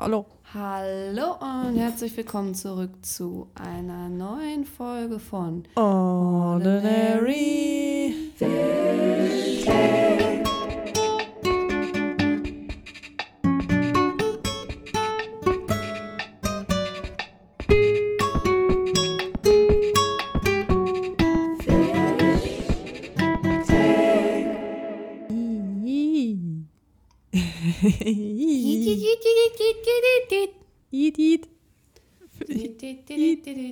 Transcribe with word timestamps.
hallo. 0.00 0.24
Hallo 0.54 1.36
und 1.40 1.76
herzlich 1.76 2.16
willkommen 2.16 2.54
zurück 2.54 2.90
zu 3.02 3.48
einer 3.54 4.08
neuen 4.08 4.64
Folge 4.64 5.18
von 5.18 5.64
Ordinary. 5.76 7.20
Idiot. 8.40 9.99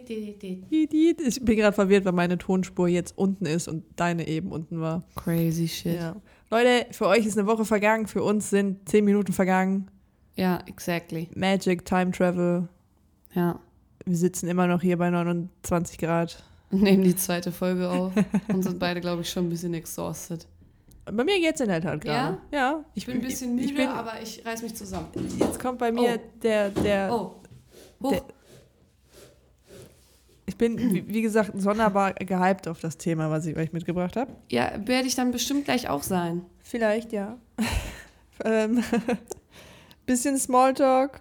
Ich 0.09 1.45
bin 1.45 1.57
gerade 1.57 1.75
verwirrt, 1.75 2.05
weil 2.05 2.13
meine 2.13 2.39
Tonspur 2.39 2.89
jetzt 2.89 3.17
unten 3.17 3.47
ist 3.47 3.69
und 3.69 3.85
deine 3.97 4.27
eben 4.29 4.51
unten 4.53 4.81
war. 4.81 5.03
Crazy 5.17 5.69
shit. 5.69 5.97
Ja. 5.97 6.17
Leute, 6.51 6.87
für 6.93 7.07
euch 7.07 7.27
ist 7.27 7.37
eine 7.39 7.47
Woche 7.47 7.65
vergangen, 7.65 8.07
für 8.07 8.23
uns 8.23 8.51
sind 8.51 8.89
zehn 8.89 9.05
Minuten 9.05 9.33
vergangen. 9.33 9.91
Ja, 10.37 10.61
exactly. 10.67 11.29
Magic, 11.35 11.85
Time 11.85 12.11
Travel. 12.13 12.69
Ja. 13.35 13.61
Wir 14.05 14.17
sitzen 14.17 14.49
immer 14.49 14.67
noch 14.67 14.81
hier 14.81 14.97
bei 14.97 15.11
29 15.11 15.99
Grad. 15.99 16.43
Und 16.71 16.83
nehmen 16.85 17.03
die 17.05 17.17
zweite 17.17 17.53
Folge 17.53 17.89
auf 17.91 18.13
und 18.49 18.63
sind 18.63 18.79
beide, 18.79 19.01
glaube 19.01 19.23
ich, 19.23 19.31
schon 19.31 19.47
ein 19.47 19.51
bisschen 19.51 19.75
exhausted. 19.75 20.47
Bei 21.05 21.25
mir 21.25 21.39
geht's 21.41 21.61
in 21.61 21.69
der 21.69 21.81
Tat 21.81 22.01
gerade. 22.03 22.39
Ja? 22.53 22.85
Ich 22.95 23.07
bin 23.07 23.17
ein 23.17 23.21
bisschen 23.23 23.55
müde, 23.55 23.67
ich 23.67 23.75
bin, 23.75 23.89
aber 23.89 24.21
ich 24.23 24.45
reiß 24.45 24.63
mich 24.63 24.75
zusammen. 24.75 25.09
Jetzt 25.39 25.59
kommt 25.59 25.79
bei 25.79 25.91
mir 25.91 26.19
Oh. 26.23 26.39
der, 26.43 26.71
der, 26.71 27.11
Oh. 27.13 27.35
Hoch. 28.03 28.11
Der- 28.13 28.23
ich 30.49 30.57
bin, 30.57 31.05
wie, 31.07 31.23
gesagt, 31.23 31.53
sonderbar 31.61 32.15
gehypt 32.15 32.69
auf 32.69 32.81
das 32.81 32.97
Thema, 32.97 33.31
was 33.31 33.45
ich 33.45 33.57
euch 33.57 33.73
mitgebracht 33.73 34.17
habe. 34.17 34.33
Ja, 34.51 34.73
werde 34.87 35.07
ich 35.07 35.15
dann 35.15 35.31
bestimmt 35.31 35.67
gleich 35.67 35.91
auch 35.91 36.03
sein. 36.03 36.43
Vielleicht, 36.63 37.13
ja. 37.13 37.37
ähm, 38.45 38.83
bisschen 40.07 40.39
Smalltalk. 40.39 41.21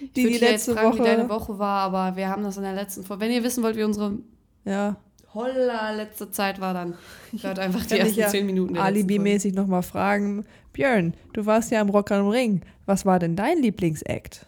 Ich 0.00 0.12
Die, 0.12 0.22
würde 0.22 0.38
die 0.38 0.44
letzte 0.44 0.70
jetzt 0.70 0.80
fragen, 0.80 0.92
Woche. 0.92 1.00
wie 1.00 1.08
deine 1.08 1.28
Woche 1.28 1.58
war, 1.58 1.80
aber 1.80 2.16
wir 2.16 2.28
haben 2.28 2.44
das 2.44 2.56
in 2.56 2.62
der 2.62 2.74
letzten 2.74 3.02
Folge. 3.02 3.24
Wenn 3.24 3.32
ihr 3.32 3.42
wissen 3.42 3.64
wollt, 3.64 3.76
wie 3.76 3.82
unsere 3.82 4.18
Ja, 4.64 4.96
holla 5.34 5.90
letzte 5.90 6.30
Zeit 6.30 6.60
war, 6.60 6.72
dann 6.72 6.94
hört 7.42 7.58
einfach 7.58 7.84
die 7.86 7.94
ich 7.94 8.00
ersten 8.00 8.20
ja 8.20 8.28
zehn 8.28 8.46
Minuten. 8.46 8.78
Alibi-mäßig 8.78 9.52
nochmal 9.54 9.82
fragen. 9.82 10.44
Björn, 10.72 11.14
du 11.32 11.44
warst 11.44 11.72
ja 11.72 11.80
im 11.80 11.88
Rock 11.88 12.12
am 12.12 12.28
Ring. 12.28 12.62
Was 12.86 13.04
war 13.04 13.18
denn 13.18 13.34
dein 13.34 13.58
Lieblingsact? 13.58 14.46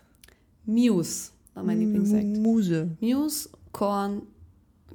Muse 0.64 1.32
war 1.54 1.64
mein 1.64 1.80
Lieblingsakt. 1.80 2.24
Muse. 2.24 2.96
Muse, 3.00 3.50
Korn, 3.72 4.22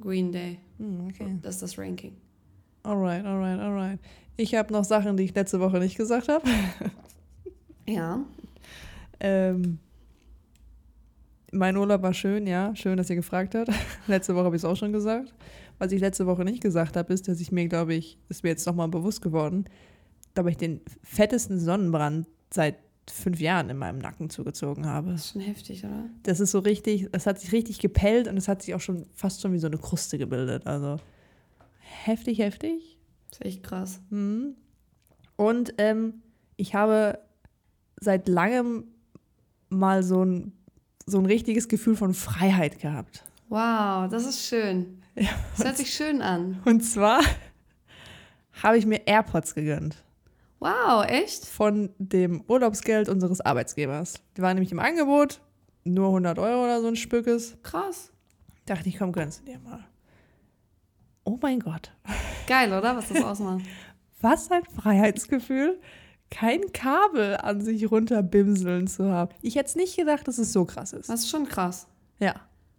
Green 0.00 0.32
Day. 0.32 0.58
Hm, 0.78 1.08
okay. 1.08 1.38
Das 1.42 1.56
ist 1.56 1.62
das 1.62 1.78
Ranking. 1.78 2.16
Alright, 2.84 3.24
alright, 3.24 3.60
alright. 3.60 3.98
Ich 4.36 4.54
habe 4.54 4.72
noch 4.72 4.84
Sachen, 4.84 5.16
die 5.16 5.24
ich 5.24 5.34
letzte 5.34 5.60
Woche 5.60 5.78
nicht 5.78 5.96
gesagt 5.96 6.28
habe. 6.28 6.48
Ja. 7.88 8.22
Ähm, 9.18 9.78
mein 11.52 11.76
Urlaub 11.76 12.02
war 12.02 12.12
schön, 12.12 12.46
ja. 12.46 12.76
Schön, 12.76 12.98
dass 12.98 13.08
ihr 13.08 13.16
gefragt 13.16 13.54
habt. 13.54 13.70
letzte 14.06 14.34
Woche 14.34 14.44
habe 14.44 14.56
ich 14.56 14.60
es 14.60 14.66
auch 14.66 14.76
schon 14.76 14.92
gesagt. 14.92 15.32
Was 15.78 15.92
ich 15.92 16.00
letzte 16.00 16.26
Woche 16.26 16.44
nicht 16.44 16.60
gesagt 16.60 16.96
habe, 16.96 17.12
ist, 17.14 17.28
dass 17.28 17.40
ich 17.40 17.50
mir, 17.50 17.66
glaube 17.66 17.94
ich, 17.94 18.18
ist 18.28 18.42
mir 18.42 18.50
jetzt 18.50 18.66
nochmal 18.66 18.88
bewusst 18.88 19.22
geworden, 19.22 19.64
da 20.34 20.44
ich 20.44 20.58
den 20.58 20.80
fettesten 21.02 21.58
Sonnenbrand 21.58 22.26
seit 22.52 22.76
fünf 23.10 23.40
Jahren 23.40 23.70
in 23.70 23.76
meinem 23.76 23.98
Nacken 23.98 24.30
zugezogen 24.30 24.86
habe. 24.86 25.12
Das 25.12 25.26
ist 25.26 25.32
schon 25.32 25.40
heftig, 25.42 25.84
oder? 25.84 26.08
Das 26.22 26.40
ist 26.40 26.50
so 26.50 26.60
richtig, 26.60 27.08
es 27.12 27.26
hat 27.26 27.40
sich 27.40 27.52
richtig 27.52 27.78
gepellt 27.78 28.28
und 28.28 28.36
es 28.36 28.48
hat 28.48 28.62
sich 28.62 28.74
auch 28.74 28.80
schon 28.80 29.06
fast 29.14 29.40
schon 29.40 29.52
wie 29.52 29.58
so 29.58 29.66
eine 29.66 29.78
Kruste 29.78 30.18
gebildet. 30.18 30.66
Also 30.66 30.96
heftig, 31.80 32.38
heftig. 32.38 32.98
Das 33.30 33.40
ist 33.40 33.46
echt 33.46 33.62
krass. 33.62 34.00
Mhm. 34.10 34.56
Und 35.36 35.74
ähm, 35.78 36.22
ich 36.56 36.74
habe 36.74 37.18
seit 38.00 38.28
langem 38.28 38.84
mal 39.68 40.02
so 40.02 40.24
ein, 40.24 40.52
so 41.06 41.18
ein 41.18 41.26
richtiges 41.26 41.68
Gefühl 41.68 41.96
von 41.96 42.14
Freiheit 42.14 42.78
gehabt. 42.78 43.24
Wow, 43.48 44.08
das 44.10 44.26
ist 44.26 44.46
schön. 44.46 45.02
Ja, 45.14 45.30
Das 45.56 45.66
hört 45.66 45.76
sich 45.76 45.92
schön 45.92 46.22
an. 46.22 46.60
Und 46.64 46.82
zwar 46.82 47.22
habe 48.62 48.78
ich 48.78 48.86
mir 48.86 49.06
AirPods 49.06 49.54
gegönnt 49.54 50.04
Wow, 50.60 51.04
echt? 51.06 51.44
von 51.46 51.90
dem 51.98 52.42
Urlaubsgeld 52.48 53.08
unseres 53.08 53.40
Arbeitsgebers. 53.40 54.14
Die 54.36 54.42
waren 54.42 54.54
nämlich 54.54 54.72
im 54.72 54.80
Angebot, 54.80 55.40
nur 55.84 56.06
100 56.08 56.38
Euro 56.38 56.64
oder 56.64 56.80
so 56.80 56.88
ein 56.88 56.96
Stückes. 56.96 57.56
Krass. 57.62 58.12
Dachte 58.66 58.88
ich, 58.88 58.98
komm, 58.98 59.12
gönnst 59.12 59.40
du 59.40 59.44
dir 59.52 59.58
mal. 59.60 59.84
Oh 61.24 61.38
mein 61.40 61.60
Gott, 61.60 61.92
Geil, 62.46 62.72
oder? 62.72 62.96
Was 62.96 63.08
das 63.08 63.22
ausmacht. 63.22 63.62
was 64.20 64.50
ein 64.50 64.64
Freiheitsgefühl, 64.64 65.78
kein 66.30 66.72
Kabel 66.72 67.36
an 67.36 67.60
sich 67.60 67.90
runterbimseln 67.90 68.86
zu 68.86 69.10
haben. 69.10 69.30
Ich 69.42 69.56
hätte 69.56 69.68
es 69.68 69.76
nicht 69.76 69.96
gedacht, 69.96 70.26
dass 70.26 70.38
es 70.38 70.52
so 70.52 70.64
krass 70.64 70.92
ist. 70.92 71.08
Das 71.08 71.20
ist 71.20 71.30
schon 71.30 71.46
krass. 71.46 71.86
Ja, 72.18 72.34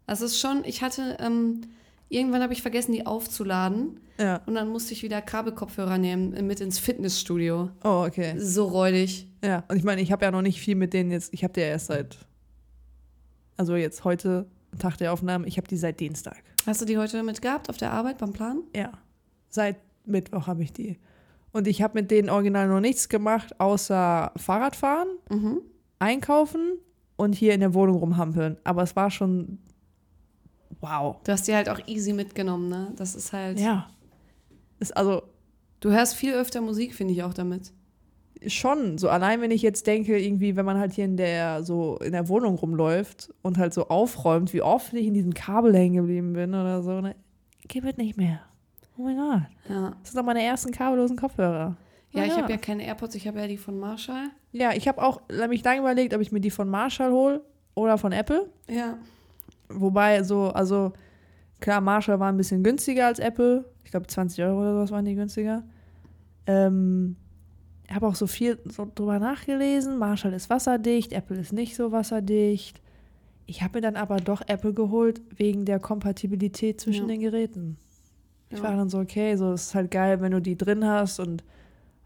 Das 0.06 0.22
ist 0.22 0.40
schon, 0.40 0.64
ich 0.66 0.82
hatte, 0.82 1.18
ähm, 1.20 1.62
irgendwann 2.10 2.42
habe 2.44 2.54
ich 2.54 2.62
vergessen, 2.62 2.92
die 2.92 3.06
aufzuladen. 3.06 4.00
ja. 4.18 4.42
Und 4.46 4.56
dann 4.56 4.68
musste 4.70 4.94
ich 4.94 5.04
wieder 5.04 5.22
Kabelkopfhörer 5.22 5.98
nehmen, 5.98 6.34
äh, 6.34 6.42
mit 6.42 6.60
ins 6.62 6.80
Fitnessstudio. 6.80 7.70
Oh, 7.84 8.04
okay. 8.08 8.36
So 8.38 8.66
räudig. 8.66 9.28
Ja, 9.44 9.64
und 9.70 9.78
ich 9.78 9.84
meine, 9.84 10.02
ich 10.02 10.12
habe 10.12 10.26
ja 10.26 10.32
noch 10.32 10.42
nicht 10.42 10.60
viel 10.60 10.76
mit 10.76 10.94
denen 10.94 11.12
jetzt, 11.12 11.34
ich 11.34 11.44
habe 11.44 11.54
die 11.54 11.62
ja 11.62 11.68
erst 11.68 11.88
seit, 11.88 12.18
also 13.58 13.76
jetzt 13.76 14.04
heute, 14.04 14.48
Tag 14.78 14.98
der 14.98 15.14
Aufnahme, 15.14 15.48
ich 15.48 15.58
habe 15.58 15.68
die 15.68 15.78
seit 15.78 16.00
Dienstag. 16.00 16.44
Hast 16.66 16.82
du 16.82 16.86
die 16.86 16.98
heute 16.98 17.24
mit 17.24 17.42
gehabt 17.42 17.70
auf 17.70 17.78
der 17.78 17.92
Arbeit 17.92 18.18
beim 18.20 18.34
Plan? 18.34 18.62
Ja, 18.76 18.92
seit 19.50 19.78
Mittwoch 20.06 20.46
habe 20.48 20.62
ich 20.64 20.74
die. 20.74 21.00
Und 21.52 21.68
ich 21.68 21.82
habe 21.82 22.00
mit 22.00 22.12
denen 22.12 22.30
original 22.30 22.68
noch 22.68 22.80
nichts 22.80 23.10
gemacht, 23.10 23.60
außer 23.60 24.32
Fahrradfahren, 24.38 25.08
Mhm. 25.30 25.62
einkaufen 25.98 26.74
und 27.16 27.34
hier 27.34 27.54
in 27.54 27.60
der 27.62 27.74
Wohnung 27.74 27.96
rumhampeln. 27.98 28.58
Aber 28.64 28.84
es 28.84 28.96
war 28.96 29.10
schon, 29.10 29.58
wow. 30.82 31.18
Du 31.24 31.32
hast 31.32 31.48
die 31.48 31.56
halt 31.56 31.70
auch 31.70 31.80
easy 31.88 32.14
mitgenommen, 32.14 32.70
ne? 32.70 32.92
Das 32.96 33.16
ist 33.16 33.34
halt. 33.34 33.60
Ja. 33.60 33.90
Ist 34.80 34.96
also 34.96 35.24
Du 35.82 35.92
hörst 35.92 36.16
viel 36.16 36.34
öfter 36.34 36.60
Musik, 36.60 36.94
finde 36.94 37.14
ich 37.14 37.24
auch 37.24 37.34
damit. 37.34 37.72
schon, 38.48 38.98
so 38.98 39.08
allein 39.10 39.40
wenn 39.42 39.52
ich 39.52 39.62
jetzt 39.62 39.88
denke, 39.88 40.18
irgendwie, 40.20 40.56
wenn 40.58 40.66
man 40.66 40.78
halt 40.78 40.92
hier 40.94 41.06
in 41.06 41.16
der, 41.18 41.64
so 41.64 41.98
in 42.00 42.12
der 42.12 42.28
Wohnung 42.28 42.56
rumläuft 42.56 43.34
und 43.42 43.58
halt 43.58 43.74
so 43.74 43.88
aufräumt, 43.88 44.54
wie 44.54 44.62
oft 44.62 44.94
ich 44.94 45.06
in 45.08 45.14
diesem 45.14 45.34
Kabel 45.34 45.74
hängen 45.76 45.96
geblieben 45.96 46.34
bin 46.34 46.54
oder 46.54 46.82
so, 46.84 47.00
ne? 47.02 47.16
Geht 47.68 47.84
halt 47.86 47.98
nicht 47.98 48.18
mehr. 48.18 48.42
Oh 48.98 49.04
mein 49.04 49.16
Gott. 49.18 49.42
Ja. 49.70 49.94
Das 50.02 50.12
sind 50.12 50.18
doch 50.20 50.26
meine 50.26 50.44
ersten 50.44 50.72
kabellosen 50.74 51.16
Kopfhörer. 51.18 51.78
Ja, 52.12 52.24
Ah, 52.24 52.26
ich 52.26 52.36
habe 52.38 52.52
ja 52.52 52.58
keine 52.58 52.84
AirPods, 52.86 53.16
ich 53.16 53.28
habe 53.28 53.40
ja 53.40 53.48
die 53.48 53.58
von 53.58 53.80
Marshall. 53.80 54.32
Ja, 54.52 54.72
ich 54.74 54.88
habe 54.88 55.02
auch 55.02 55.22
mich 55.48 55.64
lange 55.64 55.80
überlegt, 55.80 56.14
ob 56.14 56.20
ich 56.22 56.32
mir 56.34 56.42
die 56.42 56.50
von 56.52 56.68
Marshall 56.70 57.12
hole 57.12 57.42
oder 57.76 57.98
von 57.98 58.12
Apple. 58.12 58.50
Ja. 58.70 58.98
Wobei 59.70 60.24
so, 60.24 60.50
also 60.50 60.94
klar, 61.60 61.82
Marshall 61.82 62.20
war 62.20 62.30
ein 62.32 62.38
bisschen 62.38 62.64
günstiger 62.64 63.08
als 63.08 63.20
Apple. 63.20 63.66
Ich 63.84 63.92
glaube 63.92 64.08
20 64.08 64.44
Euro 64.44 64.62
oder 64.62 64.74
sowas 64.74 64.92
waren 64.92 65.06
die 65.06 65.16
günstiger. 65.16 65.64
Ähm, 66.48 67.16
ich 67.88 67.94
habe 67.96 68.08
auch 68.08 68.16
so 68.16 68.28
viel 68.28 68.60
so 68.66 68.88
drüber 68.94 69.20
nachgelesen. 69.20 69.98
Marshall 69.98 70.34
ist 70.34 70.50
wasserdicht, 70.50 71.12
Apple 71.14 71.38
ist 71.40 71.54
nicht 71.54 71.76
so 71.76 71.92
wasserdicht. 71.92 72.82
Ich 73.46 73.64
habe 73.64 73.78
mir 73.78 73.82
dann 73.82 73.96
aber 73.96 74.18
doch 74.18 74.42
Apple 74.48 74.74
geholt 74.74 75.22
wegen 75.36 75.66
der 75.66 75.80
Kompatibilität 75.80 76.80
zwischen 76.82 77.04
Ja. 77.10 77.16
den 77.16 77.22
Geräten. 77.22 77.78
Ich 78.52 78.58
Ja. 78.58 78.64
war 78.64 78.76
dann 78.76 78.90
so, 78.90 79.00
okay, 79.00 79.36
so 79.38 79.54
ist 79.54 79.74
halt 79.74 79.90
geil, 79.92 80.22
wenn 80.22 80.32
du 80.32 80.42
die 80.42 80.56
drin 80.58 80.86
hast 80.86 81.20
und 81.20 81.44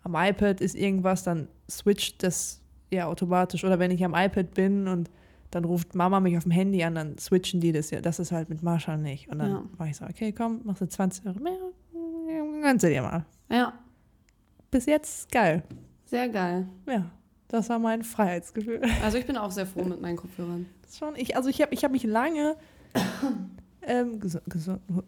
am 0.04 0.16
iPad 0.16 0.60
ist 0.62 0.76
irgendwas, 0.76 1.24
dann 1.24 1.48
switcht 1.70 2.24
das 2.24 2.62
ja 2.92 3.08
automatisch. 3.08 3.64
Oder 3.64 3.80
wenn 3.80 3.92
ich 3.92 4.04
am 4.04 4.14
iPad 4.16 4.54
bin 4.54 4.88
und 4.88 5.10
dann 5.56 5.66
ruft 5.66 5.96
Mama 5.96 6.20
mich 6.20 6.36
auf 6.38 6.44
dem 6.44 6.52
Handy 6.52 6.84
an, 6.84 6.96
dann 6.96 7.18
switchen 7.18 7.60
die 7.62 7.72
das 7.72 7.90
ja. 7.92 8.02
Das 8.02 8.20
ist 8.20 8.32
halt 8.32 8.50
mit 8.50 8.64
Marshall 8.64 8.98
nicht. 8.98 9.30
Und 9.30 9.40
dann 9.40 9.52
Ja. 9.52 9.64
war 9.78 9.88
ich 9.88 9.98
so, 9.98 10.06
okay, 10.06 10.32
komm, 10.32 10.62
machst 10.64 10.82
du 10.82 10.88
20 10.88 11.26
Euro 11.28 11.40
mehr, 11.40 11.58
gönnst 12.62 12.84
du 12.84 12.90
dir 12.90 13.02
mal. 13.02 13.26
Ja, 13.50 13.74
Bis 14.72 14.86
jetzt 14.88 15.32
geil. 15.32 15.62
sehr 16.06 16.30
geil. 16.30 16.68
Ja, 16.88 17.12
das 17.48 17.70
war 17.70 17.78
mein 17.80 18.04
Freiheitsgefühl. 18.04 18.82
Also 19.04 19.18
ich 19.18 19.26
bin 19.28 19.38
auch 19.38 19.52
sehr 19.52 19.66
froh 19.68 19.84
mit 19.84 20.02
meinen 20.02 20.16
Kopfhörern. 20.18 20.66
Das 20.82 20.98
schon, 20.98 21.16
ich, 21.16 21.36
also 21.38 21.50
ich 21.50 21.62
habe 21.62 21.74
ich 21.74 21.84
hab 21.84 21.92
mich 21.92 22.04
lange, 22.04 22.56
ähm, 23.82 24.20
gesund, 24.20 24.44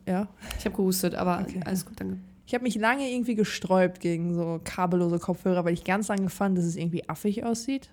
ja, 0.07 0.27
Ich 0.59 0.65
habe 0.65 0.75
gehustet, 0.75 1.15
aber 1.15 1.39
Okay. 1.41 1.61
alles 1.65 1.85
gut, 1.85 1.99
danke. 1.99 2.17
Ich 2.47 2.53
habe 2.53 2.63
mich 2.63 2.75
lange 2.75 3.09
irgendwie 3.11 3.33
gesträubt 3.33 3.99
gegen 3.99 4.35
so 4.35 4.59
kabellose 4.63 5.17
Kopfhörer, 5.17 5.65
weil 5.65 5.73
ich 5.73 5.83
ganz 5.83 6.09
lange 6.09 6.29
fand, 6.29 6.55
dass 6.57 6.65
es 6.65 6.75
irgendwie 6.75 7.07
affig 7.09 7.43
aussieht. 7.43 7.89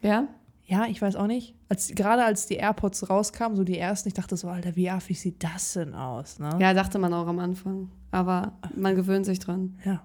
Ja? 0.00 0.26
Ja, 0.70 0.86
ich 0.86 1.02
weiß 1.02 1.16
auch 1.16 1.26
nicht. 1.26 1.56
Als, 1.68 1.88
gerade 1.88 2.24
als 2.24 2.46
die 2.46 2.54
AirPods 2.54 3.10
rauskamen, 3.10 3.56
so 3.56 3.64
die 3.64 3.76
ersten, 3.76 4.08
ich 4.08 4.14
dachte 4.14 4.36
so, 4.36 4.46
Alter, 4.46 4.76
wie 4.76 4.88
affig 4.88 5.20
sieht 5.20 5.42
das 5.42 5.72
denn 5.72 5.94
aus? 5.94 6.38
Ne? 6.38 6.56
Ja, 6.60 6.72
dachte 6.74 7.00
man 7.00 7.12
auch 7.12 7.26
am 7.26 7.40
Anfang. 7.40 7.90
Aber 8.12 8.52
man 8.76 8.94
gewöhnt 8.94 9.26
sich 9.26 9.40
dran. 9.40 9.78
ja. 9.84 10.02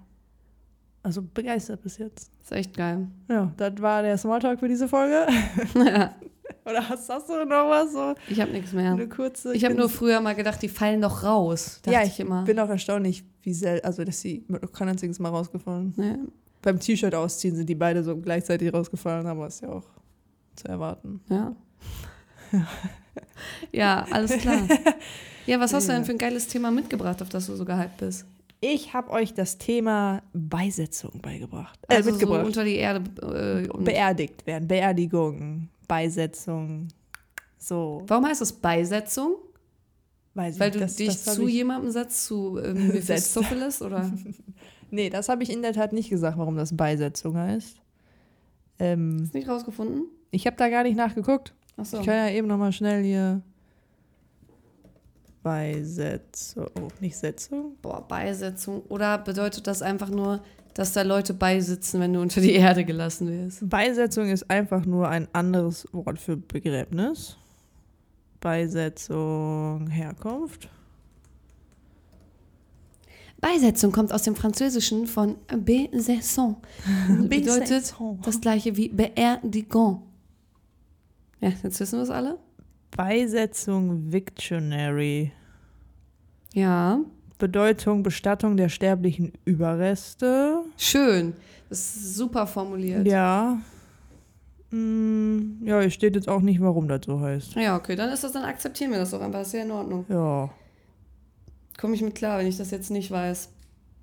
Also 1.04 1.22
begeistert 1.22 1.82
bis 1.82 1.98
jetzt. 1.98 2.32
Ist 2.42 2.50
echt 2.50 2.76
geil. 2.76 3.06
Ja, 3.28 3.52
das 3.56 3.80
war 3.80 4.02
der 4.02 4.18
Smalltalk 4.18 4.58
für 4.58 4.66
diese 4.66 4.88
Folge. 4.88 5.28
ja. 5.76 6.12
Oder 6.64 6.88
hast, 6.88 7.08
hast 7.08 7.28
du 7.28 7.44
noch 7.44 7.70
was 7.70 7.92
so? 7.92 8.14
Ich 8.28 8.40
habe 8.40 8.50
nichts 8.50 8.72
mehr. 8.72 8.90
Eine 8.90 9.08
kurze. 9.08 9.54
Ich 9.54 9.64
habe 9.64 9.76
nur 9.76 9.88
früher 9.88 10.20
mal 10.20 10.34
gedacht, 10.34 10.60
die 10.60 10.68
fallen 10.68 11.00
doch 11.00 11.22
raus. 11.22 11.80
Ja, 11.86 12.02
ich 12.02 12.18
immer. 12.18 12.42
bin 12.42 12.58
auch 12.58 12.68
erstaunlich, 12.68 13.22
wie 13.42 13.54
sel 13.54 13.80
also 13.82 14.02
dass 14.02 14.20
sie 14.20 14.44
kein 14.72 14.88
einziges 14.88 15.20
Mal 15.20 15.28
rausgefallen. 15.28 15.94
Ne? 15.96 16.26
Beim 16.60 16.80
T-Shirt 16.80 17.14
ausziehen 17.14 17.54
sind 17.54 17.68
die 17.68 17.76
beide 17.76 18.02
so 18.02 18.16
gleichzeitig 18.16 18.74
rausgefallen, 18.74 19.28
aber 19.28 19.46
ist 19.46 19.62
ja 19.62 19.68
auch 19.68 19.84
zu 20.56 20.68
erwarten. 20.68 21.20
Ja. 21.28 21.54
ja, 23.72 24.06
alles 24.10 24.32
klar. 24.38 24.62
Ja, 25.46 25.60
was 25.60 25.72
hast 25.72 25.88
du 25.88 25.92
denn 25.92 26.04
für 26.04 26.12
ein 26.12 26.18
geiles 26.18 26.48
Thema 26.48 26.70
mitgebracht, 26.70 27.22
auf 27.22 27.28
das 27.28 27.46
du 27.46 27.54
so 27.56 27.64
gehypt 27.64 27.98
bist? 27.98 28.26
Ich 28.60 28.94
habe 28.94 29.10
euch 29.10 29.34
das 29.34 29.58
Thema 29.58 30.22
Beisetzung 30.32 31.20
beigebracht. 31.20 31.78
Äh, 31.88 31.96
Also 31.96 32.10
so 32.10 32.16
mitgebracht. 32.16 32.46
unter 32.46 32.64
die 32.64 32.76
Erde. 32.76 33.04
Äh, 33.22 33.68
Beerdigt 33.84 34.46
werden, 34.46 34.66
Beerdigung, 34.66 35.68
Beisetzung. 35.86 36.88
So. 37.58 38.02
Warum 38.06 38.26
heißt 38.26 38.40
das 38.40 38.52
Beisetzung? 38.52 39.36
Weiß 40.34 40.54
ich 40.54 40.60
Weil 40.60 40.70
du 40.70 40.80
das- 40.80 40.96
dich 40.96 41.08
das 41.08 41.24
zu 41.34 41.46
jemandem 41.48 41.90
setzt, 41.90 42.26
zu 42.26 42.58
ähm. 42.58 42.88
Mephistopheles 42.88 43.82
oder? 43.82 44.10
Nee, 44.88 45.10
das 45.10 45.28
habe 45.28 45.42
ich 45.42 45.50
in 45.50 45.62
der 45.62 45.72
Tat 45.72 45.92
nicht 45.92 46.10
gesagt, 46.10 46.38
warum 46.38 46.56
das 46.56 46.76
Beisetzung 46.76 47.36
heißt. 47.36 47.76
Ähm, 48.78 49.16
Hast 49.20 49.34
du 49.34 49.38
nicht 49.38 49.48
rausgefunden? 49.48 50.04
Ich 50.36 50.46
habe 50.46 50.56
da 50.56 50.68
gar 50.68 50.82
nicht 50.82 50.96
nachgeguckt. 50.96 51.54
Achso. 51.76 51.98
Ich 51.98 52.06
kann 52.06 52.14
ja 52.14 52.30
eben 52.30 52.46
noch 52.46 52.58
mal 52.58 52.72
schnell 52.72 53.02
hier 53.02 53.42
Beisetzung, 55.42 56.66
oh, 56.78 56.88
nicht 57.00 57.16
Setzung. 57.16 57.76
Boah, 57.80 58.06
Beisetzung. 58.06 58.82
Oder 58.88 59.16
bedeutet 59.18 59.66
das 59.66 59.80
einfach 59.80 60.10
nur, 60.10 60.42
dass 60.74 60.92
da 60.92 61.02
Leute 61.02 61.34
beisitzen, 61.34 62.00
wenn 62.00 62.12
du 62.12 62.20
unter 62.20 62.40
die 62.40 62.52
Erde 62.52 62.84
gelassen 62.84 63.28
wirst? 63.28 63.68
Beisetzung 63.68 64.28
ist 64.28 64.50
einfach 64.50 64.84
nur 64.84 65.08
ein 65.08 65.28
anderes 65.32 65.86
Wort 65.92 66.18
für 66.18 66.36
Begräbnis. 66.36 67.36
Beisetzung, 68.40 69.88
Herkunft. 69.88 70.68
Beisetzung 73.40 73.92
kommt 73.92 74.12
aus 74.12 74.22
dem 74.22 74.34
Französischen 74.34 75.06
von 75.06 75.36
Besaison. 75.56 76.56
Bedeutet 77.28 77.94
das 78.22 78.40
gleiche 78.40 78.76
wie 78.76 78.88
Beerdigung. 78.88 80.02
Ja, 81.40 81.52
jetzt 81.62 81.80
wissen 81.80 81.98
wir 81.98 82.02
es 82.02 82.10
alle. 82.10 82.38
Beisetzung 82.90 84.12
Victionary. 84.12 85.32
Ja, 86.54 87.00
Bedeutung 87.38 88.02
Bestattung 88.02 88.56
der 88.56 88.68
sterblichen 88.68 89.32
Überreste. 89.44 90.64
schön. 90.78 91.34
Das 91.68 91.80
ist 91.80 92.14
super 92.14 92.46
formuliert. 92.46 93.06
Ja. 93.06 93.58
Mm, 94.70 95.64
ja, 95.64 95.80
hier 95.80 95.90
steht 95.90 96.14
jetzt 96.14 96.28
auch 96.28 96.40
nicht, 96.40 96.60
warum 96.60 96.88
das 96.88 97.00
so 97.04 97.20
heißt. 97.20 97.54
Ja, 97.56 97.76
okay, 97.76 97.96
dann 97.96 98.10
ist 98.10 98.22
das, 98.24 98.32
dann 98.32 98.44
akzeptieren 98.44 98.92
wir 98.92 98.98
das 98.98 99.10
doch 99.10 99.20
einfach. 99.20 99.40
Ist 99.40 99.52
ja 99.52 99.62
in 99.62 99.70
Ordnung. 99.70 100.04
Ja. 100.08 100.50
Komme 101.78 101.94
ich 101.94 102.02
mit 102.02 102.14
klar, 102.14 102.38
wenn 102.38 102.46
ich 102.46 102.56
das 102.56 102.70
jetzt 102.70 102.90
nicht 102.90 103.10
weiß. 103.10 103.50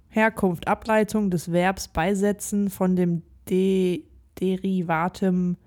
Herkunft, 0.10 0.68
Ableitung 0.68 1.32
des 1.32 1.52
Verbs 1.52 1.88
beisetzen 1.88 2.70
von 2.70 2.96
dem 2.96 3.24
De 3.50 4.04
Derivatem 4.40 5.58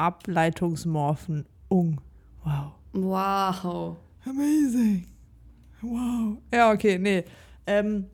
Ableitungsmorphen 0.00 1.46
ung. 1.68 2.00
Wow. 2.44 2.72
Wow. 2.92 3.96
Amazing. 4.24 5.06
Wow. 5.82 6.38
Ja, 6.52 6.72
okay, 6.72 6.98
nee. 6.98 7.24
Ähm, 7.66 8.06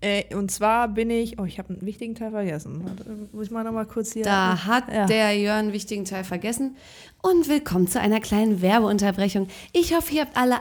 äh, 0.00 0.34
und 0.34 0.50
zwar 0.50 0.88
bin 0.88 1.10
ich, 1.10 1.38
oh, 1.38 1.44
ich 1.44 1.58
habe 1.58 1.70
einen 1.74 1.82
wichtigen 1.86 2.14
Teil 2.14 2.30
vergessen. 2.30 2.82
Warte, 2.84 3.28
muss 3.32 3.46
ich 3.46 3.50
mal 3.50 3.64
noch 3.64 3.72
mal 3.72 3.86
kurz 3.86 4.12
hier. 4.12 4.24
Da 4.24 4.64
hat 4.66 4.92
Ja. 4.92 5.06
der 5.06 5.36
Jörn 5.38 5.58
einen 5.66 5.72
wichtigen 5.72 6.04
Teil 6.04 6.24
vergessen. 6.24 6.76
Und 7.22 7.48
willkommen 7.48 7.88
zu 7.88 7.98
einer 8.00 8.20
kleinen 8.20 8.60
Werbeunterbrechung. 8.60 9.48
Ich 9.72 9.94
hoffe, 9.94 10.14
ihr 10.14 10.20
habt 10.22 10.36
alle 10.36 10.56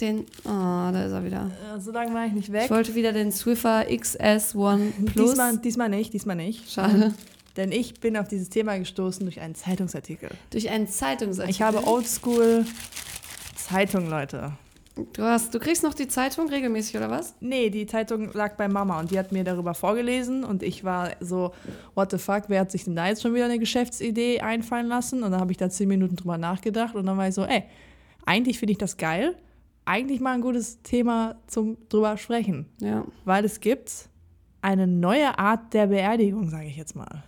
den. 0.00 0.20
Oh, 0.44 0.48
da 0.48 1.04
ist 1.04 1.12
er 1.12 1.24
wieder. 1.24 1.50
Äh, 1.76 1.80
so 1.80 1.92
lange 1.92 2.14
war 2.14 2.24
ich 2.26 2.32
nicht 2.32 2.50
weg. 2.50 2.62
Ich 2.64 2.70
wollte 2.70 2.94
wieder 2.94 3.12
den 3.12 3.30
Swiffer 3.30 3.82
XS1 3.88 5.04
Plus. 5.06 5.30
Diesmal, 5.30 5.58
diesmal 5.58 5.88
nicht, 5.90 6.12
diesmal 6.14 6.36
nicht. 6.36 6.70
Schade. 6.72 7.12
Denn 7.56 7.72
ich 7.72 8.00
bin 8.00 8.16
auf 8.16 8.28
dieses 8.28 8.48
Thema 8.48 8.78
gestoßen 8.78 9.24
durch 9.24 9.40
einen 9.40 9.54
Zeitungsartikel. 9.54 10.30
Durch 10.50 10.70
einen 10.70 10.88
Zeitungsartikel. 10.88 11.50
Ich 11.50 11.62
habe 11.62 11.86
Oldschool 11.86 12.64
Zeitung, 13.54 14.08
Leute. 14.08 14.52
Du, 15.14 15.22
hast, 15.22 15.54
du 15.54 15.58
kriegst 15.58 15.82
noch 15.82 15.94
die 15.94 16.06
Zeitung 16.06 16.48
regelmäßig, 16.48 16.96
oder 16.96 17.10
was? 17.10 17.34
Nee, 17.40 17.70
die 17.70 17.86
Zeitung 17.86 18.30
lag 18.34 18.56
bei 18.56 18.68
Mama 18.68 19.00
und 19.00 19.10
die 19.10 19.18
hat 19.18 19.32
mir 19.32 19.42
darüber 19.42 19.72
vorgelesen 19.72 20.44
und 20.44 20.62
ich 20.62 20.84
war 20.84 21.10
so, 21.20 21.52
what 21.94 22.10
the 22.10 22.18
fuck, 22.18 22.44
wer 22.48 22.60
hat 22.60 22.70
sich 22.70 22.84
denn 22.84 22.94
da 22.94 23.06
jetzt 23.06 23.22
schon 23.22 23.34
wieder 23.34 23.46
eine 23.46 23.58
Geschäftsidee 23.58 24.40
einfallen 24.40 24.88
lassen? 24.88 25.22
Und 25.22 25.30
dann 25.30 25.40
habe 25.40 25.50
ich 25.50 25.56
da 25.56 25.70
zehn 25.70 25.88
Minuten 25.88 26.16
drüber 26.16 26.36
nachgedacht 26.36 26.94
und 26.94 27.06
dann 27.06 27.16
war 27.16 27.28
ich 27.28 27.34
so, 27.34 27.44
ey, 27.44 27.62
eigentlich 28.26 28.58
finde 28.58 28.72
ich 28.72 28.78
das 28.78 28.98
geil. 28.98 29.34
Eigentlich 29.86 30.20
mal 30.20 30.34
ein 30.34 30.42
gutes 30.42 30.82
Thema 30.82 31.36
zum 31.46 31.78
drüber 31.88 32.18
sprechen. 32.18 32.66
Ja. 32.80 33.04
Weil 33.24 33.46
es 33.46 33.60
gibt 33.60 34.10
eine 34.60 34.86
neue 34.86 35.38
Art 35.38 35.72
der 35.72 35.86
Beerdigung, 35.86 36.50
sage 36.50 36.66
ich 36.66 36.76
jetzt 36.76 36.94
mal. 36.94 37.24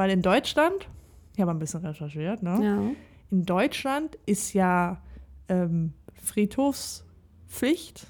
Weil 0.00 0.08
in 0.12 0.22
Deutschland, 0.22 0.88
ich 1.34 1.42
habe 1.42 1.50
ein 1.50 1.58
bisschen 1.58 1.84
recherchiert, 1.84 2.42
ne? 2.42 2.58
Ja. 2.64 2.90
In 3.30 3.44
Deutschland 3.44 4.16
ist 4.24 4.54
ja 4.54 5.02
ähm, 5.46 5.92
Friedhofspflicht. 6.14 8.06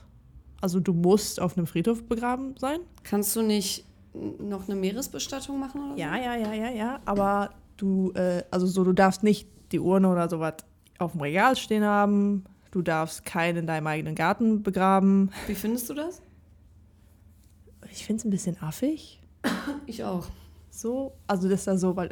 Also 0.61 0.79
du 0.79 0.93
musst 0.93 1.41
auf 1.41 1.57
einem 1.57 1.67
Friedhof 1.67 2.05
begraben 2.05 2.55
sein. 2.59 2.79
Kannst 3.03 3.35
du 3.35 3.43
nicht 3.43 3.87
noch 4.15 4.69
eine 4.69 4.77
Meeresbestattung 4.77 5.59
machen 5.59 5.81
oder 5.81 5.97
Ja, 5.99 6.17
ja, 6.17 6.37
ja, 6.37 6.53
ja, 6.53 6.71
ja. 6.71 7.01
Aber 7.07 7.51
du, 7.77 8.13
äh, 8.13 8.45
also 8.53 8.69
so, 8.69 8.85
du 8.85 8.93
darfst 8.93 9.25
nicht 9.25 9.49
die 9.73 9.81
Urne 9.81 10.11
oder 10.11 10.29
sowas 10.29 10.59
auf 11.01 11.11
dem 11.11 11.23
Regal 11.23 11.57
stehen 11.57 11.83
haben. 11.83 12.45
Du 12.71 12.83
darfst 12.83 13.25
keinen 13.25 13.57
in 13.57 13.67
deinem 13.67 13.89
eigenen 13.89 14.15
Garten 14.15 14.63
begraben. 14.63 15.33
so? 15.43 15.49
Wie 15.49 15.57
findest 15.57 15.91
du 15.91 15.95
das? 15.95 16.23
Ich 17.91 18.07
finde 18.07 18.21
es 18.21 18.25
ein 18.27 18.31
bisschen 18.31 18.63
affig. 18.63 19.21
Ich 19.87 20.05
auch. 20.05 20.29
So, 20.71 21.13
also 21.27 21.49
das 21.49 21.61
ist 21.61 21.67
da 21.67 21.77
so, 21.77 21.97
weil. 21.97 22.11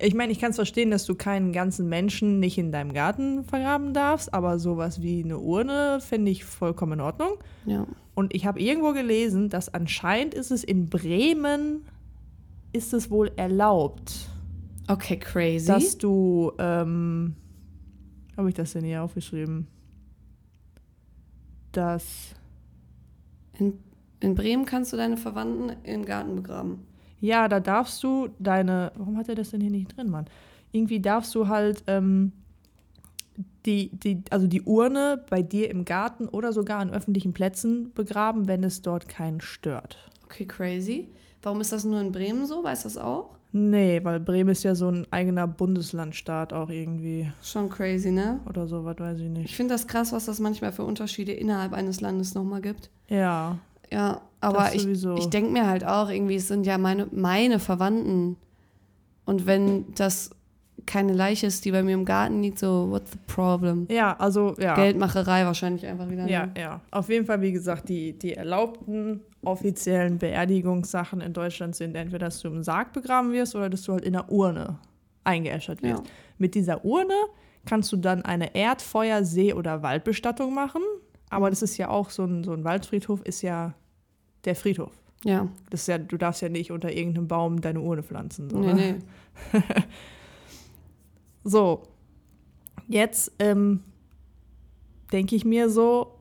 Ich 0.00 0.14
meine, 0.14 0.30
ich 0.30 0.38
kann 0.38 0.50
es 0.50 0.56
verstehen, 0.56 0.92
dass 0.92 1.06
du 1.06 1.16
keinen 1.16 1.52
ganzen 1.52 1.88
Menschen 1.88 2.38
nicht 2.38 2.56
in 2.56 2.70
deinem 2.70 2.92
Garten 2.92 3.42
vergraben 3.42 3.94
darfst, 3.94 4.32
aber 4.32 4.60
sowas 4.60 5.02
wie 5.02 5.24
eine 5.24 5.38
Urne 5.38 5.98
finde 6.00 6.30
ich 6.30 6.44
vollkommen 6.44 6.92
in 6.94 7.00
Ordnung. 7.00 7.32
Ja. 7.66 7.84
Und 8.14 8.32
ich 8.32 8.46
habe 8.46 8.60
irgendwo 8.60 8.92
gelesen, 8.92 9.48
dass 9.48 9.74
anscheinend 9.74 10.34
ist 10.34 10.52
es 10.52 10.62
in 10.62 10.88
Bremen 10.88 11.82
ist 12.72 12.92
es 12.92 13.10
wohl 13.10 13.30
erlaubt, 13.36 14.28
Okay, 14.88 15.18
crazy. 15.18 15.66
dass 15.66 15.98
du, 15.98 16.52
ähm, 16.58 17.34
habe 18.36 18.48
ich 18.48 18.54
das 18.54 18.72
denn 18.72 18.84
hier 18.84 19.02
aufgeschrieben? 19.02 19.66
Dass, 21.72 22.34
in, 23.58 23.78
in 24.20 24.34
Bremen 24.34 24.64
kannst 24.64 24.92
du 24.92 24.96
deine 24.96 25.16
Verwandten 25.16 25.76
im 25.84 26.04
Garten 26.04 26.36
begraben. 26.36 26.86
Ja, 27.20 27.48
da 27.48 27.60
darfst 27.60 28.02
du 28.02 28.28
deine, 28.38 28.92
warum 28.96 29.16
hat 29.16 29.28
er 29.28 29.34
das 29.34 29.50
denn 29.50 29.60
hier 29.60 29.70
nicht 29.70 29.96
drin, 29.96 30.10
Mann? 30.10 30.26
Irgendwie 30.72 31.00
darfst 31.00 31.34
du 31.34 31.48
halt, 31.48 31.82
ähm, 31.86 32.32
die, 33.66 33.90
die, 33.92 34.22
also 34.30 34.46
die 34.46 34.62
Urne 34.62 35.24
bei 35.30 35.42
dir 35.42 35.70
im 35.70 35.84
Garten 35.84 36.28
oder 36.28 36.52
sogar 36.52 36.78
an 36.80 36.90
öffentlichen 36.90 37.32
Plätzen 37.32 37.92
begraben, 37.94 38.48
wenn 38.48 38.64
es 38.64 38.82
dort 38.82 39.08
keinen 39.08 39.40
stört. 39.40 39.96
Okay, 40.24 40.46
crazy. 40.46 41.08
Warum 41.42 41.60
ist 41.60 41.72
das 41.72 41.84
nur 41.84 42.00
in 42.00 42.10
Bremen 42.12 42.46
so? 42.46 42.64
Weißt 42.64 42.84
du 42.84 42.88
das 42.88 42.96
auch? 42.98 43.30
Nee, 43.52 44.00
weil 44.04 44.20
Bremen 44.20 44.50
ist 44.50 44.62
ja 44.64 44.74
so 44.74 44.88
ein 44.90 45.06
eigener 45.10 45.46
Bundeslandstaat 45.46 46.52
auch 46.52 46.68
irgendwie. 46.68 47.30
Schon 47.42 47.70
crazy, 47.70 48.10
ne? 48.10 48.40
Oder 48.46 48.66
so, 48.66 48.84
was 48.84 48.98
weiß 48.98 49.18
ich 49.20 49.24
Ich 49.26 49.30
nicht. 49.32 49.56
finde 49.56 49.74
das 49.74 49.86
krass, 49.86 50.12
was 50.12 50.26
das 50.26 50.38
manchmal 50.38 50.72
für 50.72 50.84
Unterschiede 50.84 51.32
innerhalb 51.32 51.72
eines 51.72 52.00
Landes 52.00 52.34
nochmal 52.34 52.60
gibt. 52.60 52.90
Ja, 53.08 53.58
Ja, 53.90 54.20
aber 54.40 54.74
ich, 54.74 54.86
ich 54.86 55.30
denke 55.30 55.50
mir 55.50 55.66
halt 55.66 55.84
auch, 55.84 56.08
irgendwie, 56.10 56.36
es 56.36 56.48
sind 56.48 56.66
ja 56.66 56.78
meine, 56.78 57.08
meine 57.10 57.58
Verwandten. 57.58 58.36
Und 59.24 59.46
wenn 59.46 59.92
das 59.94 60.30
keine 60.86 61.12
Leiche 61.12 61.46
ist, 61.46 61.64
die 61.64 61.72
bei 61.72 61.82
mir 61.82 61.94
im 61.94 62.04
Garten 62.04 62.42
liegt, 62.42 62.58
so, 62.58 62.88
what's 62.90 63.12
the 63.12 63.18
problem? 63.26 63.86
ja, 63.90 64.16
also 64.18 64.54
ja. 64.58 64.74
Geldmacherei 64.74 65.44
wahrscheinlich 65.44 65.86
einfach 65.86 66.08
wieder. 66.08 66.24
ne? 66.24 66.30
Ja, 66.30 66.48
ja. 66.56 66.80
Auf 66.90 67.08
jeden 67.08 67.26
Fall, 67.26 67.40
wie 67.40 67.52
gesagt, 67.52 67.88
die, 67.88 68.18
die 68.18 68.34
erlaubten 68.34 69.20
offiziellen 69.44 70.18
Beerdigungssachen 70.18 71.20
in 71.20 71.32
Deutschland 71.32 71.76
sind 71.76 71.94
entweder, 71.94 72.26
dass 72.26 72.40
du 72.40 72.48
im 72.48 72.62
Sarg 72.62 72.92
begraben 72.92 73.32
wirst 73.32 73.54
oder 73.54 73.68
dass 73.68 73.82
du 73.82 73.92
halt 73.92 74.04
in 74.04 74.16
einer 74.16 74.30
Urne 74.30 74.78
eingeäschert 75.24 75.82
wirst. 75.82 76.04
Ja. 76.04 76.10
Mit 76.38 76.54
dieser 76.54 76.84
Urne 76.84 77.14
kannst 77.66 77.92
du 77.92 77.96
dann 77.96 78.22
eine 78.22 78.54
Erdfeuer-, 78.54 79.24
See- 79.24 79.52
oder 79.52 79.82
Waldbestattung 79.82 80.54
machen. 80.54 80.82
Aber 81.28 81.50
das 81.50 81.60
ist 81.60 81.76
ja 81.76 81.90
auch 81.90 82.08
so 82.10 82.24
ein, 82.24 82.44
so 82.44 82.52
ein 82.52 82.64
Waldfriedhof, 82.64 83.20
ist 83.22 83.42
ja 83.42 83.74
der 84.44 84.54
Friedhof. 84.54 84.92
Ja, 85.24 85.48
Das 85.70 85.80
ist 85.80 85.86
ja, 85.88 85.98
du 85.98 86.16
darfst 86.16 86.42
ja 86.42 86.48
nicht 86.48 86.70
unter 86.70 86.92
irgendeinem 86.92 87.26
Baum 87.26 87.60
deine 87.60 87.80
Urne 87.80 88.04
pflanzen. 88.04 88.50
So, 88.50 88.58
nee, 88.58 88.72
ne? 88.72 88.98
nee. 89.52 89.60
So, 91.44 91.82
jetzt 92.88 93.32
ähm, 93.38 93.80
denke 95.12 95.34
ich 95.34 95.46
mir 95.46 95.70
so, 95.70 96.18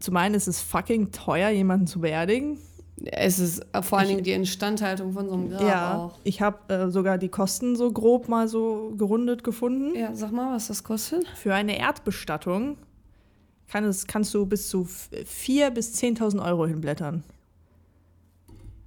zum 0.00 0.16
einen 0.16 0.34
ist 0.34 0.48
es 0.48 0.60
fucking 0.60 1.12
teuer, 1.12 1.50
jemanden 1.50 1.86
zu 1.86 2.00
beerdigen. 2.00 2.58
Es 3.04 3.38
ist 3.38 3.64
vor 3.82 3.98
allen 3.98 4.08
Dingen 4.08 4.24
die 4.24 4.32
Instandhaltung 4.32 5.12
von 5.12 5.28
so 5.28 5.34
einem 5.34 5.50
Grab 5.50 5.62
ja, 5.62 5.96
auch. 5.98 6.18
ich 6.24 6.40
habe 6.40 6.74
äh, 6.74 6.90
sogar 6.90 7.18
die 7.18 7.28
Kosten 7.28 7.76
so 7.76 7.92
grob 7.92 8.28
mal 8.28 8.48
so 8.48 8.94
gerundet 8.96 9.44
gefunden. 9.44 9.94
Ja, 9.96 10.14
sag 10.14 10.32
mal, 10.32 10.54
was 10.54 10.68
das 10.68 10.82
kostet. 10.82 11.26
Für 11.28 11.54
eine 11.54 11.78
Erdbestattung 11.78 12.78
kann 13.72 13.84
es, 13.84 14.06
kannst 14.06 14.34
du 14.34 14.44
bis 14.44 14.68
zu 14.68 14.86
4.000 14.86 15.70
bis 15.70 15.94
10.000 15.94 16.44
Euro 16.44 16.66
hinblättern. 16.66 17.24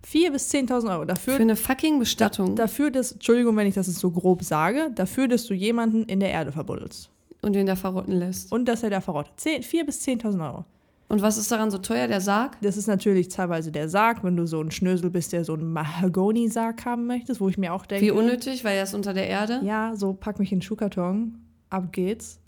4.000 0.07 0.31
bis 0.31 0.53
10.000 0.53 0.91
Euro. 0.91 1.05
Dafür, 1.05 1.35
Für 1.35 1.41
eine 1.41 1.55
fucking 1.55 1.97
Bestattung. 1.97 2.55
dafür, 2.55 2.91
dass, 2.91 3.13
Entschuldigung, 3.13 3.55
wenn 3.57 3.65
ich 3.65 3.73
das 3.73 3.87
jetzt 3.87 3.97
so 3.99 4.11
grob 4.11 4.43
sage, 4.43 4.91
dafür, 4.93 5.27
dass 5.27 5.45
du 5.47 5.55
jemanden 5.55 6.03
in 6.03 6.19
der 6.19 6.29
Erde 6.29 6.51
verbuddelst. 6.51 7.09
und 7.41 7.53
den 7.53 7.65
da 7.65 7.75
verrotten 7.75 8.13
lässt. 8.13 8.51
Und 8.51 8.65
dass 8.67 8.83
er 8.83 8.91
da 8.91 9.01
verrottet. 9.01 9.33
10 9.37 9.63
4.000 9.63 9.85
bis 9.85 10.01
10.000 10.05 10.45
Euro. 10.45 10.65
Und 11.07 11.21
was 11.21 11.37
ist 11.37 11.51
daran 11.51 11.69
so 11.71 11.77
teuer? 11.79 12.07
Der 12.07 12.21
Sarg? 12.21 12.57
Das 12.61 12.77
ist 12.77 12.87
natürlich 12.87 13.27
teilweise 13.29 13.71
der 13.71 13.89
Sarg, 13.89 14.23
wenn 14.23 14.35
du 14.35 14.45
so 14.47 14.61
ein 14.61 14.71
Schnösel 14.71 15.09
bist, 15.11 15.33
der 15.33 15.45
so 15.45 15.53
einen 15.53 15.71
Mahagoni-Sarg 15.73 16.85
haben 16.85 17.05
möchtest, 17.07 17.39
wo 17.41 17.49
ich 17.49 17.57
mir 17.57 17.73
auch 17.73 17.85
denke. 17.87 18.05
Wie 18.05 18.11
unnötig, 18.11 18.63
weil 18.63 18.77
er 18.77 18.83
ist 18.83 18.93
unter 18.95 19.13
der 19.13 19.27
Erde. 19.27 19.61
Ja, 19.63 19.95
so 19.95 20.13
pack 20.13 20.37
mich 20.39 20.51
in 20.51 20.59
den 20.59 20.63
Schuhkarton. 20.63 21.39
Ab 21.71 21.91
geht's. 21.91 22.39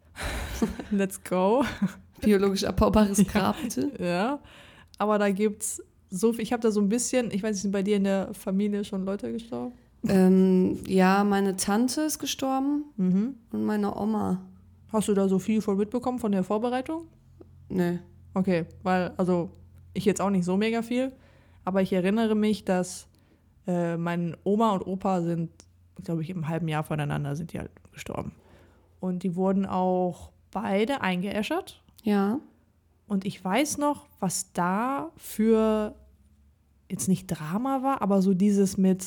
Let's 0.91 1.23
go. 1.23 1.63
Biologisch 2.21 2.63
abbaubares 2.63 3.25
Grab, 3.27 3.55
bitte. 3.61 3.91
Ja. 3.99 4.39
Aber 4.97 5.19
da 5.19 5.29
gibt's 5.29 5.81
so 6.09 6.33
viel. 6.33 6.41
Ich 6.41 6.53
habe 6.53 6.61
da 6.61 6.71
so 6.71 6.79
ein 6.81 6.89
bisschen, 6.89 7.31
ich 7.31 7.43
weiß 7.43 7.51
nicht, 7.55 7.61
sind 7.61 7.71
bei 7.71 7.83
dir 7.83 7.97
in 7.97 8.03
der 8.05 8.33
Familie 8.33 8.83
schon 8.83 9.05
Leute 9.05 9.31
gestorben? 9.31 9.73
ähm, 10.07 10.77
ja, 10.87 11.23
meine 11.23 11.55
Tante 11.55 12.01
ist 12.01 12.19
gestorben 12.19 12.85
Mhm. 12.97 13.35
und 13.51 13.65
meine 13.65 13.95
Oma. 13.95 14.41
Hast 14.93 15.07
du 15.09 15.13
da 15.13 15.27
so 15.27 15.37
viel 15.39 15.61
von 15.61 15.75
mitbekommen 15.77 16.19
von 16.19 16.31
der 16.31 16.43
Vorbereitung? 16.43 17.07
Nee. 17.69 17.99
Okay, 18.33 18.65
weil, 18.83 19.11
also 19.17 19.49
ich 19.93 20.05
jetzt 20.05 20.21
auch 20.21 20.29
nicht 20.29 20.45
so 20.45 20.55
mega 20.55 20.81
viel, 20.81 21.11
aber 21.65 21.81
ich 21.81 21.91
erinnere 21.91 22.35
mich, 22.35 22.63
dass 22.63 23.07
äh, 23.65 23.97
mein 23.97 24.37
Oma 24.43 24.71
und 24.73 24.85
Opa 24.87 25.21
sind, 25.21 25.49
glaube 26.03 26.21
ich, 26.21 26.29
im 26.29 26.47
halben 26.47 26.67
Jahr 26.69 26.83
voneinander 26.83 27.35
sind 27.35 27.51
die 27.51 27.59
halt 27.59 27.71
gestorben. 27.91 28.31
Und 28.99 29.23
die 29.23 29.35
wurden 29.35 29.65
auch 29.65 30.29
beide 30.51 31.01
eingeäschert. 31.01 31.83
Ja. 32.07 32.39
Und 33.05 33.25
ich 33.25 33.43
weiß 33.43 33.79
noch, 33.79 34.05
was 34.21 34.53
da 34.53 35.11
für 35.17 35.93
jetzt 36.89 37.09
nicht 37.09 37.27
Drama 37.27 37.83
war, 37.83 38.01
aber 38.01 38.21
so 38.21 38.33
dieses 38.33 38.77
mit, 38.77 39.05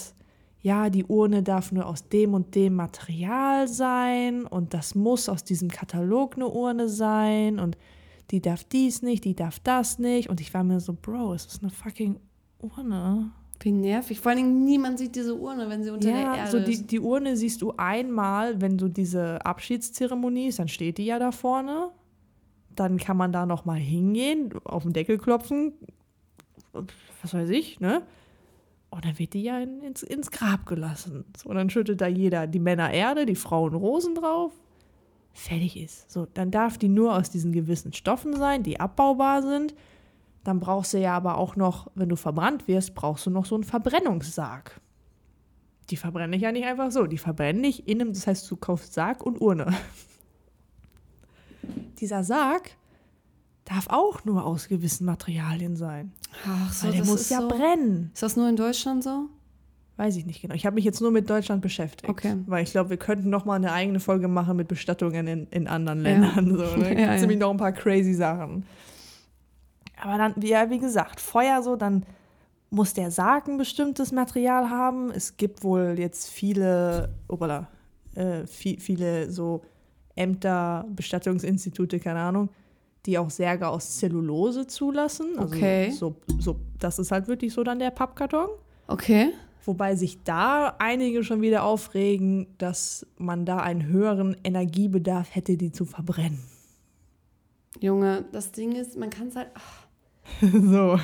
ja, 0.61 0.91
die 0.91 1.05
Urne 1.07 1.43
darf 1.43 1.73
nur 1.73 1.87
aus 1.87 2.09
dem 2.11 2.35
und 2.35 2.55
dem 2.55 2.75
Material 2.75 3.69
sein 3.69 4.45
und 4.45 4.75
das 4.75 4.95
muss 4.95 5.31
aus 5.31 5.45
diesem 5.45 5.71
Katalog 5.71 6.37
eine 6.37 6.49
Urne 6.49 6.91
sein 6.91 7.59
und 7.59 7.79
die 8.31 8.43
darf 8.43 8.65
dies 8.65 9.01
nicht, 9.01 9.25
die 9.25 9.35
darf 9.35 9.59
das 9.61 9.99
nicht. 9.99 10.29
Und 10.29 10.41
ich 10.43 10.53
war 10.53 10.63
mir 10.63 10.79
so, 10.79 10.93
Bro, 10.93 11.33
es 11.33 11.47
ist 11.47 11.63
eine 11.63 11.71
fucking 11.71 12.21
Urne. 12.59 13.31
Wie 13.61 13.73
nervig. 13.73 14.21
Vor 14.21 14.31
allen 14.31 14.39
Dingen, 14.45 14.65
niemand 14.65 14.99
sieht 14.99 15.17
diese 15.17 15.35
Urne, 15.35 15.69
wenn 15.71 15.83
sie 15.83 15.91
unter 15.91 16.09
der 16.11 16.21
Ja, 16.21 16.37
Erde 16.37 16.51
so 16.51 16.61
die, 16.61 16.73
ist. 16.73 16.91
die 16.91 17.01
Urne 17.01 17.37
siehst 17.37 17.63
du 17.63 17.73
einmal, 17.79 18.61
wenn 18.61 18.77
du 18.77 18.89
diese 18.89 19.45
Abschiedszeremonie 19.45 20.49
ist, 20.49 20.59
dann 20.59 20.69
steht 20.69 20.99
die 20.99 21.07
ja 21.07 21.19
da 21.19 21.33
vorne. 21.33 21.91
Dann 22.81 22.97
kann 22.97 23.19
man 23.19 23.31
da 23.31 23.45
noch 23.45 23.67
mal 23.67 23.79
hingehen, 23.79 24.55
auf 24.65 24.85
den 24.85 24.95
Deckel 24.95 25.19
klopfen, 25.19 25.75
was 27.21 27.35
weiß 27.35 27.51
ich, 27.51 27.79
ne? 27.79 28.01
Und 28.89 29.05
dann 29.05 29.19
wird 29.19 29.35
die 29.35 29.43
ja 29.43 29.61
in, 29.61 29.83
ins, 29.83 30.03
ins 30.03 30.31
Grab 30.31 30.65
gelassen. 30.65 31.27
Und 31.45 31.57
dann 31.57 31.69
schüttet 31.69 32.01
da 32.01 32.07
jeder 32.07 32.47
die 32.47 32.59
Männer 32.59 32.91
Erde, 32.91 33.27
die 33.27 33.35
Frauen 33.35 33.75
Rosen 33.75 34.15
drauf. 34.15 34.55
Fertig 35.35 35.77
ist. 35.77 36.11
So, 36.11 36.27
dann 36.33 36.51
darf 36.51 36.79
die 36.79 36.89
nur 36.89 37.15
aus 37.15 37.29
diesen 37.29 37.53
gewissen 37.53 37.93
Stoffen 37.93 38.35
sein, 38.35 38.63
die 38.63 38.81
abbaubar 38.81 39.43
sind. 39.43 39.75
Dann 40.43 40.59
brauchst 40.59 40.95
du 40.95 40.99
ja 41.01 41.15
aber 41.15 41.37
auch 41.37 41.57
noch, 41.57 41.91
wenn 41.95 42.09
du 42.09 42.17
verbrannt 42.17 42.67
wirst, 42.67 42.95
brauchst 42.95 43.27
du 43.27 43.31
noch 43.31 43.45
so 43.45 43.57
einen 43.57 43.65
Verbrennungssarg. 43.65 44.81
Die 45.91 45.97
verbrenne 45.97 46.35
ich 46.35 46.41
ja 46.41 46.51
nicht 46.51 46.65
einfach 46.65 46.91
so. 46.93 47.07
Die 47.07 47.19
verbrenne 47.19 47.67
ich 47.67 47.87
in 47.87 48.01
einem, 48.01 48.15
das 48.15 48.27
heißt, 48.27 48.51
du 48.51 48.57
kaufst 48.57 48.95
Sarg 48.95 49.23
und 49.23 49.39
Urne. 49.39 49.67
Dieser 52.01 52.25
Sarg 52.25 52.71
darf 53.65 53.87
auch 53.89 54.25
nur 54.25 54.45
aus 54.45 54.69
gewissen 54.69 55.05
Materialien 55.05 55.77
sein. 55.77 56.13
Ach 56.47 56.73
so, 56.73 56.87
weil 56.87 56.93
der 56.93 57.01
das 57.03 57.11
muss 57.11 57.21
ist 57.23 57.31
ja 57.31 57.41
so. 57.41 57.49
brennen. 57.49 58.11
Ist 58.13 58.23
das 58.23 58.37
nur 58.37 58.49
in 58.49 58.57
Deutschland 58.57 59.05
so? 59.05 59.27
Weiß 59.97 60.17
ich 60.17 60.25
nicht 60.25 60.41
genau. 60.41 60.55
Ich 60.55 60.65
habe 60.65 60.75
mich 60.75 60.85
jetzt 60.85 61.03
nur 61.03 61.11
mit 61.11 61.29
Deutschland 61.29 61.61
beschäftigt. 61.61 62.09
Okay. 62.09 62.37
Weil 62.47 62.63
ich 62.65 62.71
glaube, 62.71 62.89
wir 62.91 62.97
könnten 62.97 63.29
noch 63.29 63.45
mal 63.45 63.57
eine 63.57 63.73
eigene 63.73 64.01
Folge 64.01 64.29
machen 64.29 64.57
mit 64.57 64.67
Bestattungen 64.69 65.27
in, 65.27 65.47
in 65.51 65.69
anderen 65.69 66.05
Ja. 66.05 66.11
Ländern. 66.13 66.57
So, 66.57 66.77
ne? 66.77 66.95
Ja, 66.99 67.15
ja. 67.15 67.21
nämlich 67.21 67.39
noch 67.39 67.51
ein 67.51 67.59
paar 67.59 67.73
crazy 67.73 68.15
Sachen. 68.15 68.65
Aber 70.03 70.17
dann, 70.17 70.35
ja, 70.41 70.71
wie 70.71 70.79
gesagt, 70.79 71.21
Feuer 71.21 71.63
so, 71.63 71.77
dann 71.77 72.07
muss 72.71 72.95
der 72.95 73.11
Sarg 73.11 73.47
ein 73.49 73.59
bestimmtes 73.59 74.11
Material 74.13 74.71
haben. 74.71 75.11
Es 75.11 75.37
gibt 75.37 75.63
wohl 75.63 75.97
jetzt 75.99 76.31
viele, 76.31 77.11
opala, 77.29 77.69
äh, 78.15 78.47
viel, 78.47 78.81
viele 78.81 79.31
so 79.31 79.63
Ämter, 80.21 80.85
Bestattungsinstitute, 80.95 81.99
keine 81.99 82.21
Ahnung, 82.21 82.49
die 83.07 83.17
auch 83.19 83.31
Särge 83.31 83.69
aus 83.69 83.97
Zellulose 83.99 84.67
zulassen. 84.67 85.39
Also 85.39 85.55
Okay. 85.57 85.91
So, 85.91 86.15
so, 86.39 86.57
das 86.79 86.99
ist 86.99 87.11
halt 87.11 87.27
wirklich 87.29 87.53
so 87.53 87.65
dann 87.65 87.79
der 87.79 87.91
Pappkarton. 87.91 88.49
Okay. 88.89 89.33
Wobei 89.65 89.95
sich 89.95 90.23
da 90.25 90.75
einige 90.79 91.23
schon 91.23 91.43
wieder 91.43 91.65
aufregen, 91.65 92.47
dass 92.59 93.07
man 93.19 93.45
da 93.45 93.59
einen 93.59 93.87
höheren 93.87 94.37
Energiebedarf 94.43 95.35
hätte, 95.35 95.57
die 95.57 95.71
zu 95.73 95.85
verbrennen. 95.85 96.41
Junge, 97.81 98.25
das 98.33 98.53
Ding 98.53 98.73
ist, 98.73 98.97
man 98.99 99.11
kann 99.11 99.29
es 99.29 99.37
halt. 99.37 99.49
ach, 99.55 99.87
so. 100.43 100.99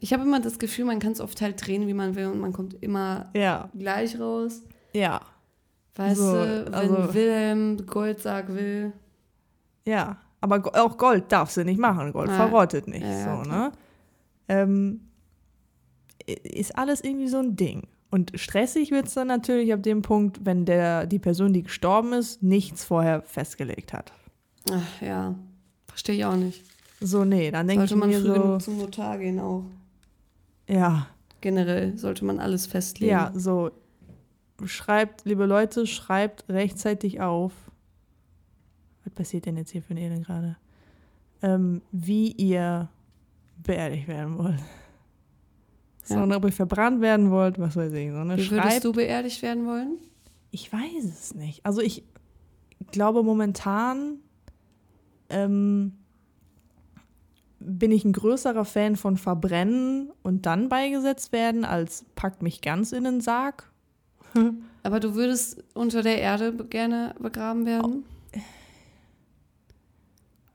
Ich 0.00 0.12
habe 0.12 0.22
immer 0.24 0.40
das 0.40 0.58
Gefühl, 0.58 0.84
man 0.84 0.98
kann 0.98 1.12
es 1.12 1.20
oft 1.20 1.40
halt 1.40 1.64
drehen, 1.64 1.86
wie 1.86 1.94
man 1.94 2.14
will, 2.16 2.26
und 2.26 2.40
man 2.40 2.52
kommt 2.52 2.74
immer 2.82 3.30
Ja, 3.34 3.70
gleich 3.78 4.18
raus. 4.18 4.62
ja, 4.92 5.20
Weißt 6.00 6.16
So, 6.16 6.32
du, 6.32 6.64
wenn 6.66 6.74
also- 6.74 7.14
Wilhelm 7.14 7.86
Goldsarg 7.86 8.48
will. 8.54 8.92
ja. 9.84 10.16
Aber 10.42 10.62
auch 10.82 10.96
Gold 10.96 11.30
darf 11.30 11.50
sie 11.50 11.66
nicht 11.66 11.78
machen. 11.78 12.12
Gold 12.14 12.30
Ja. 12.30 12.36
verrottet 12.36 12.88
nicht. 12.88 13.02
Ja, 13.02 13.42
so, 13.44 13.46
ne? 13.50 13.72
Ähm, 14.48 15.02
ist 16.26 16.78
alles 16.78 17.02
irgendwie 17.04 17.28
so 17.28 17.40
ein 17.40 17.56
Ding. 17.56 17.82
Und 18.10 18.32
stressig 18.36 18.90
wird 18.90 19.06
es 19.08 19.12
dann 19.12 19.26
natürlich 19.28 19.70
ab 19.72 19.82
dem 19.82 20.00
Punkt, 20.00 20.46
wenn 20.46 20.64
der, 20.64 21.04
die 21.06 21.18
Person, 21.18 21.52
die 21.52 21.62
gestorben 21.64 22.14
ist, 22.14 22.42
nichts 22.42 22.84
vorher 22.84 23.20
festgelegt 23.20 23.92
hat. 23.92 24.14
Ach 24.72 25.02
ja, 25.02 25.34
verstehe 25.88 26.14
ich 26.16 26.24
auch 26.24 26.36
nicht. 26.36 26.64
So, 27.00 27.26
nee, 27.26 27.50
dann 27.50 27.68
denke 27.68 27.84
ich 27.84 27.90
Sollte 27.90 28.00
man 28.00 28.08
mir 28.08 28.20
früh 28.20 28.26
so, 28.28 28.32
genug 28.42 28.62
zum 28.62 28.78
Notar 28.78 29.18
gehen 29.18 29.38
auch. 29.40 29.64
ja, 30.68 31.06
Generell 31.42 31.98
sollte 31.98 32.24
man 32.24 32.38
alles 32.38 32.66
festlegen. 32.66 33.12
Ja, 33.12 33.30
so. 33.34 33.70
Schreibt, 34.66 35.24
liebe 35.24 35.46
Leute, 35.46 35.86
schreibt 35.86 36.48
rechtzeitig 36.48 37.20
auf. 37.20 37.52
Was 39.04 39.14
passiert 39.14 39.46
denn 39.46 39.56
jetzt 39.56 39.70
hier 39.70 39.82
für 39.82 39.94
ein 39.94 39.98
Elend 39.98 40.26
gerade? 40.26 40.56
Ähm, 41.42 41.82
wie 41.90 42.32
ihr 42.32 42.88
beerdigt 43.62 44.08
werden 44.08 44.38
wollt. 44.38 44.60
Ja. 46.08 46.22
und 46.22 46.32
ob 46.32 46.44
ihr 46.44 46.52
verbrannt 46.52 47.00
werden 47.00 47.30
wollt, 47.30 47.58
was 47.58 47.76
weiß 47.76 47.92
ich. 47.92 48.10
So, 48.10 48.24
ne? 48.24 48.36
Wie 48.36 48.50
würdest 48.50 48.70
Schreibt. 48.70 48.84
du 48.84 48.92
beerdigt 48.92 49.42
werden 49.42 49.66
wollen? 49.66 49.98
Ich 50.50 50.72
weiß 50.72 51.04
es 51.04 51.34
nicht. 51.34 51.64
Also 51.64 51.80
ich 51.80 52.02
glaube 52.90 53.22
momentan 53.22 54.18
ähm, 55.28 55.92
bin 57.60 57.92
ich 57.92 58.04
ein 58.04 58.12
größerer 58.12 58.64
Fan 58.64 58.96
von 58.96 59.16
Verbrennen 59.16 60.10
und 60.22 60.46
dann 60.46 60.68
beigesetzt 60.68 61.32
werden, 61.32 61.64
als 61.64 62.04
packt 62.16 62.42
mich 62.42 62.62
ganz 62.62 62.92
in 62.92 63.04
den 63.04 63.20
Sarg. 63.20 63.69
Aber 64.82 65.00
du 65.00 65.14
würdest 65.14 65.62
unter 65.74 66.02
der 66.02 66.20
Erde 66.20 66.52
gerne 66.64 67.14
begraben 67.18 67.66
werden? 67.66 68.04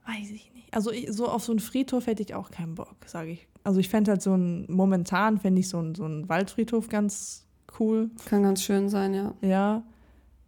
Weiß 0.06 0.30
ich 0.30 0.52
nicht. 0.54 0.74
Also 0.74 0.90
ich, 0.90 1.12
so 1.12 1.28
auf 1.28 1.44
so 1.44 1.52
einen 1.52 1.60
Friedhof 1.60 2.06
hätte 2.06 2.22
ich 2.22 2.34
auch 2.34 2.50
keinen 2.50 2.74
Bock, 2.74 2.96
sage 3.06 3.30
ich. 3.30 3.48
Also 3.64 3.80
ich 3.80 3.88
fände 3.88 4.12
halt 4.12 4.22
so 4.22 4.34
ein, 4.34 4.66
momentan 4.68 5.38
fände 5.38 5.60
ich 5.60 5.68
so 5.68 5.80
ein, 5.80 5.94
so 5.94 6.06
ein 6.06 6.28
Waldfriedhof 6.28 6.88
ganz 6.88 7.46
cool. 7.78 8.10
Kann 8.26 8.42
ganz 8.42 8.62
schön 8.62 8.88
sein, 8.88 9.14
ja. 9.14 9.34
Ja. 9.42 9.82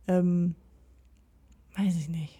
Ähm, 0.06 0.54
weiß 1.76 1.96
ich 1.96 2.08
nicht. 2.08 2.38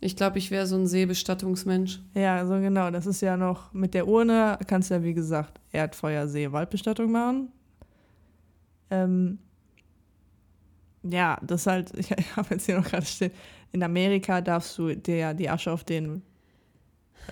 Ich 0.00 0.16
glaube, 0.16 0.38
ich 0.38 0.50
wäre 0.50 0.66
so 0.66 0.74
ein 0.74 0.88
Seebestattungsmensch. 0.88 2.00
Ja, 2.14 2.36
also 2.36 2.54
genau, 2.54 2.90
das 2.90 3.06
ist 3.06 3.20
ja 3.22 3.36
noch 3.36 3.72
mit 3.72 3.94
der 3.94 4.08
Urne, 4.08 4.58
kannst 4.66 4.90
du 4.90 4.94
ja 4.94 5.04
wie 5.04 5.14
gesagt 5.14 5.60
Erdfeuer, 5.70 6.26
See, 6.26 6.50
Waldbestattung 6.50 7.12
machen. 7.12 7.52
Ähm, 8.90 9.38
ja, 11.02 11.38
das 11.42 11.66
halt, 11.66 11.92
ich 11.96 12.10
habe 12.36 12.48
jetzt 12.54 12.66
hier 12.66 12.76
noch 12.78 12.84
gerade 12.88 13.06
stehen, 13.06 13.32
in 13.72 13.82
Amerika 13.82 14.40
darfst 14.40 14.76
du 14.78 14.94
dir 14.94 15.16
ja 15.16 15.34
die 15.34 15.48
Asche 15.48 15.72
auf 15.72 15.84
den 15.84 16.22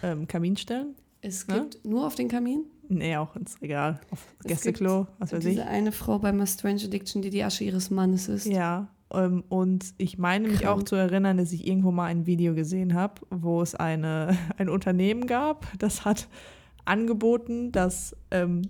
ähm, 0.03 0.27
Kamin 0.27 0.57
stellen. 0.57 0.95
Es 1.23 1.47
Ne? 1.47 1.55
gibt 1.71 1.85
nur 1.85 2.07
auf 2.07 2.15
den 2.15 2.29
Kamin 2.29 2.65
Nee, 2.93 3.17
auch 3.19 3.37
ins 3.37 3.61
Regal, 3.63 4.01
auf 4.11 4.27
Gästeklo, 4.45 5.07
was 5.21 5.33
weiß 5.33 5.45
ich. 5.45 5.51
diese 5.57 5.67
eine 5.67 5.93
Frau 5.93 6.19
bei 6.19 6.33
My 6.33 6.45
Strange 6.47 6.83
Addiction, 6.87 7.23
die 7.23 7.31
die 7.31 7.45
Asche 7.45 7.63
ihres 7.63 7.89
Mannes 7.91 8.29
ist. 8.29 8.47
Ja, 8.47 8.89
ähm, 9.13 9.45
und 9.49 9.95
ich 9.97 10.19
meine 10.19 10.49
mich 10.49 10.63
Krank. 10.63 10.81
auch 10.81 10.83
zu 10.83 10.97
erinnern, 10.97 11.37
dass 11.37 11.53
ich 11.53 11.69
irgendwo 11.69 11.93
mal 11.93 12.07
ein 12.07 12.27
Video 12.27 12.53
gesehen 12.55 12.95
habe, 12.95 13.21
wo 13.31 13.63
es 13.63 13.77
eine, 13.77 14.37
ein 14.59 14.69
Unternehmen 14.69 15.29
gab, 15.29 15.67
das 15.79 16.05
hat 16.05 16.27
angeboten, 16.85 17.71
dass 17.71 18.17
ähm, 18.33 18.63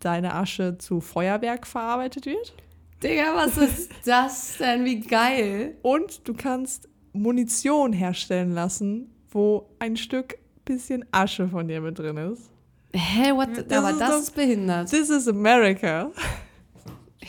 deine 0.00 0.34
Asche 0.34 0.78
zu 0.78 1.00
Feuerwerk 1.00 1.64
verarbeitet 1.66 2.26
wird. 2.26 2.54
Digga, 3.02 3.34
was 3.34 3.56
ist 3.56 3.90
das 4.04 4.56
denn? 4.58 4.84
Wie 4.84 5.00
geil. 5.00 5.76
Und 5.82 6.26
du 6.26 6.34
kannst 6.34 6.88
Munition 7.12 7.92
herstellen 7.92 8.52
lassen, 8.52 9.10
wo 9.30 9.68
ein 9.78 9.96
Stück 9.96 10.36
bisschen 10.64 11.04
Asche 11.12 11.48
von 11.48 11.68
dir 11.68 11.80
mit 11.80 11.98
drin 11.98 12.16
ist. 12.16 12.50
Hä, 12.94 13.32
what? 13.32 13.48
the- 13.54 13.62
Das 13.68 13.78
aber 13.78 13.90
ist 13.90 14.00
das 14.00 14.10
doch- 14.10 14.18
ist 14.18 14.34
behindert. 14.34 14.90
This 14.90 15.10
is 15.10 15.28
America. 15.28 16.10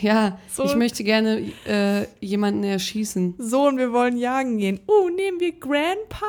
Ja, 0.00 0.38
So- 0.50 0.64
ich 0.64 0.74
möchte 0.76 1.04
gerne 1.04 1.52
äh, 1.66 2.06
jemanden 2.20 2.64
erschießen. 2.64 3.34
So, 3.38 3.66
und 3.68 3.76
wir 3.78 3.92
wollen 3.92 4.16
jagen 4.16 4.58
gehen. 4.58 4.80
Oh, 4.86 5.08
nehmen 5.08 5.38
wir 5.40 5.52
Grandpa? 5.52 6.26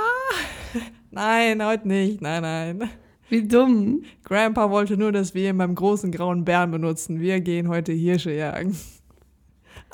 nein, 1.11 1.65
heute 1.65 1.87
nicht. 1.87 2.21
Nein, 2.21 2.41
nein. 2.41 2.89
Wie 3.29 3.47
dumm. 3.47 4.03
Grandpa 4.25 4.69
wollte 4.69 4.97
nur, 4.97 5.11
dass 5.13 5.33
wir 5.33 5.49
ihn 5.49 5.57
beim 5.57 5.73
großen 5.73 6.11
grauen 6.11 6.43
Bären 6.43 6.69
benutzen. 6.71 7.21
Wir 7.21 7.39
gehen 7.39 7.69
heute 7.69 7.93
Hirsche 7.93 8.33
jagen. 8.33 8.77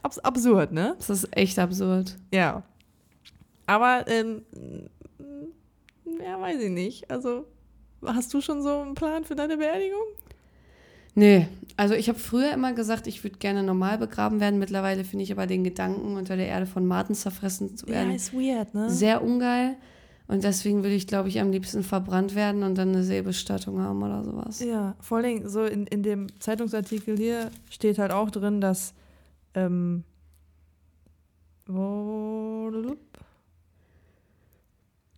Abs 0.04 0.20
absurd, 0.20 0.72
ne? 0.72 0.96
Das 0.98 1.10
ist 1.10 1.36
echt 1.36 1.58
absurd. 1.60 2.18
Ja. 2.34 2.64
Aber, 3.66 4.06
ähm, 4.08 4.42
ja, 6.24 6.40
weiß 6.40 6.62
ich 6.62 6.72
nicht. 6.72 7.10
Also, 7.12 7.46
hast 8.06 8.34
du 8.34 8.42
schon 8.42 8.62
so 8.62 8.82
einen 8.82 8.96
Plan 8.96 9.24
für 9.24 9.36
deine 9.36 9.58
Beerdigung? 9.58 10.04
Nee, 11.16 11.48
also 11.78 11.96
ich 11.96 12.10
habe 12.10 12.20
früher 12.20 12.54
immer 12.54 12.74
gesagt, 12.74 13.08
ich 13.08 13.24
würde 13.24 13.38
gerne 13.40 13.64
normal 13.64 13.98
begraben 13.98 14.40
werden. 14.40 14.60
Mittlerweile 14.60 15.04
finde 15.04 15.24
ich 15.24 15.32
aber 15.32 15.48
den 15.48 15.64
Gedanken, 15.64 16.16
unter 16.16 16.38
der 16.38 16.48
Erde 16.48 16.68
von 16.68 16.86
Marten 16.86 17.16
zerfressen 17.16 17.76
zu 17.76 17.88
werden, 17.88 18.14
ist 18.14 18.36
weird, 18.36 18.76
ne? 18.76 18.90
sehr 18.92 19.24
ungeil. 19.24 19.78
Und 20.28 20.44
deswegen 20.44 20.84
würde 20.84 20.94
ich, 20.94 21.08
glaube 21.08 21.30
ich, 21.30 21.40
am 21.40 21.52
liebsten 21.52 21.82
verbrannt 21.84 22.36
werden 22.36 22.62
und 22.62 22.78
dann 22.78 22.90
eine 22.90 23.04
Seebestattung 23.04 23.82
haben 23.82 24.04
oder 24.04 24.24
sowas. 24.24 24.60
Ja, 24.60 24.96
vor 25.00 25.18
allen 25.18 25.26
Dingen 25.26 25.50
so 25.50 25.64
in, 25.64 25.88
in 25.88 26.04
dem 26.04 26.28
Zeitungsartikel 26.40 27.18
hier 27.18 27.50
steht 27.70 27.98
halt 27.98 28.12
auch 28.12 28.30
drin, 28.30 28.62
dass 28.62 28.94
ähm, 29.58 30.04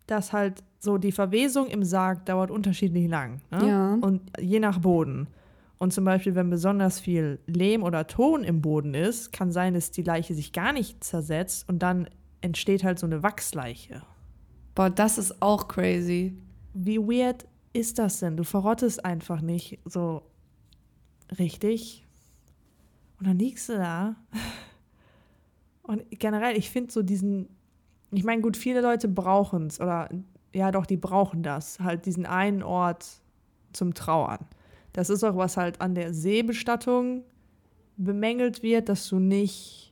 dass 0.08 0.34
halt 0.34 0.64
so 0.80 0.98
die 0.98 1.12
Verwesung 1.12 1.68
im 1.68 1.84
Sarg 1.84 2.26
dauert 2.26 2.50
unterschiedlich 2.50 3.08
lang. 3.08 3.42
Ne? 3.52 3.68
Ja. 3.68 3.94
Und 4.02 4.22
je 4.40 4.60
nach 4.60 4.80
Boden. 4.80 5.28
Und 5.78 5.94
zum 5.94 6.04
Beispiel, 6.04 6.36
wenn 6.36 6.50
besonders 6.50 7.00
viel 7.00 7.40
Lehm 7.46 7.84
oder 7.84 8.08
Ton 8.08 8.44
im 8.44 8.62
Boden 8.62 8.94
ist, 8.94 9.32
kann 9.32 9.52
sein, 9.52 9.74
dass 9.74 9.92
die 9.92 10.04
Leiche 10.04 10.34
sich 10.34 10.52
gar 10.52 10.74
nicht 10.74 11.04
zersetzt 11.04 11.70
und 11.70 11.80
dann 11.80 12.10
entsteht 12.42 12.84
halt 12.84 13.00
so 13.00 13.06
eine 13.06 13.24
Wachsleiche. 13.24 14.02
Boah, 14.76 14.90
das 14.90 15.18
ist 15.18 15.42
auch 15.42 15.68
crazy. 15.68 16.38
Wie 16.74 16.98
weird 16.98 17.46
ist 17.74 18.00
das 18.00 18.20
denn? 18.20 18.36
Du 18.36 18.44
verrottest 18.44 19.06
einfach 19.06 19.42
nicht 19.42 19.80
so 19.86 20.24
richtig. 21.38 22.06
Und 23.20 23.28
dann 23.28 23.38
liegst 23.38 23.70
du 23.70 23.74
da. 23.74 24.16
Und 25.84 26.04
generell, 26.12 26.58
ich 26.58 26.70
finde 26.70 26.92
so 26.92 27.02
diesen, 27.02 27.50
ich 28.12 28.24
meine, 28.24 28.42
gut, 28.42 28.56
viele 28.56 28.82
Leute 28.82 29.08
brauchen 29.08 29.68
es 29.68 29.82
oder 29.82 30.10
ja 30.54 30.72
doch, 30.72 30.86
die 30.86 30.98
brauchen 30.98 31.44
das, 31.44 31.80
halt 31.80 32.06
diesen 32.06 32.26
einen 32.26 32.64
Ort 32.64 33.06
zum 33.74 33.94
Trauern. 33.94 34.46
Das 34.94 35.10
ist 35.10 35.24
auch 35.24 35.36
was 35.36 35.58
halt 35.58 35.82
an 35.82 35.96
der 35.96 36.14
Seebestattung 36.14 37.24
bemängelt 37.98 38.64
wird, 38.64 38.90
dass 38.90 39.08
du 39.10 39.20
nicht 39.20 39.89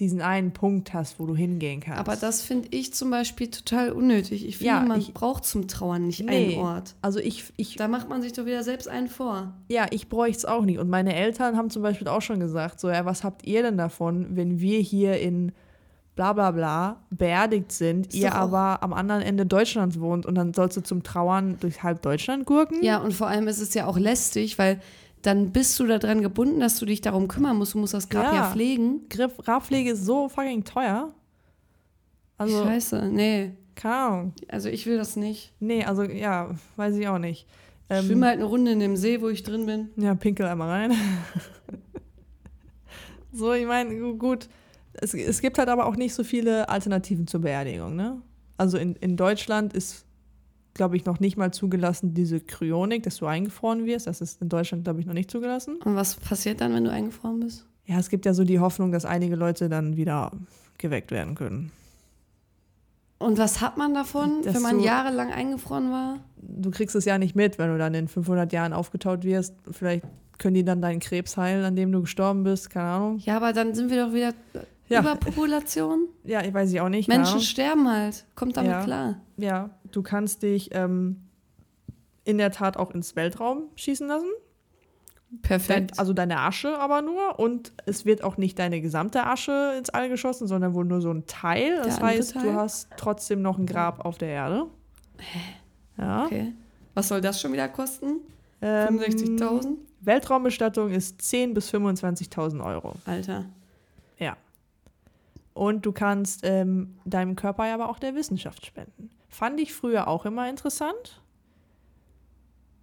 diesen 0.00 0.20
einen 0.20 0.52
Punkt 0.52 0.94
hast, 0.94 1.18
wo 1.18 1.26
du 1.26 1.34
hingehen 1.36 1.80
kannst. 1.80 1.98
Aber 2.00 2.16
das 2.16 2.42
finde 2.42 2.68
ich 2.70 2.94
zum 2.94 3.10
Beispiel 3.10 3.48
total 3.50 3.92
unnötig. 3.92 4.46
Ich 4.46 4.58
finde, 4.58 4.72
Ja, 4.72 4.80
man 4.80 4.98
ich- 5.00 5.12
braucht 5.14 5.44
zum 5.44 5.66
Trauern 5.68 6.06
nicht 6.06 6.24
Nee. 6.24 6.54
einen 6.54 6.64
Ort. 6.64 6.94
also 7.02 7.18
ich, 7.18 7.44
ich 7.56 7.76
Da 7.76 7.88
macht 7.88 8.08
man 8.08 8.22
sich 8.22 8.32
doch 8.32 8.46
wieder 8.46 8.62
selbst 8.62 8.88
einen 8.88 9.08
vor. 9.08 9.54
Ja, 9.68 9.86
ich 9.90 10.08
bräuchte 10.08 10.38
es 10.38 10.44
auch 10.44 10.64
nicht. 10.64 10.78
Und 10.78 10.88
meine 10.88 11.14
Eltern 11.14 11.56
haben 11.56 11.70
zum 11.70 11.82
Beispiel 11.82 12.08
auch 12.08 12.22
schon 12.22 12.40
gesagt, 12.40 12.80
so, 12.80 12.88
ja, 12.88 13.04
was 13.04 13.24
habt 13.24 13.46
ihr 13.46 13.62
denn 13.62 13.76
davon, 13.76 14.36
wenn 14.36 14.60
wir 14.60 14.78
hier 14.80 15.18
in 15.20 15.52
bla 16.14 16.32
bla 16.32 16.50
bla 16.50 16.96
beerdigt 17.10 17.70
sind, 17.70 18.08
Ist 18.08 18.14
ihr 18.16 18.34
aber 18.34 18.82
am 18.82 18.92
anderen 18.92 19.22
Ende 19.22 19.46
Deutschlands 19.46 20.00
wohnt 20.00 20.26
und 20.26 20.34
dann 20.34 20.52
sollst 20.52 20.76
du 20.76 20.80
zum 20.82 21.04
Trauern 21.04 21.56
durch 21.60 21.84
halb 21.84 22.02
Deutschland 22.02 22.44
gurken? 22.44 22.82
Ja, 22.82 22.98
und 22.98 23.14
vor 23.14 23.28
allem 23.28 23.46
ist 23.46 23.60
es 23.60 23.72
ja 23.74 23.86
auch 23.86 23.96
lästig, 23.98 24.58
weil 24.58 24.80
dann 25.22 25.52
bist 25.52 25.78
du 25.80 25.86
daran 25.86 26.22
gebunden, 26.22 26.60
dass 26.60 26.78
du 26.78 26.86
dich 26.86 27.00
darum 27.00 27.28
kümmern 27.28 27.56
musst. 27.56 27.74
Du 27.74 27.78
musst 27.78 27.94
das 27.94 28.08
Grab 28.08 28.24
ja, 28.26 28.34
Ja. 28.34 28.50
pflegen. 28.50 29.08
Grabpflege 29.08 29.90
ist 29.92 30.04
so 30.04 30.28
fucking 30.28 30.64
teuer. 30.64 31.12
Also, 32.36 32.62
Scheiße, 32.64 33.08
nee. 33.12 33.52
keine 33.74 33.94
Ahnung. 33.96 34.32
Also 34.48 34.68
ich 34.68 34.86
will 34.86 34.96
das 34.96 35.16
nicht. 35.16 35.52
Nee, 35.58 35.84
also 35.84 36.04
ja, 36.04 36.50
weiß 36.76 36.96
ich 36.96 37.08
auch 37.08 37.18
nicht. 37.18 37.46
Ich 37.90 37.96
Ähm, 37.96 38.04
schwimme 38.04 38.26
halt 38.26 38.36
eine 38.36 38.44
Runde 38.44 38.70
in 38.72 38.80
dem 38.80 38.96
See, 38.96 39.20
wo 39.20 39.28
ich 39.28 39.42
drin 39.42 39.66
bin. 39.66 39.88
Ja, 39.96 40.14
pinkel 40.14 40.46
einmal 40.46 40.68
rein. 40.68 40.92
so, 43.32 43.52
ich 43.52 43.66
meine, 43.66 43.94
gut, 44.14 44.48
es, 44.94 45.14
es 45.14 45.40
gibt 45.40 45.58
halt 45.58 45.68
aber 45.68 45.86
auch 45.86 45.96
nicht 45.96 46.14
so 46.14 46.24
viele 46.24 46.68
Alternativen 46.68 47.26
zur 47.26 47.40
Beerdigung, 47.40 47.94
ne? 47.96 48.20
Also 48.56 48.78
in, 48.78 48.96
in 48.96 49.16
Deutschland 49.16 49.72
ist, 49.72 50.04
glaube 50.78 50.96
ich, 50.96 51.04
noch 51.04 51.20
nicht 51.20 51.36
mal 51.36 51.52
zugelassen 51.52 52.14
diese 52.14 52.40
Kryonik, 52.40 53.02
dass 53.02 53.16
du 53.18 53.26
eingefroren 53.26 53.84
wirst. 53.84 54.06
Das 54.06 54.22
ist 54.22 54.40
in 54.40 54.48
Deutschland, 54.48 54.84
glaube 54.84 55.00
ich, 55.00 55.06
noch 55.06 55.12
nicht 55.12 55.30
zugelassen. 55.30 55.76
Und 55.84 55.94
was 55.94 56.14
passiert 56.16 56.62
dann, 56.62 56.72
wenn 56.72 56.84
du 56.84 56.90
eingefroren 56.90 57.40
bist? 57.40 57.66
Ja, 57.84 57.98
es 57.98 58.08
gibt 58.08 58.24
ja 58.24 58.32
so 58.32 58.44
die 58.44 58.58
Hoffnung, 58.60 58.90
dass 58.92 59.04
einige 59.04 59.36
Leute 59.36 59.68
dann 59.68 59.96
wieder 59.98 60.32
geweckt 60.78 61.10
werden 61.10 61.34
können. 61.34 61.70
Und 63.18 63.36
was 63.36 63.60
hat 63.60 63.76
man 63.76 63.94
davon, 63.94 64.42
Dass 64.42 64.54
wenn 64.54 64.62
man 64.62 64.78
du- 64.78 64.84
jahrelang 64.84 65.32
eingefroren 65.32 65.90
war? 65.90 66.20
Du 66.40 66.70
kriegst 66.70 66.94
es 66.94 67.04
ja 67.04 67.18
nicht 67.18 67.34
mit, 67.34 67.58
wenn 67.58 67.70
du 67.70 67.76
dann 67.78 67.92
in 67.94 68.06
500 68.08 68.52
Jahren 68.52 68.72
aufgetaut 68.72 69.24
wirst. 69.24 69.54
Vielleicht 69.70 70.04
können 70.38 70.54
die 70.54 70.64
dann 70.64 70.80
deinen 70.80 71.00
Krebs 71.00 71.36
heilen, 71.36 71.64
an 71.64 71.74
dem 71.74 71.90
du 71.90 72.02
gestorben 72.02 72.44
bist, 72.44 72.70
keine 72.70 72.86
Ahnung. 72.88 73.18
Ja, 73.18 73.36
aber 73.36 73.52
dann 73.52 73.74
sind 73.74 73.90
wir 73.90 74.06
doch 74.06 74.12
wieder 74.12 74.34
Ja. 74.88 75.00
Überpopulation. 75.00 76.08
Ja, 76.24 76.42
ich 76.42 76.52
weiß 76.54 76.72
ich 76.72 76.80
auch 76.80 76.88
nicht. 76.88 77.08
Menschen 77.08 77.32
Ahnung. 77.32 77.42
sterben 77.42 77.88
halt. 77.90 78.24
Kommt 78.34 78.56
damit 78.56 78.70
Ja. 78.72 78.84
klar. 78.84 79.20
Ja, 79.36 79.70
du 79.92 80.02
kannst 80.02 80.42
dich 80.42 80.70
ähm, 80.74 81.22
in 82.24 82.38
der 82.38 82.50
Tat 82.52 82.76
auch 82.76 82.90
ins 82.90 83.14
Weltraum 83.16 83.64
schießen 83.76 84.06
lassen. 84.08 84.28
Dein, 85.30 85.40
Perfekt. 85.42 85.98
also 85.98 86.14
deine 86.14 86.38
Asche 86.40 86.78
aber 86.78 87.02
nur. 87.02 87.38
Und 87.38 87.72
es 87.84 88.06
wird 88.06 88.24
auch 88.24 88.38
nicht 88.38 88.58
deine 88.58 88.80
gesamte 88.80 89.26
Asche 89.26 89.74
ins 89.76 89.90
All 89.90 90.08
geschossen, 90.08 90.48
sondern 90.48 90.72
wohl 90.72 90.86
nur 90.86 91.02
so 91.02 91.10
ein 91.12 91.26
Teil. 91.26 91.76
Das 91.76 91.96
andere 91.96 92.06
heißt, 92.06 92.32
Teil? 92.32 92.42
du 92.44 92.52
hast 92.54 92.88
trotzdem 92.96 93.42
noch 93.42 93.58
ein 93.58 93.66
Grab 93.66 94.04
auf 94.06 94.16
der 94.16 94.28
Erde. 94.28 94.66
Ja. 95.98 96.24
okay. 96.24 96.54
Was 96.94 97.08
soll 97.08 97.20
das 97.20 97.40
schon 97.40 97.52
wieder 97.52 97.68
kosten? 97.68 98.20
Ähm, 98.62 98.98
65.000? 98.98 99.74
Weltraumbestattung 100.00 100.90
ist 100.90 101.20
10.000 101.20 101.54
bis 101.54 101.70
25.000 101.74 102.64
Euro. 102.64 102.94
Alter. 103.04 103.44
Und 105.58 105.84
du 105.84 105.90
kannst 105.90 106.42
ähm, 106.44 106.94
deinem 107.04 107.34
Körper 107.34 107.66
ja 107.66 107.74
aber 107.74 107.88
auch 107.88 107.98
der 107.98 108.14
Wissenschaft 108.14 108.64
spenden. 108.64 109.10
Fand 109.26 109.58
ich 109.58 109.74
früher 109.74 110.06
auch 110.06 110.24
immer 110.24 110.48
interessant. 110.48 111.20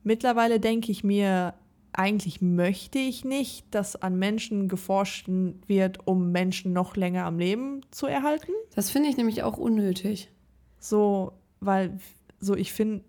Mittlerweile 0.04 0.60
denke 0.60 0.92
ich 0.92 1.02
mir, 1.02 1.54
eigentlich 1.94 2.42
möchte 2.42 3.00
ich 3.00 3.24
nicht, 3.24 3.66
dass 3.74 3.96
an 3.96 4.20
Menschen 4.20 4.68
geforscht 4.68 5.30
wird, 5.68 6.06
um 6.06 6.34
Menschen 6.34 6.74
noch 6.74 6.98
länger 6.98 7.24
am 7.24 7.40
Leben 7.40 7.80
zu 7.92 8.08
erhalten. 8.08 8.52
Das 8.76 8.90
finde 8.90 9.08
ich 9.08 9.16
nämlich 9.16 9.44
auch 9.44 9.58
unnötig. 9.58 10.30
So, 10.78 11.32
weil, 11.62 11.98
so 12.42 12.56
ich 12.56 12.74
finde, 12.74 13.06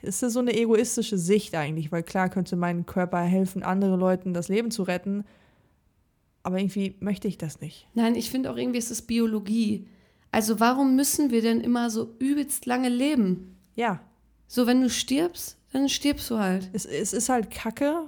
es 0.00 0.22
ist 0.22 0.32
so 0.32 0.40
eine 0.40 0.56
egoistische 0.56 1.18
Sicht 1.18 1.54
eigentlich, 1.54 1.92
weil 1.92 2.04
klar 2.04 2.30
könnte 2.30 2.56
mein 2.56 2.86
Körper 2.86 3.20
helfen, 3.20 3.62
andere 3.62 3.96
Leuten 3.96 4.32
das 4.32 4.48
Leben 4.48 4.70
zu 4.70 4.82
retten. 4.82 5.26
Aber 6.42 6.58
irgendwie 6.58 6.96
möchte 7.00 7.28
ich 7.28 7.36
das 7.38 7.60
nicht. 7.60 7.86
Nein, 7.94 8.14
ich 8.14 8.30
finde 8.30 8.50
auch 8.50 8.56
irgendwie, 8.56 8.78
es 8.78 8.90
ist 8.90 9.02
Biologie. 9.02 9.86
Also 10.32 10.58
warum 10.60 10.96
müssen 10.96 11.30
wir 11.30 11.42
denn 11.42 11.60
immer 11.60 11.90
so 11.90 12.14
übelst 12.18 12.66
lange 12.66 12.88
leben? 12.88 13.56
Ja, 13.74 14.00
So, 14.46 14.66
wenn 14.66 14.80
du 14.80 14.88
stirbst, 14.90 15.56
dann 15.72 15.88
stirbst 15.88 16.30
du 16.30 16.38
halt. 16.38 16.70
es, 16.72 16.84
es 16.86 17.12
ist 17.12 17.28
halt 17.28 17.50
Kacke. 17.50 18.04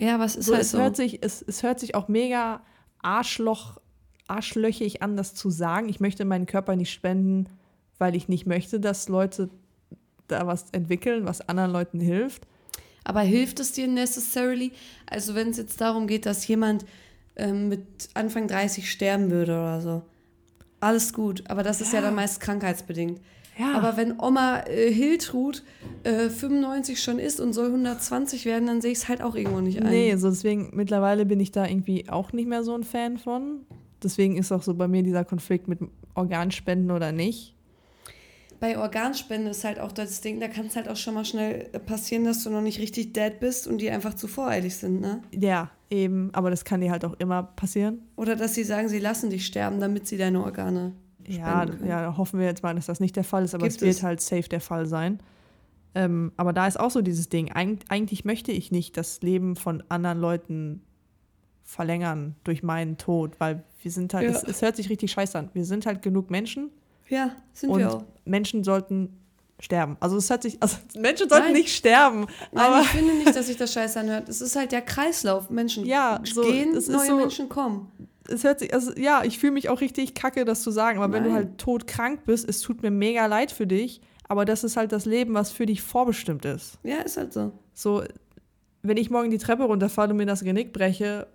Ja, 0.00 0.18
was 0.18 0.36
ist 0.36 0.46
So, 0.46 0.52
halt 0.54 0.62
es, 0.62 0.70
so. 0.70 0.78
hört 0.78 0.96
sich, 0.96 1.22
es, 1.22 1.42
es 1.42 1.62
hört 1.62 1.78
sich 1.80 1.94
auch 1.94 2.08
mega 2.08 2.62
Arschloch, 3.02 3.80
arschlöchig 4.28 5.02
an, 5.02 5.16
das 5.16 5.34
zu 5.34 5.50
sagen. 5.50 5.88
Ich 5.88 6.00
möchte 6.00 6.24
meinen 6.24 6.46
Körper 6.46 6.76
nicht 6.76 6.92
spenden, 6.92 7.46
weil 7.98 8.14
ich 8.16 8.28
nicht 8.28 8.46
möchte, 8.46 8.80
dass 8.80 9.08
Leute 9.08 9.50
da 10.28 10.46
was 10.46 10.66
entwickeln, 10.72 11.24
was 11.26 11.40
anderen 11.48 11.72
Leuten 11.72 12.00
hilft. 12.00 12.46
Aber 13.04 13.20
hilft 13.20 13.58
es 13.60 13.72
dir 13.72 13.88
necessarily? 13.88 14.72
Also 15.06 15.34
wenn 15.34 15.48
es 15.48 15.56
jetzt 15.56 15.80
darum 15.80 16.06
geht, 16.06 16.26
dass 16.26 16.46
jemand 16.46 16.84
ähm, 17.38 17.68
mit 17.68 17.82
Anfang 18.14 18.46
30 18.48 18.90
sterben 18.90 19.30
würde 19.30 19.52
oder 19.52 19.80
so. 19.80 20.02
Alles 20.80 21.12
gut, 21.12 21.42
aber 21.48 21.62
das 21.62 21.80
ist 21.80 21.92
ja, 21.92 21.98
Ja. 22.00 22.06
dann 22.06 22.14
meist 22.14 22.40
krankheitsbedingt. 22.40 23.20
Ja, 23.58 23.74
Aber 23.76 23.96
wenn 23.96 24.20
Oma 24.20 24.60
äh, 24.68 24.92
Hiltrud 24.92 25.64
äh, 26.04 26.28
95 26.30 27.02
schon 27.02 27.18
ist 27.18 27.40
und 27.40 27.52
soll 27.52 27.66
120 27.66 28.44
werden, 28.44 28.68
dann 28.68 28.80
sehe 28.80 28.92
ich 28.92 28.98
es 28.98 29.08
halt 29.08 29.20
auch 29.20 29.34
irgendwo 29.34 29.60
nicht 29.60 29.82
ein. 29.82 29.90
nee, 29.90 30.14
so 30.14 30.28
deswegen 30.30 30.70
mittlerweile 30.74 31.26
bin 31.26 31.40
ich 31.40 31.50
da 31.50 31.66
irgendwie 31.66 32.08
auch 32.08 32.32
nicht 32.32 32.46
mehr 32.48 32.62
so 32.62 32.74
ein 32.74 32.84
Fan 32.84 33.18
von. 33.18 33.62
Deswegen 34.00 34.36
ist 34.36 34.52
auch 34.52 34.62
so 34.62 34.74
bei 34.74 34.86
mir 34.86 35.02
dieser 35.02 35.24
Konflikt 35.24 35.66
mit 35.66 35.80
Organspenden 36.14 36.92
oder 36.92 37.10
nicht. 37.10 37.56
Bei 38.60 38.78
Organspende 38.78 39.50
ist 39.50 39.64
halt 39.64 39.78
auch 39.78 39.92
das 39.92 40.20
Ding, 40.20 40.40
da 40.40 40.48
kann 40.48 40.66
es 40.66 40.76
halt 40.76 40.88
auch 40.88 40.96
schon 40.96 41.14
mal 41.14 41.24
schnell 41.24 41.64
passieren, 41.86 42.24
dass 42.24 42.42
du 42.44 42.50
noch 42.50 42.60
nicht 42.60 42.78
richtig 42.80 43.12
dead 43.12 43.38
bist 43.40 43.66
und 43.68 43.78
die 43.78 43.90
einfach 43.90 44.14
zu 44.14 44.26
voreilig 44.28 44.76
sind, 44.76 45.00
ne? 45.00 45.22
Ja, 45.32 45.70
eben, 45.90 46.30
aber 46.34 46.50
das 46.50 46.64
kann 46.64 46.80
dir 46.80 46.90
halt 46.90 47.04
auch 47.04 47.14
immer 47.18 47.42
passieren. 47.42 48.02
Oder 48.16 48.36
dass 48.36 48.54
sie 48.54 48.64
sagen, 48.64 48.88
sie 48.88 48.98
lassen 48.98 49.30
dich 49.30 49.46
sterben, 49.46 49.80
damit 49.80 50.08
sie 50.08 50.16
deine 50.16 50.42
Organe 50.42 50.94
ja, 51.26 51.66
können. 51.66 51.86
ja, 51.86 52.16
hoffen 52.16 52.40
wir 52.40 52.46
jetzt 52.46 52.62
mal, 52.62 52.74
dass 52.74 52.86
das 52.86 53.00
nicht 53.00 53.14
der 53.16 53.24
Fall 53.24 53.44
ist, 53.44 53.54
aber 53.54 53.64
Gibt 53.68 53.76
es 53.76 53.82
wird 53.82 53.94
es. 53.96 54.02
halt 54.02 54.20
safe 54.20 54.48
der 54.48 54.60
Fall 54.60 54.86
sein. 54.86 55.18
Ähm, 55.94 56.32
aber 56.36 56.52
da 56.52 56.66
ist 56.66 56.78
auch 56.78 56.90
so 56.90 57.00
dieses 57.00 57.28
Ding. 57.28 57.52
Eig 57.52 57.78
eigentlich 57.88 58.24
möchte 58.24 58.52
ich 58.52 58.70
nicht 58.72 58.96
das 58.96 59.20
Leben 59.22 59.56
von 59.56 59.82
anderen 59.88 60.18
Leuten 60.18 60.82
verlängern 61.64 62.34
durch 62.44 62.62
meinen 62.62 62.96
Tod, 62.98 63.38
weil 63.40 63.62
wir 63.82 63.90
sind 63.90 64.14
halt, 64.14 64.24
Ja. 64.24 64.30
es, 64.30 64.42
es 64.42 64.62
hört 64.62 64.76
sich 64.76 64.88
richtig 64.90 65.10
scheiße 65.12 65.38
an. 65.38 65.50
Wir 65.52 65.64
sind 65.64 65.86
halt 65.86 66.02
genug 66.02 66.30
Menschen 66.30 66.70
Ja, 67.08 67.36
sind 67.52 67.70
und 67.70 67.78
wir 67.80 67.92
auch. 67.92 68.04
Menschen 68.24 68.64
sollten 68.64 69.14
sterben. 69.60 69.96
Also 70.00 70.16
es 70.16 70.30
hört 70.30 70.42
sich, 70.42 70.56
also 70.62 70.76
Menschen 70.98 71.28
sollten 71.28 71.46
Nein. 71.46 71.54
nicht 71.54 71.74
sterben, 71.74 72.26
Nein, 72.52 72.64
aber 72.64 72.80
ich 72.82 72.88
finde 72.88 73.14
nicht, 73.14 73.34
dass 73.34 73.46
sich 73.48 73.56
das 73.56 73.72
scheiße 73.74 73.98
anhört. 74.00 74.28
Es 74.28 74.40
ist 74.40 74.54
halt 74.56 74.72
der 74.72 74.82
Kreislauf. 74.82 75.50
Menschen 75.50 75.84
Ja, 75.84 76.20
so, 76.24 76.42
gehen, 76.42 76.70
es 76.76 76.88
ist 76.88 76.90
neue 76.90 77.06
so- 77.08 77.16
Menschen 77.16 77.48
kommen. 77.48 77.90
es 78.28 78.44
hört 78.44 78.60
sich, 78.60 78.72
also 78.72 78.92
ja, 78.96 79.24
ich 79.24 79.38
fühle 79.38 79.52
mich 79.52 79.68
auch 79.68 79.80
richtig 79.80 80.14
kacke, 80.14 80.44
das 80.44 80.62
zu 80.62 80.70
sagen, 80.70 80.98
aber 81.00 81.12
wenn 81.12 81.24
du 81.24 81.30
Nein. 81.30 81.36
halt 81.38 81.58
todkrank 81.58 82.24
bist, 82.24 82.48
es 82.48 82.60
tut 82.60 82.82
mir 82.82 82.90
mega 82.90 83.26
leid 83.26 83.50
für 83.50 83.66
dich, 83.66 84.00
aber 84.28 84.44
das 84.44 84.62
ist 84.62 84.76
halt 84.76 84.92
das 84.92 85.06
Leben, 85.06 85.34
was 85.34 85.50
für 85.50 85.66
dich 85.66 85.82
vorbestimmt 85.82 86.44
ist. 86.44 86.78
Ja, 86.84 86.98
ist 86.98 87.16
halt 87.16 87.32
so. 87.32 87.50
So, 87.74 88.04
wenn 88.82 88.96
ich 88.96 89.10
morgen 89.10 89.30
die 89.30 89.38
Treppe 89.38 89.64
runterfalle 89.64 90.10
und 90.12 90.18
mir 90.18 90.26
das 90.26 90.44
Genick 90.44 90.72
breche, 90.72 91.26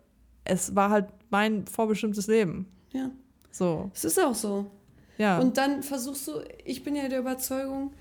es 0.45 0.75
war 0.75 0.91
halt 0.91 1.07
mein 1.29 1.65
vorbestimmtes 1.67 2.27
Leben. 2.27 2.67
Ja, 2.93 3.09
So, 3.51 3.89
es 3.93 4.05
ist 4.05 4.17
auch 4.23 4.35
so. 4.35 4.69
Ja. 5.17 5.39
Und 5.39 5.57
dann 5.57 5.83
versuchst 5.83 6.27
du, 6.27 6.41
ich 6.65 6.83
bin 6.83 6.95
ja 6.95 7.07
der 7.07 7.19
Überzeugung, 7.19 7.91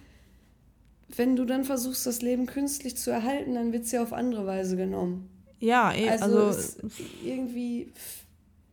wenn 1.14 1.36
du 1.36 1.44
dann 1.44 1.64
versuchst, 1.64 2.06
das 2.06 2.22
Leben 2.22 2.46
künstlich 2.46 2.96
zu 2.96 3.10
erhalten, 3.10 3.54
dann 3.54 3.72
wird 3.72 3.84
es 3.84 3.92
ja 3.92 4.02
auf 4.02 4.12
andere 4.12 4.46
Weise 4.46 4.76
genommen. 4.76 5.28
ja, 5.60 5.92
eh, 5.92 6.08
Also, 6.08 6.24
also, 6.24 6.58
es 6.58 6.76
irgendwie 7.24 7.92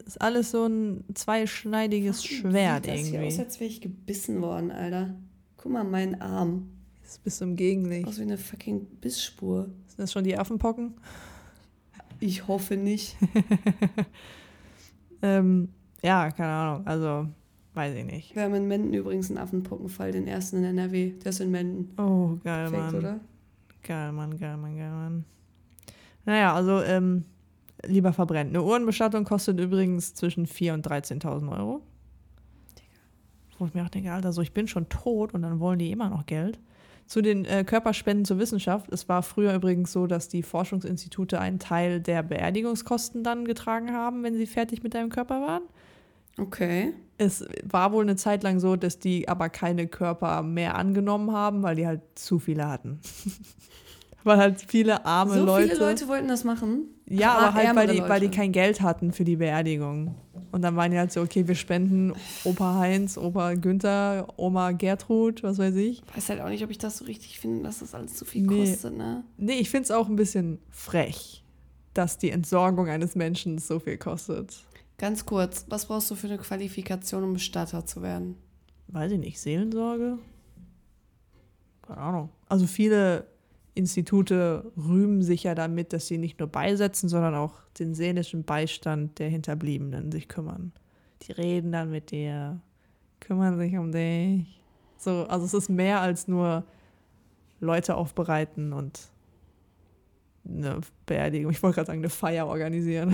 ist 0.06 0.21
alles 0.21 0.52
so 0.52 0.65
ein 0.65 1.04
zweischneidiges 1.13 2.23
Schwert 2.23 2.86
sieht 2.86 2.93
das 2.93 2.99
hier 3.02 3.19
aus, 3.19 3.25
irgendwie. 3.25 3.39
als 3.41 3.60
wäre 3.60 3.69
ich 3.69 3.82
gebissen 3.82 4.41
worden, 4.41 4.71
Alter. 4.71 5.13
Guck 5.58 5.71
mal, 5.73 5.84
mein 5.84 6.21
Arm. 6.21 6.69
Das 7.04 7.12
ist 7.12 7.23
bis 7.23 7.38
zum 7.38 7.56
Gegenlicht. 7.56 8.08
Aus 8.08 8.17
wie 8.17 8.23
eine 8.23 8.38
fucking 8.38 8.86
Bissspur. 9.02 9.65
Sind 9.88 9.99
das 9.99 10.12
schon 10.13 10.23
die 10.23 10.38
Affenpocken? 10.38 10.93
Ich 12.21 12.47
hoffe 12.47 12.78
nicht. 12.78 13.15
Ähm, 15.21 15.69
ja, 16.02 16.32
keine 16.32 16.49
Ahnung, 16.49 16.88
also, 16.88 17.28
weiß 17.79 17.95
ich 17.95 18.03
nicht. 18.03 18.35
Wir 18.35 18.43
haben 18.43 18.55
in 18.55 18.67
Menden 18.67 18.93
übrigens 18.93 19.29
einen 19.29 19.37
Affenpockenfall, 19.37 20.11
den 20.11 20.27
ersten 20.27 20.57
in 20.57 20.65
NRW. 20.65 21.13
Der 21.23 21.29
ist 21.29 21.39
in 21.39 21.49
Menden. 21.49 21.93
Oh, 21.97 22.37
geil, 22.43 22.67
Fake, 22.67 22.79
Mann. 22.79 22.95
oder? 22.95 23.19
Geil, 23.83 24.11
Mann, 24.11 24.37
geil, 24.37 24.57
Mann, 24.57 24.77
geil, 24.77 24.91
Mann. 24.91 25.25
Naja, 26.25 26.53
also 26.53 26.81
ähm, 26.81 27.23
lieber 27.85 28.11
verbrennt. 28.11 28.49
Eine 28.49 28.63
Uhrenbestattung 28.63 29.23
kostet 29.23 29.61
übrigens 29.61 30.13
zwischen 30.13 30.45
4.000 30.45 30.73
und 30.73 30.87
13.000 30.87 31.57
Euro. 31.57 31.81
Wo 33.57 33.65
ich 33.65 33.73
mir 33.73 33.85
auch 33.85 33.89
denke, 33.89 34.11
Alter, 34.11 34.33
so 34.33 34.41
ich 34.41 34.53
bin 34.53 34.67
schon 34.67 34.89
tot 34.89 35.33
und 35.33 35.41
dann 35.41 35.61
wollen 35.61 35.79
die 35.79 35.91
immer 35.91 36.09
noch 36.09 36.25
Geld. 36.25 36.59
Zu 37.05 37.21
den 37.21 37.45
äh, 37.45 37.63
Körperspenden 37.63 38.25
zur 38.25 38.39
Wissenschaft. 38.39 38.91
Es 38.91 39.07
war 39.07 39.23
früher 39.23 39.53
übrigens 39.53 39.93
so, 39.93 40.05
dass 40.05 40.27
die 40.27 40.43
Forschungsinstitute 40.43 41.39
einen 41.39 41.59
Teil 41.59 42.01
der 42.01 42.23
Beerdigungskosten 42.23 43.23
dann 43.23 43.45
getragen 43.45 43.93
haben, 43.93 44.21
wenn 44.23 44.35
sie 44.35 44.47
fertig 44.47 44.83
mit 44.83 44.93
deinem 44.93 45.09
Körper 45.09 45.41
waren. 45.41 45.63
Okay. 46.39 46.93
Es 47.17 47.45
war 47.63 47.91
wohl 47.91 48.04
eine 48.04 48.15
Zeit 48.15 48.43
lang 48.43 48.60
so, 48.60 48.75
dass 48.78 48.99
die 48.99 49.28
aber 49.28 49.49
keine 49.49 49.88
Körper 49.88 50.41
mehr 50.41 50.75
angenommen 50.75 51.34
haben, 51.34 51.63
weil 51.63 51.75
die 51.75 51.86
halt 51.86 52.02
zu 52.15 52.39
viele 52.39 52.67
hatten. 52.67 52.99
weil 54.23 54.38
halt 54.38 54.63
viele 54.67 55.06
arme 55.06 55.34
so 55.34 55.45
Leute. 55.45 55.69
viele 55.69 55.80
Leute 55.80 56.08
wollten 56.08 56.28
das 56.28 56.43
machen. 56.43 56.84
Ja, 57.10 57.34
aber 57.34 57.54
halt, 57.56 57.75
weil 57.75 57.88
die, 57.88 58.02
weil 58.02 58.19
die 58.21 58.30
kein 58.30 58.52
Geld 58.52 58.82
hatten 58.82 59.12
für 59.12 59.23
die 59.23 59.36
Beerdigung. 59.38 60.15
Und 60.52 60.62
dann 60.62 60.75
waren 60.75 60.91
die 60.91 60.97
halt 60.97 61.12
so, 61.12 61.21
okay, 61.21 61.47
wir 61.47 61.56
spenden 61.56 62.13
Opa 62.43 62.75
Heinz, 62.80 63.17
Opa 63.17 63.54
Günther, 63.56 64.28
Oma 64.38 64.71
Gertrud, 64.71 65.43
was 65.43 65.58
weiß 65.58 65.75
ich. 65.75 66.02
weiß 66.15 66.30
halt 66.30 66.41
auch 66.41 66.49
nicht, 66.49 66.63
ob 66.63 66.71
ich 66.71 66.78
das 66.78 66.97
so 66.99 67.06
richtig 67.06 67.39
finde, 67.39 67.63
dass 67.63 67.80
das 67.80 67.93
alles 67.93 68.15
zu 68.15 68.25
viel 68.25 68.43
Nee. 68.43 68.65
kostet, 68.71 68.97
ne? 68.97 69.23
Nee, 69.38 69.54
ich 69.60 69.69
finde 69.69 69.84
es 69.84 69.91
auch 69.91 70.08
ein 70.08 70.15
bisschen 70.15 70.60
frech, 70.69 71.43
dass 71.93 72.17
die 72.17 72.32
Entsorgung 72.32 72.88
eines 72.88 73.15
Menschen 73.15 73.58
so 73.58 73.80
viel 73.80 73.97
kostet. 73.97 74.63
Ganz 74.99 75.25
kurz, 75.25 75.65
was 75.69 75.85
brauchst 75.88 76.12
du 76.12 76.15
für 76.15 76.27
eine 76.27 76.38
Qualifikation, 76.38 77.23
um 77.23 77.33
Bestatter 77.33 77.85
zu 77.85 78.01
werden? 78.01 78.35
weiß 78.91 79.12
ich 79.13 79.19
nicht, 79.19 79.39
Seelensorge? 79.39 80.17
Keine 81.83 81.99
Ahnung. 81.99 82.29
Also 82.47 82.67
viele 82.67 83.27
Institute 83.75 84.71
rühmen 84.77 85.21
sich 85.21 85.43
ja 85.43 85.55
damit, 85.55 85.93
dass 85.93 86.07
sie 86.07 86.17
nicht 86.17 86.39
nur 86.39 86.49
beisetzen, 86.49 87.07
sondern 87.07 87.35
auch 87.35 87.53
den 87.77 87.93
seelischen 87.93 88.43
Beistand 88.43 89.19
der 89.19 89.29
Hinterbliebenen 89.29 90.12
sich 90.12 90.27
kümmern. 90.27 90.73
Die 91.21 91.31
reden 91.31 91.71
dann 91.71 91.91
mit 91.91 92.12
dir, 92.12 92.59
kümmern 93.19 93.57
sich 93.57 93.77
um 93.77 93.91
dich. 93.91 94.59
So, 94.97 95.25
also 95.29 95.45
es 95.45 95.53
ist 95.53 95.69
mehr 95.69 96.01
als 96.01 96.27
nur 96.27 96.63
Leute 97.59 97.95
aufbereiten 97.95 98.73
und 98.73 98.99
eine 100.47 100.80
Beerdigung, 101.06 101.52
ich 101.52 101.62
wollte 101.62 101.75
gerade 101.75 101.88
sagen, 101.88 101.99
eine 101.99 102.10
Feier 102.10 102.47
organisieren. 102.47 103.13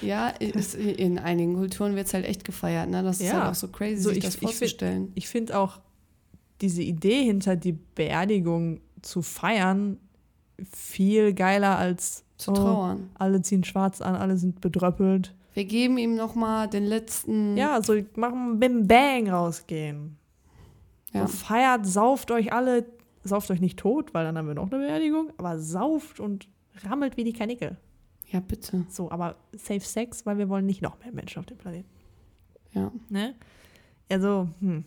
Ja, 0.00 0.28
ist, 0.28 0.74
in 0.74 1.18
einigen 1.18 1.54
Kulturen 1.54 1.94
wird 1.94 2.06
es 2.06 2.14
halt 2.14 2.24
echt 2.26 2.44
gefeiert, 2.44 2.88
ne? 2.90 3.02
Das 3.02 3.20
ist 3.20 3.28
Ja. 3.28 3.40
halt 3.42 3.50
auch 3.50 3.54
so 3.54 3.68
crazy, 3.68 3.96
So, 4.02 4.08
sich 4.08 4.18
ich- 4.18 4.24
das 4.24 4.36
find- 4.36 4.50
vorzustellen. 4.52 5.12
ich 5.14 5.28
finde 5.28 5.58
auch 5.58 5.80
diese 6.60 6.82
Idee 6.82 7.22
hinter 7.24 7.56
die 7.56 7.72
Beerdigung 7.72 8.80
zu 9.02 9.22
feiern 9.22 9.98
viel 10.72 11.34
geiler 11.34 11.76
als 11.78 12.24
zu 12.38 12.52
oh, 12.52 12.54
trauern. 12.54 13.10
alle 13.14 13.42
ziehen 13.42 13.64
schwarz 13.64 14.00
an, 14.00 14.14
alle 14.14 14.36
sind 14.36 14.60
bedröppelt. 14.60 15.34
Wir 15.52 15.64
geben 15.66 15.98
ihm 15.98 16.16
nochmal 16.16 16.68
den 16.68 16.84
letzten. 16.84 17.56
Ja, 17.56 17.80
so 17.82 17.94
machen 18.16 18.58
Bim 18.58 18.86
Bang 18.88 19.28
rausgehen. 19.30 20.16
Ja. 21.12 21.26
So 21.26 21.36
feiert, 21.36 21.86
sauft 21.86 22.30
euch 22.32 22.52
alle, 22.52 22.86
sauft 23.22 23.50
euch 23.52 23.60
nicht 23.60 23.78
tot, 23.78 24.14
weil 24.14 24.24
dann 24.24 24.36
haben 24.36 24.48
wir 24.48 24.54
noch 24.54 24.70
eine 24.72 24.80
Beerdigung, 24.84 25.32
aber 25.36 25.58
sauft 25.60 26.18
und 26.18 26.48
rammelt 26.88 27.16
wie 27.16 27.24
die 27.24 27.32
Kanickel. 27.32 27.76
ja, 28.30 28.40
bitte. 28.40 28.84
So, 28.88 29.10
aber 29.10 29.36
safe 29.52 29.80
Sex, 29.80 30.26
weil 30.26 30.38
wir 30.38 30.48
wollen 30.48 30.66
nicht 30.66 30.82
noch 30.82 30.98
mehr 30.98 31.12
Menschen 31.12 31.38
auf 31.38 31.46
dem 31.46 31.58
Planeten. 31.58 31.88
Ja. 32.72 32.90
Ne? 33.08 33.34
Also, 34.10 34.48
hm. 34.60 34.84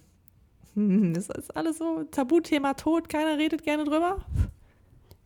Hm, 0.76 1.14
Das 1.14 1.30
ist 1.30 1.56
alles 1.56 1.78
so 1.78 2.04
Tabuthema 2.12 2.74
Tod, 2.74 3.10
keiner 3.10 3.38
redet 3.38 3.64
gerne 3.64 3.84
drüber. 3.86 4.18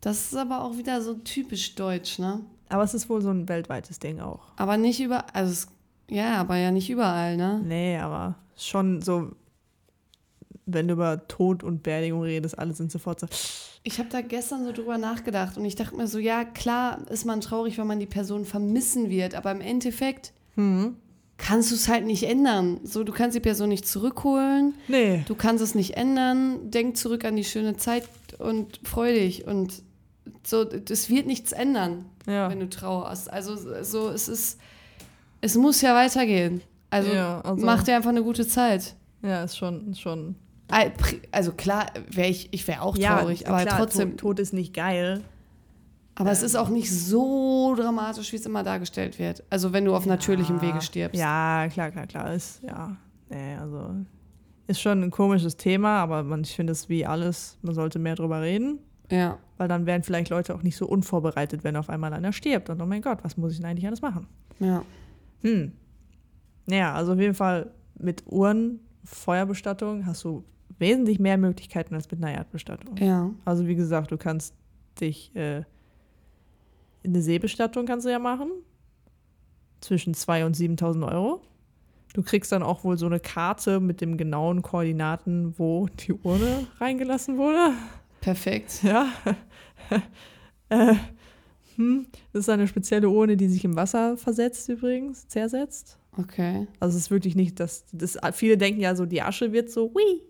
Das 0.02 0.26
ist 0.32 0.36
aber 0.36 0.64
auch 0.64 0.78
wieder 0.78 1.02
so 1.02 1.16
typisch 1.16 1.76
deutsch, 1.76 2.20
ne? 2.20 2.42
Aber 2.70 2.84
es 2.84 2.94
ist 2.94 3.10
wohl 3.10 3.22
so 3.22 3.30
ein 3.32 3.50
weltweites 3.50 4.00
Ding 4.00 4.20
auch. 4.20 4.54
Aber 4.56 4.78
nicht 4.78 5.00
über. 5.02 5.26
Also, 5.36 5.52
es, 5.52 5.68
ja, 6.10 6.36
aber 6.40 6.56
ja 6.58 6.72
nicht 6.72 6.90
überall, 6.90 7.36
ne? 7.38 7.62
Nee, 7.64 7.98
aber 7.98 8.36
schon 8.56 9.02
so, 9.02 9.32
wenn 10.74 10.88
du 10.88 10.94
über 10.94 11.28
Tod 11.28 11.64
und 11.64 11.84
Beerdigung 11.84 12.24
redest, 12.24 12.58
alle 12.60 12.74
sind 12.74 12.92
sofort 12.92 13.20
so. 13.20 13.28
Ich 13.84 13.98
habe 14.00 14.10
da 14.10 14.22
gestern 14.22 14.66
so 14.66 14.72
drüber 14.72 14.98
nachgedacht 14.98 15.58
und 15.58 15.66
ich 15.66 15.76
dachte 15.76 15.96
mir 15.96 16.08
so, 16.08 16.20
ja, 16.20 16.44
klar 16.46 17.00
ist 17.10 17.26
man 17.26 17.42
traurig, 17.42 17.78
wenn 17.78 17.88
man 17.88 18.00
die 18.00 18.06
Person 18.06 18.46
vermissen 18.46 19.10
wird, 19.10 19.34
aber 19.36 19.52
im 19.52 19.62
Endeffekt 19.62 20.34
Hm. 20.56 20.96
kannst 21.38 21.72
du 21.72 21.76
es 21.76 21.88
halt 21.88 22.06
nicht 22.06 22.24
ändern. 22.24 22.80
So, 22.84 23.04
du 23.04 23.12
kannst 23.12 23.36
die 23.36 23.40
Person 23.42 23.70
nicht 23.70 23.88
zurückholen, 23.88 24.76
Nee. 24.88 25.24
du 25.28 25.34
kannst 25.36 25.64
es 25.64 25.74
nicht 25.74 25.98
ändern. 25.98 26.70
Denk 26.70 26.98
zurück 26.98 27.26
an 27.26 27.36
die 27.36 27.44
schöne 27.44 27.78
Zeit 27.78 28.08
und 28.38 28.80
freu 28.84 29.14
dich 29.14 29.48
und 29.48 29.82
so, 30.44 30.64
es 30.90 31.10
wird 31.10 31.26
nichts 31.26 31.52
ändern, 31.52 32.06
Ja. 32.28 32.50
wenn 32.50 32.60
du 32.60 32.70
trauerst. 32.70 33.32
Also 33.32 33.56
so, 33.84 34.10
es 34.10 34.28
ist, 34.28 34.60
es 35.42 35.56
muss 35.56 35.82
ja 35.82 35.96
weitergehen. 35.96 36.62
Also, 36.92 37.12
ja, 37.14 37.42
also, 37.42 37.66
mach 37.66 37.84
dir 37.84 37.96
einfach 37.96 38.10
eine 38.10 38.22
gute 38.24 38.46
Zeit. 38.46 38.96
Ja, 39.24 39.44
ist 39.44 39.58
schon, 39.58 39.92
ist 39.92 40.02
schon. 40.02 40.36
Also 41.32 41.52
klar, 41.52 41.88
wäre 42.10 42.30
ich, 42.30 42.54
ich 42.54 42.68
wäre 42.68 42.82
auch 42.82 42.98
traurig, 42.98 43.48
aber 43.48 43.62
klar, 43.62 43.78
trotzdem. 43.78 44.12
Tod, 44.12 44.20
Tod 44.20 44.40
ist 44.40 44.54
nicht 44.54 44.74
geil. 44.74 45.22
Aber 46.16 46.32
es 46.32 46.44
ist 46.44 46.56
auch 46.56 46.70
nicht 46.70 46.92
so 46.92 47.74
dramatisch, 47.76 48.32
wie 48.32 48.36
es 48.36 48.46
immer 48.46 48.64
dargestellt 48.64 49.18
wird. 49.18 49.44
Also 49.50 49.74
wenn 49.74 49.86
du 49.86 49.96
auf 49.96 50.06
natürlichem 50.06 50.58
Ja. 50.58 50.62
Wege 50.62 50.82
stirbst. 50.82 51.20
Ja, 51.20 51.68
klar, 51.72 51.92
klar, 51.92 52.06
klar. 52.06 52.34
Ist, 52.34 52.62
ja. 52.64 52.96
Nee, 53.30 53.56
also. 53.56 53.96
Ist 54.68 54.82
schon 54.82 55.02
ein 55.04 55.12
komisches 55.12 55.58
Thema, 55.58 56.00
aber 56.00 56.24
man, 56.24 56.42
ich 56.42 56.56
finde 56.56 56.74
es 56.74 56.90
wie 56.90 57.06
alles, 57.06 57.58
man 57.62 57.74
sollte 57.74 57.98
mehr 57.98 58.16
drüber 58.16 58.42
reden. 58.42 58.80
Ja. 59.10 59.38
Weil 59.58 59.68
dann 59.68 59.86
wären 59.86 60.04
vielleicht 60.04 60.30
Leute 60.30 60.54
auch 60.54 60.64
nicht 60.64 60.78
so 60.78 60.88
unvorbereitet, 60.88 61.64
wenn 61.64 61.76
auf 61.76 61.90
einmal 61.90 62.14
einer 62.14 62.34
stirbt. 62.34 62.70
Und 62.70 62.82
oh 62.82 62.86
mein 62.86 63.02
Gott, 63.02 63.20
was 63.24 63.38
muss 63.38 63.54
ich 63.54 63.58
denn 63.60 63.68
eigentlich 63.68 63.88
alles 63.88 64.02
machen? 64.02 64.28
ja. 64.60 64.84
Hm. 65.42 65.72
Naja, 66.68 66.94
also 66.94 67.14
auf 67.14 67.20
jeden 67.20 67.34
Fall 67.34 67.72
mit 67.98 68.24
Uhren, 68.28 68.80
Feuerbestattung 69.04 70.06
hast 70.06 70.24
du 70.24 70.44
wesentlich 70.82 71.20
mehr 71.20 71.38
Möglichkeiten 71.38 71.96
als 71.96 72.12
mit 72.12 72.22
einer 72.22 72.36
Erdbestattung. 72.36 72.98
Ja. 72.98 73.32
Also 73.46 73.68
wie 73.68 73.76
gesagt, 73.76 74.12
du 74.12 74.18
kannst 74.18 74.54
dich 75.00 75.34
äh, 75.36 75.64
eine 77.04 77.22
Seebestattung 77.22 77.86
kannst 77.86 78.06
du 78.06 78.12
ja 78.12 78.20
machen. 78.20 78.52
Zwischen 79.80 80.14
2.000 80.14 80.46
und 80.46 80.56
7.000 80.58 81.12
Euro. 81.12 81.42
Du 82.14 82.24
kriegst 82.24 82.52
dann 82.52 82.62
auch 82.62 82.84
wohl 82.84 82.98
so 82.98 83.06
eine 83.06 83.20
Karte 83.20 83.80
mit 83.80 84.02
den 84.02 84.18
genauen 84.18 84.62
Koordinaten, 84.62 85.58
wo 85.58 85.88
die 85.88 86.14
Urne 86.14 86.68
reingelassen 86.80 87.38
wurde. 87.38 87.74
Perfekt. 88.20 88.84
Ja. 88.84 89.08
äh, 90.70 90.96
hm. 91.76 92.06
Das 92.34 92.42
ist 92.42 92.50
eine 92.50 92.68
spezielle 92.68 93.10
Urne, 93.10 93.38
die 93.38 93.48
sich 93.48 93.64
im 93.66 93.76
Wasser 93.76 94.18
versetzt 94.18 94.68
übrigens, 94.70 95.28
zersetzt. 95.28 95.98
Okay. 96.18 96.68
Also 96.80 96.98
es 96.98 97.06
ist 97.06 97.12
wirklich 97.12 97.36
nicht, 97.36 97.60
dass 97.62 97.86
das, 97.94 98.18
viele 98.34 98.58
denken 98.58 98.82
ja 98.82 98.96
so, 98.96 99.06
die 99.06 99.22
Asche 99.22 99.54
wird 99.54 99.70
so 99.72 99.94
hui, 99.94 100.22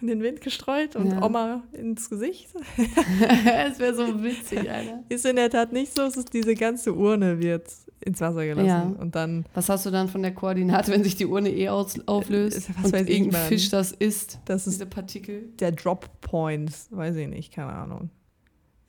in 0.00 0.06
den 0.06 0.22
Wind 0.22 0.40
gestreut 0.40 0.94
und 0.94 1.10
Ja. 1.10 1.22
Oma 1.24 1.64
ins 1.72 2.08
Gesicht. 2.08 2.48
Es 3.66 3.78
wäre 3.80 3.94
so 3.94 4.22
witzig, 4.22 4.70
Alter. 4.70 5.02
Ist 5.08 5.26
in 5.26 5.36
der 5.36 5.50
Tat 5.50 5.72
nicht 5.72 5.94
so, 5.94 6.02
es 6.02 6.16
ist 6.16 6.32
diese 6.32 6.54
ganze 6.54 6.92
Urne 6.94 7.40
wird 7.40 7.68
ins 8.00 8.20
Wasser 8.20 8.44
gelassen 8.44 8.66
Ja. 8.68 8.82
und 9.00 9.14
dann 9.16 9.44
Was 9.54 9.68
hast 9.68 9.86
du 9.86 9.90
dann 9.90 10.08
von 10.08 10.22
der 10.22 10.34
Koordinate, 10.34 10.92
wenn 10.92 11.02
sich 11.02 11.16
die 11.16 11.26
Urne 11.26 11.50
eh 11.50 11.68
auflöst? 11.68 12.68
Äh, 12.68 12.74
was 12.76 12.84
und 12.86 12.92
weiß 12.92 13.02
ich, 13.02 13.10
irgendein 13.10 13.40
Mann. 13.40 13.48
Fisch 13.48 13.70
das 13.70 13.90
isst, 13.92 14.38
das 14.44 14.66
ist 14.66 14.74
diese 14.74 14.86
Partikel. 14.86 15.48
der 15.58 15.72
Drop 15.72 16.08
Point, 16.20 16.70
weiß 16.90 17.16
ich 17.16 17.26
nicht, 17.28 17.52
keine 17.52 17.72
Ahnung. 17.72 18.10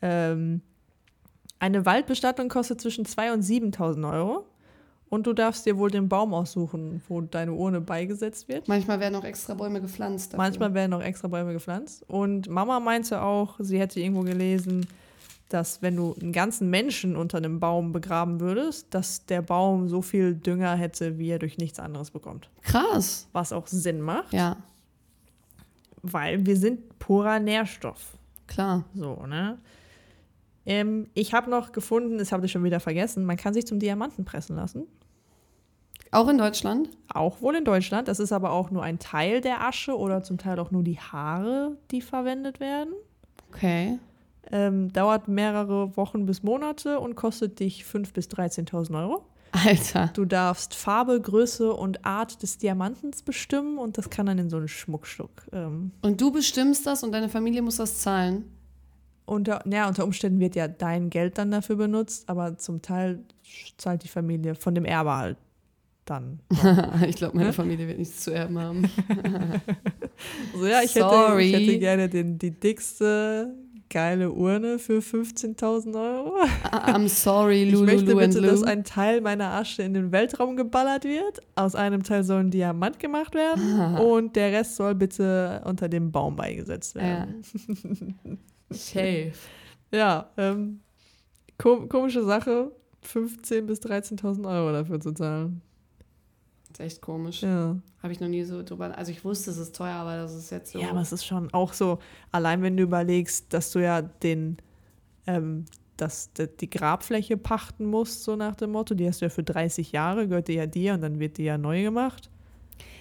Ähm, 0.01 0.61
eine 1.59 1.85
Waldbestattung 1.85 2.49
kostet 2.49 2.81
zwischen 2.81 3.05
2.000 3.05 3.33
und 3.33 3.43
7.000 3.73 4.11
Euro. 4.13 4.45
Und 5.09 5.27
du 5.27 5.33
darfst 5.33 5.65
dir 5.65 5.77
wohl 5.77 5.91
den 5.91 6.09
Baum 6.09 6.33
aussuchen, 6.33 7.01
wo 7.07 7.21
deine 7.21 7.53
Urne 7.53 7.79
beigesetzt 7.79 8.47
wird. 8.49 8.67
Manchmal 8.67 8.99
werden 8.99 9.15
auch 9.15 9.23
extra 9.23 9.53
Bäume 9.53 9.79
gepflanzt. 9.79 10.33
Dafür. 10.33 10.43
Manchmal 10.43 10.73
werden 10.73 10.91
noch 10.91 11.01
extra 11.01 11.27
Bäume 11.27 11.53
gepflanzt. 11.53 12.03
Und 12.09 12.49
Mama 12.49 12.79
meinte 12.79 13.21
auch, 13.21 13.55
sie 13.59 13.79
hätte 13.79 13.99
irgendwo 13.99 14.21
gelesen, 14.23 14.87
dass 15.49 15.83
wenn 15.83 15.95
du 15.95 16.15
einen 16.19 16.31
ganzen 16.33 16.71
Menschen 16.71 17.15
unter 17.15 17.37
einem 17.37 17.59
Baum 17.59 17.91
begraben 17.93 18.39
würdest, 18.39 18.87
dass 18.95 19.25
der 19.27 19.43
Baum 19.43 19.87
so 19.87 20.01
viel 20.01 20.33
Dünger 20.33 20.75
hätte, 20.75 21.19
wie 21.19 21.29
er 21.29 21.37
durch 21.39 21.59
nichts 21.59 21.79
anderes 21.79 22.09
bekommt. 22.09 22.49
Krass. 22.63 23.27
Was 23.31 23.53
auch 23.53 23.67
Sinn 23.67 24.01
macht, 24.01 24.33
Ja, 24.33 24.57
weil 26.01 26.45
wir 26.45 26.57
sind 26.57 26.99
purer 26.99 27.39
Nährstoff. 27.39 28.17
klar. 28.47 28.83
So, 28.95 29.23
ne? 29.27 29.57
Ähm, 30.65 31.07
ich 31.13 31.33
habe 31.33 31.49
noch 31.49 31.71
gefunden, 31.71 32.17
das 32.17 32.31
habe 32.31 32.45
ich 32.45 32.51
schon 32.51 32.63
wieder 32.63 32.79
vergessen, 32.79 33.25
man 33.25 33.37
kann 33.37 33.53
sich 33.53 33.67
zum 33.67 33.79
Diamanten 33.79 34.25
pressen 34.25 34.55
lassen. 34.55 34.87
Auch 36.11 36.29
in 36.29 36.37
Deutschland? 36.37 36.89
Auch 37.13 37.41
wohl 37.41 37.55
in 37.55 37.65
Deutschland. 37.65 38.07
Das 38.07 38.19
ist 38.19 38.31
aber 38.31 38.51
auch 38.51 38.71
nur 38.71 38.83
ein 38.83 38.99
Teil 38.99 39.41
der 39.41 39.61
Asche 39.61 39.97
oder 39.97 40.23
zum 40.23 40.37
Teil 40.37 40.59
auch 40.59 40.71
nur 40.71 40.83
die 40.83 40.99
Haare, 40.99 41.77
die 41.91 42.01
verwendet 42.01 42.59
werden. 42.59 42.93
Okay. 43.49 43.99
Ähm, 44.51 44.93
dauert 44.93 45.27
mehrere 45.27 45.97
Wochen 45.97 46.25
bis 46.25 46.43
Monate 46.43 46.99
und 46.99 47.15
kostet 47.15 47.59
dich 47.59 47.83
5.000 47.83 48.13
bis 48.13 48.27
13.000 48.27 48.97
Euro. 49.01 49.25
Alter. 49.51 50.11
Du 50.13 50.25
darfst 50.25 50.75
Farbe, 50.75 51.19
Größe 51.19 51.73
und 51.73 52.05
Art 52.05 52.41
des 52.43 52.57
Diamantens 52.57 53.21
bestimmen 53.21 53.77
und 53.77 53.97
das 53.97 54.09
kann 54.09 54.25
dann 54.25 54.37
in 54.37 54.49
so 54.49 54.57
ein 54.57 54.67
Schmuckstück. 54.67 55.47
Ähm, 55.51 55.91
Und 56.01 56.19
du 56.19 56.31
bestimmst 56.31 56.85
das 56.85 57.03
und 57.03 57.11
deine 57.13 57.29
Familie 57.29 57.61
muss 57.61 57.77
das 57.77 57.99
zahlen? 57.99 58.45
Unter, 59.25 59.63
ja, 59.69 59.87
unter 59.87 60.03
Umständen 60.03 60.39
wird 60.39 60.55
ja 60.55 60.67
dein 60.67 61.09
Geld 61.09 61.37
dann 61.37 61.51
dafür 61.51 61.75
benutzt, 61.75 62.29
aber 62.29 62.57
zum 62.57 62.81
Teil 62.81 63.19
zahlt 63.77 64.03
die 64.03 64.07
Familie 64.07 64.55
von 64.55 64.75
dem 64.75 64.85
Erbe 64.85 65.15
halt 65.15 65.37
dann. 66.05 66.39
ich 67.07 67.15
glaube, 67.15 67.37
meine 67.37 67.53
Familie 67.53 67.87
wird 67.87 67.97
nichts 67.97 68.21
zu 68.21 68.31
erben 68.31 68.59
haben. 68.59 68.89
Also 70.53 70.67
ja, 70.67 70.81
ich 70.81 70.95
hätte, 70.95 71.09
Sorry. 71.09 71.43
ich 71.43 71.53
hätte 71.53 71.77
gerne 71.77 72.07
den, 72.07 72.37
die 72.37 72.51
dickste 72.51 73.53
geile 73.89 74.31
Urne 74.31 74.79
für 74.79 74.99
15.000 74.99 75.93
Euro. 75.93 76.35
I'm 76.71 77.07
sorry, 77.07 77.63
Ich 77.63 77.73
Lulu 77.73 77.85
möchte 77.85 78.11
and 78.11 78.33
bitte, 78.33 78.41
dass 78.41 78.63
ein 78.63 78.83
Teil 78.83 79.21
meiner 79.21 79.51
Asche 79.51 79.83
in 79.83 79.93
den 79.93 80.11
Weltraum 80.11 80.55
geballert 80.55 81.03
wird. 81.03 81.41
Aus 81.55 81.75
einem 81.75 82.03
Teil 82.03 82.23
soll 82.23 82.41
ein 82.41 82.51
Diamant 82.51 82.99
gemacht 82.99 83.35
werden 83.35 83.95
und 83.99 84.35
der 84.35 84.51
Rest 84.51 84.77
soll 84.77 84.95
bitte 84.95 85.61
unter 85.65 85.89
dem 85.89 86.11
Baum 86.11 86.35
beigesetzt 86.35 86.95
Ja. 86.95 87.27
Safe. 88.75 89.33
Ja, 89.91 90.29
ähm, 90.37 90.81
kom 91.57 91.87
komische 91.89 92.23
Sache, 92.23 92.71
15.000 93.03 93.61
bis 93.61 93.79
13.000 93.81 94.47
Euro 94.47 94.71
dafür 94.71 94.99
zu 94.99 95.13
zahlen. 95.13 95.61
ist 96.71 96.79
echt 96.79 97.01
komisch. 97.01 97.41
Ja. 97.41 97.77
Habe 98.01 98.13
ich 98.13 98.19
noch 98.19 98.27
nie 98.27 98.43
so 98.43 98.63
drüber. 98.63 98.97
Also 98.97 99.11
ich 99.11 99.23
wusste, 99.23 99.51
es 99.51 99.57
ist 99.57 99.75
teuer, 99.75 99.95
aber 99.95 100.17
das 100.17 100.35
ist 100.35 100.51
jetzt 100.51 100.71
so. 100.71 100.79
ja, 100.79 100.89
aber 100.89 101.01
es 101.01 101.11
ist 101.11 101.25
schon 101.25 101.51
auch 101.53 101.73
so, 101.73 101.99
allein 102.31 102.61
wenn 102.61 102.77
du 102.77 102.83
überlegst, 102.83 103.51
dass 103.53 103.71
du 103.71 103.79
ja 103.79 104.01
den, 104.01 104.57
ähm, 105.27 105.65
dass 105.97 106.31
die 106.33 106.69
Grabfläche 106.69 107.37
pachten 107.37 107.85
musst, 107.85 108.23
so 108.23 108.35
nach 108.35 108.55
dem 108.55 108.71
Motto, 108.71 108.95
die 108.95 109.07
hast 109.07 109.21
du 109.21 109.25
ja 109.25 109.29
für 109.29 109.43
30 109.43 109.91
Jahre, 109.91 110.27
gehört 110.27 110.49
die 110.49 110.53
ja 110.53 110.65
dir 110.65 110.93
und 110.93 111.01
dann 111.01 111.19
wird 111.19 111.37
die 111.37 111.43
ja 111.43 111.57
neu 111.57 111.81
gemacht. 111.83 112.29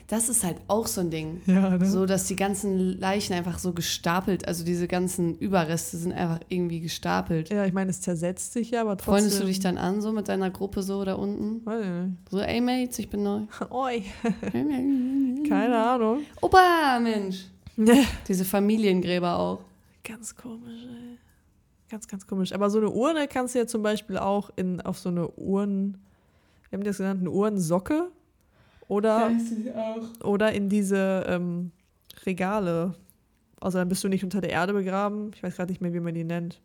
Das 0.07 0.29
ist 0.29 0.45
halt 0.45 0.59
auch 0.69 0.87
so 0.87 1.01
ein 1.01 1.11
Ding. 1.11 1.41
Ja, 1.47 1.71
ne? 1.71 1.87
So, 1.87 2.05
dass 2.05 2.27
die 2.27 2.37
ganzen 2.37 2.99
Leichen 2.99 3.33
einfach 3.33 3.59
so 3.59 3.73
gestapelt, 3.73 4.47
also 4.47 4.65
diese 4.65 4.87
ganzen 4.87 5.37
Überreste 5.39 5.97
sind 5.97 6.13
einfach 6.13 6.41
irgendwie 6.49 6.81
gestapelt. 6.81 7.51
Ja, 7.51 7.65
ich 7.65 7.73
meine, 7.73 7.91
es 7.91 8.01
zersetzt 8.03 8.53
sich 8.53 8.71
ja, 8.71 8.83
aber 8.83 8.97
trotzdem. 8.97 9.15
Freundest 9.15 9.41
du 9.41 9.47
dich 9.47 9.61
dann 9.61 9.79
an, 9.79 10.03
so 10.03 10.13
mit 10.13 10.29
deiner 10.29 10.51
Gruppe 10.51 10.83
so 10.83 11.05
da 11.05 11.15
unten? 11.15 11.65
Weiß 11.65 11.85
ich 11.85 11.91
nicht. 11.91 12.31
So, 12.31 12.41
ey 12.41 12.61
Mates, 12.61 12.99
ich 12.99 13.09
bin 13.09 13.23
neu. 13.23 13.43
Oi, 13.71 14.03
keine 15.49 15.77
Ahnung. 15.77 16.21
Opa, 16.41 17.01
Mensch. 17.03 17.47
Diese 18.29 18.45
Familiengräber 18.45 19.39
auch. 19.39 19.61
Ganz 20.05 20.37
komisch, 20.37 20.85
ey. 20.85 21.19
Ganz, 21.91 22.09
ganz 22.09 22.27
komisch. 22.27 22.53
Aber 22.53 22.71
so 22.71 22.79
eine 22.79 22.91
Urne 22.91 23.27
kannst 23.27 23.55
du 23.55 23.61
ja 23.61 23.67
zum 23.67 23.83
Beispiel 23.83 24.19
auch 24.19 24.51
in, 24.57 24.81
auf 24.81 24.99
so 24.99 25.09
eine 25.09 25.31
Uhren, 25.31 25.99
wir 26.69 26.79
haben 26.79 26.85
das 26.85 26.99
genannt, 26.99 27.21
eine 27.21 27.31
Uhrensocke 27.31 28.11
oder, 28.89 29.31
oder 30.23 30.53
in 30.53 30.69
diese 30.69 31.25
ähm, 31.29 31.71
Regale. 32.27 32.95
Also 33.61 33.79
dann 33.79 33.89
bist 33.89 34.05
du 34.05 34.09
nicht 34.09 34.25
unter 34.25 34.41
der 34.41 34.51
Erde 34.51 34.73
begraben. 34.73 35.31
Ich 35.35 35.43
weiß 35.43 35.57
gerade 35.57 35.73
nicht 35.73 35.81
mehr, 35.81 35.93
wie 35.95 36.01
man 36.01 36.15
die 36.15 36.25
nennt. 36.25 36.61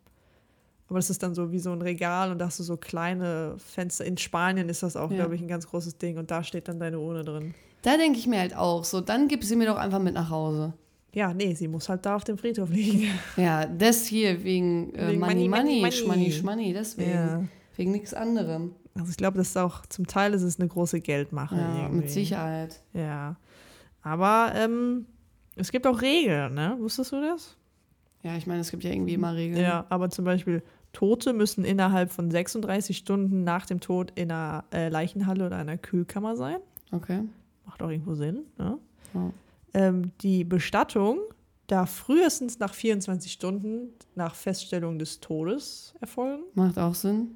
Aber 0.88 0.98
das 0.98 1.08
ist 1.08 1.22
dann 1.22 1.34
so 1.34 1.52
wie 1.52 1.60
so 1.60 1.70
ein 1.72 1.82
Regal 1.82 2.32
und 2.32 2.38
da 2.38 2.46
hast 2.46 2.58
du 2.58 2.64
so 2.64 2.76
kleine 2.76 3.54
Fenster. 3.58 4.04
In 4.04 4.18
Spanien 4.18 4.68
ist 4.68 4.82
das 4.82 4.96
auch, 4.96 5.10
Ja. 5.10 5.18
glaube 5.18 5.36
ich, 5.36 5.40
ein 5.40 5.48
ganz 5.48 5.66
großes 5.68 5.98
Ding 5.98 6.18
und 6.18 6.30
da 6.30 6.42
steht 6.42 6.66
dann 6.68 6.80
deine 6.80 6.98
Urne 6.98 7.24
drin. 7.24 7.54
Da 7.82 7.96
denke 7.96 8.18
ich 8.18 8.26
mir 8.26 8.40
halt 8.40 8.56
auch 8.56 8.84
so, 8.84 9.00
dann 9.00 9.28
gib 9.28 9.44
sie 9.44 9.56
mir 9.56 9.66
doch 9.66 9.76
einfach 9.78 10.00
mit 10.00 10.14
nach 10.14 10.28
Hause. 10.30 10.72
Ja, 11.14 11.32
nee, 11.32 11.54
sie 11.54 11.68
muss 11.68 11.88
halt 11.88 12.04
da 12.06 12.16
auf 12.16 12.24
dem 12.24 12.38
Friedhof 12.38 12.70
liegen. 12.70 13.08
Ja, 13.36 13.66
das 13.66 14.04
hier 14.06 14.44
wegen, 14.44 14.92
äh, 14.94 15.08
Wegen 15.08 15.20
Money, 15.20 15.48
Money, 15.48 15.80
Money, 15.80 16.04
Money. 16.06 16.32
Schmoney, 16.32 16.72
deswegen. 16.72 17.10
Ja. 17.10 17.44
Wegen 17.76 17.92
nichts 17.92 18.12
anderem. 18.12 18.72
Also 18.94 19.10
ich 19.10 19.16
glaube, 19.16 19.38
das 19.38 19.48
ist 19.48 19.56
auch, 19.56 19.86
zum 19.86 20.06
Teil 20.06 20.34
ist 20.34 20.42
es 20.42 20.58
eine 20.58 20.68
große 20.68 21.00
Geldmache. 21.00 21.56
Ja, 21.56 21.82
irgendwie. 21.82 21.96
mit 21.98 22.10
Sicherheit. 22.10 22.82
Ja. 22.92 23.36
Aber 24.02 24.52
ähm, 24.54 25.06
es 25.56 25.70
gibt 25.70 25.86
auch 25.86 26.00
Regeln, 26.00 26.54
ne? 26.54 26.76
Wusstest 26.80 27.12
du 27.12 27.20
das? 27.20 27.56
Ja, 28.22 28.36
ich 28.36 28.46
meine, 28.46 28.60
es 28.60 28.70
gibt 28.70 28.84
ja 28.84 28.90
irgendwie 28.90 29.14
immer 29.14 29.34
Regeln. 29.34 29.62
Ja, 29.62 29.86
aber 29.88 30.10
zum 30.10 30.24
Beispiel 30.24 30.62
Tote 30.92 31.32
müssen 31.32 31.64
innerhalb 31.64 32.10
von 32.10 32.30
36 32.30 32.96
Stunden 32.96 33.44
nach 33.44 33.66
dem 33.66 33.80
Tod 33.80 34.12
in 34.16 34.30
einer 34.30 34.64
äh, 34.72 34.88
Leichenhalle 34.88 35.46
oder 35.46 35.56
einer 35.56 35.78
Kühlkammer 35.78 36.36
sein. 36.36 36.58
Okay. 36.92 37.22
Macht 37.64 37.82
auch 37.82 37.90
irgendwo 37.90 38.14
Sinn. 38.14 38.40
Ne? 38.58 38.78
Ja. 39.14 39.30
Ähm, 39.74 40.10
die 40.20 40.44
Bestattung 40.44 41.20
darf 41.68 41.90
frühestens 41.90 42.58
nach 42.58 42.74
24 42.74 43.30
Stunden 43.30 43.90
nach 44.16 44.34
Feststellung 44.34 44.98
des 44.98 45.20
Todes 45.20 45.94
erfolgen. 46.00 46.42
Macht 46.54 46.78
auch 46.78 46.94
Sinn. 46.94 47.28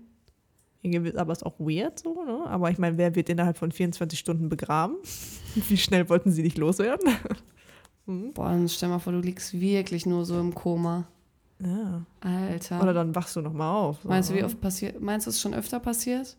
Aber 1.17 1.33
ist 1.33 1.47
auch 1.47 1.59
weird 1.59 1.99
so, 1.99 2.25
ne? 2.25 2.45
Aber 2.47 2.71
ich 2.71 2.79
meine, 2.79 2.99
wer 2.99 3.15
wird 3.15 3.29
innerhalb 3.29 3.57
von 3.57 3.73
24 3.73 4.19
Stunden 4.19 4.49
begraben? 4.49 4.97
Wie 5.55 5.77
schnell 5.77 6.09
wollten 6.09 6.31
sie 6.31 6.43
dich 6.43 6.57
loswerden? 6.57 7.11
Hm? 8.07 8.35
Boah, 8.35 8.51
dann 8.51 8.69
stell 8.69 8.91
mal 8.91 8.99
vor, 8.99 9.15
du 9.15 9.21
liegst 9.21 9.59
wirklich 9.59 10.05
nur 10.05 10.27
so 10.27 10.39
im 10.39 10.55
Koma. 10.55 11.09
Ja. 11.59 12.05
Alter. 12.21 12.83
Oder 12.83 12.93
dann 12.93 13.15
wachst 13.15 13.35
du 13.35 13.41
nochmal 13.41 13.75
auf. 13.75 14.03
So, 14.03 14.09
meinst 14.11 14.29
du, 14.29 14.35
wie 14.35 14.41
ne? 14.41 14.45
oft 14.45 14.61
passiert? 14.61 15.01
Meinst 15.01 15.27
du, 15.27 15.31
es 15.31 15.37
ist 15.37 15.43
schon 15.43 15.55
öfter 15.55 15.81
passiert? 15.81 16.37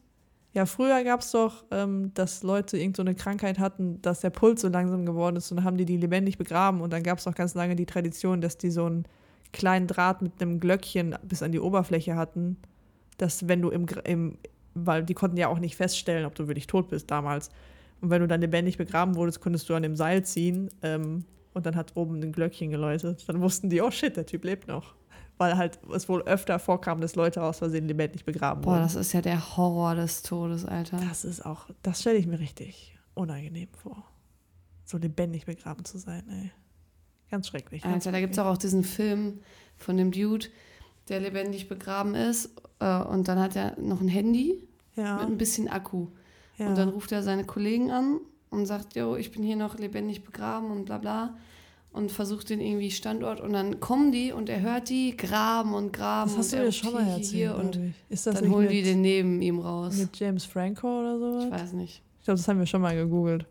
Ja, 0.53 0.65
früher 0.65 1.03
gab 1.03 1.19
es 1.19 1.31
doch, 1.31 1.65
ähm, 1.71 2.11
dass 2.13 2.41
Leute 2.41 2.77
irgendeine 2.77 3.11
so 3.11 3.17
Krankheit 3.17 3.59
hatten, 3.59 4.01
dass 4.01 4.21
der 4.21 4.29
Puls 4.29 4.61
so 4.61 4.69
langsam 4.69 5.05
geworden 5.05 5.35
ist 5.35 5.51
und 5.51 5.57
dann 5.57 5.65
haben 5.65 5.77
die 5.77 5.85
die 5.85 5.97
lebendig 5.97 6.37
begraben 6.37 6.79
und 6.79 6.93
dann 6.93 7.03
gab 7.03 7.17
es 7.17 7.27
auch 7.27 7.35
ganz 7.35 7.55
lange 7.55 7.75
die 7.75 7.85
Tradition, 7.85 8.39
dass 8.39 8.57
die 8.57 8.69
so 8.69 8.85
einen 8.85 9.05
kleinen 9.51 9.87
Draht 9.87 10.21
mit 10.21 10.41
einem 10.41 10.61
Glöckchen 10.61 11.15
bis 11.23 11.43
an 11.43 11.51
die 11.51 11.59
Oberfläche 11.59 12.15
hatten, 12.15 12.57
dass 13.17 13.47
wenn 13.47 13.61
du 13.61 13.69
im, 13.69 13.85
im 14.03 14.37
weil 14.75 15.03
die 15.03 15.13
konnten 15.13 15.37
ja 15.37 15.47
auch 15.47 15.59
nicht 15.59 15.75
feststellen, 15.75 16.25
ob 16.25 16.35
du 16.35 16.47
wirklich 16.47 16.67
tot 16.67 16.89
bist 16.89 17.09
damals. 17.09 17.49
Und 18.01 18.09
wenn 18.09 18.21
du 18.21 18.27
dann 18.27 18.41
lebendig 18.41 18.77
begraben 18.77 19.15
wurdest, 19.15 19.39
konntest 19.39 19.69
du 19.69 19.73
an 19.73 19.83
dem 19.83 19.95
Seil 19.95 20.23
ziehen 20.25 20.69
ähm, 20.83 21.23
und 21.53 21.65
dann 21.65 21.75
hat 21.75 21.95
oben 21.95 22.21
ein 22.21 22.31
Glöckchen 22.33 22.69
geläutet. 22.69 23.23
Dann 23.27 23.41
wussten 23.41 23.69
die, 23.69 23.81
oh 23.81 23.89
shit, 23.89 24.15
der 24.17 24.25
Typ 24.25 24.43
lebt 24.43 24.67
noch. 24.67 24.93
Weil 25.37 25.57
halt 25.57 25.79
es 25.93 26.07
wohl 26.07 26.21
öfter 26.23 26.59
vorkam, 26.59 27.01
dass 27.01 27.15
Leute 27.15 27.41
aus 27.41 27.57
Versehen 27.57 27.87
lebendig 27.87 28.25
begraben 28.25 28.61
Boah, 28.61 28.73
wurden. 28.73 28.83
das 28.83 28.95
ist 28.95 29.13
ja 29.13 29.21
der 29.21 29.57
Horror 29.57 29.95
des 29.95 30.21
Todes, 30.21 30.65
Alter. 30.65 30.97
Das 30.97 31.25
ist 31.25 31.45
auch, 31.45 31.67
das 31.81 32.01
stelle 32.01 32.17
ich 32.17 32.27
mir 32.27 32.39
richtig 32.39 32.97
unangenehm 33.15 33.69
vor. 33.81 34.03
So 34.85 34.97
lebendig 34.97 35.45
begraben 35.45 35.83
zu 35.83 35.97
sein, 35.97 36.23
ey. 36.29 36.51
Ganz 37.31 37.47
schrecklich. 37.47 37.81
ganz 37.81 38.05
Alter, 38.05 38.11
da 38.11 38.19
gibt 38.19 38.33
es 38.33 38.39
auch, 38.39 38.45
auch 38.45 38.57
diesen 38.57 38.83
Film 38.83 39.39
von 39.77 39.97
dem 39.97 40.11
Dude, 40.11 40.47
der 41.09 41.19
lebendig 41.19 41.67
begraben 41.67 42.15
ist. 42.15 42.49
Äh, 42.79 43.01
und 43.03 43.27
dann 43.27 43.39
hat 43.39 43.55
er 43.55 43.79
noch 43.79 44.01
ein 44.01 44.07
Handy 44.07 44.67
Ja, 44.95 45.17
mit 45.17 45.27
ein 45.27 45.37
bisschen 45.37 45.67
Akku. 45.67 46.07
ja. 46.57 46.67
Und 46.67 46.77
dann 46.77 46.89
ruft 46.89 47.11
er 47.11 47.23
seine 47.23 47.43
Kollegen 47.45 47.91
an 47.91 48.19
und 48.49 48.65
sagt, 48.65 48.95
jo, 48.95 49.15
ich 49.15 49.31
bin 49.31 49.43
hier 49.43 49.55
noch 49.55 49.77
lebendig 49.77 50.23
begraben 50.23 50.71
und 50.71 50.85
bla 50.85 50.97
bla 50.97 51.35
und 51.91 52.11
versucht 52.11 52.49
den 52.49 52.59
irgendwie 52.59 52.91
Standort 52.91 53.39
und 53.39 53.53
dann 53.53 53.79
kommen 53.79 54.11
die 54.11 54.31
und 54.33 54.49
er 54.49 54.59
hört 54.61 54.89
die 54.89 55.15
graben 55.15 55.73
und 55.73 55.93
graben 55.93 56.29
Das 56.31 56.37
hast 56.39 56.53
und 56.53 56.59
du 56.59 56.65
mir 56.65 56.71
schon 56.73 56.93
mal 56.93 57.07
erzählt. 57.07 57.25
hier 57.27 57.55
und 57.55 57.79
ist 58.09 58.27
das 58.27 58.35
dann 58.41 58.51
holen 58.51 58.67
die 58.69 58.81
den 58.83 59.01
neben 59.01 59.41
ihm 59.41 59.59
raus. 59.59 59.95
mit 59.97 60.17
James 60.17 60.43
Franco 60.45 60.87
oder 60.99 61.17
sowas? 61.19 61.45
Ich 61.45 61.51
weiß 61.51 61.73
nicht. 61.73 62.01
Ich 62.19 62.25
glaube, 62.25 62.37
das 62.37 62.47
haben 62.47 62.59
wir 62.59 62.65
schon 62.65 62.81
mal 62.81 62.95
gegoogelt. 62.95 63.45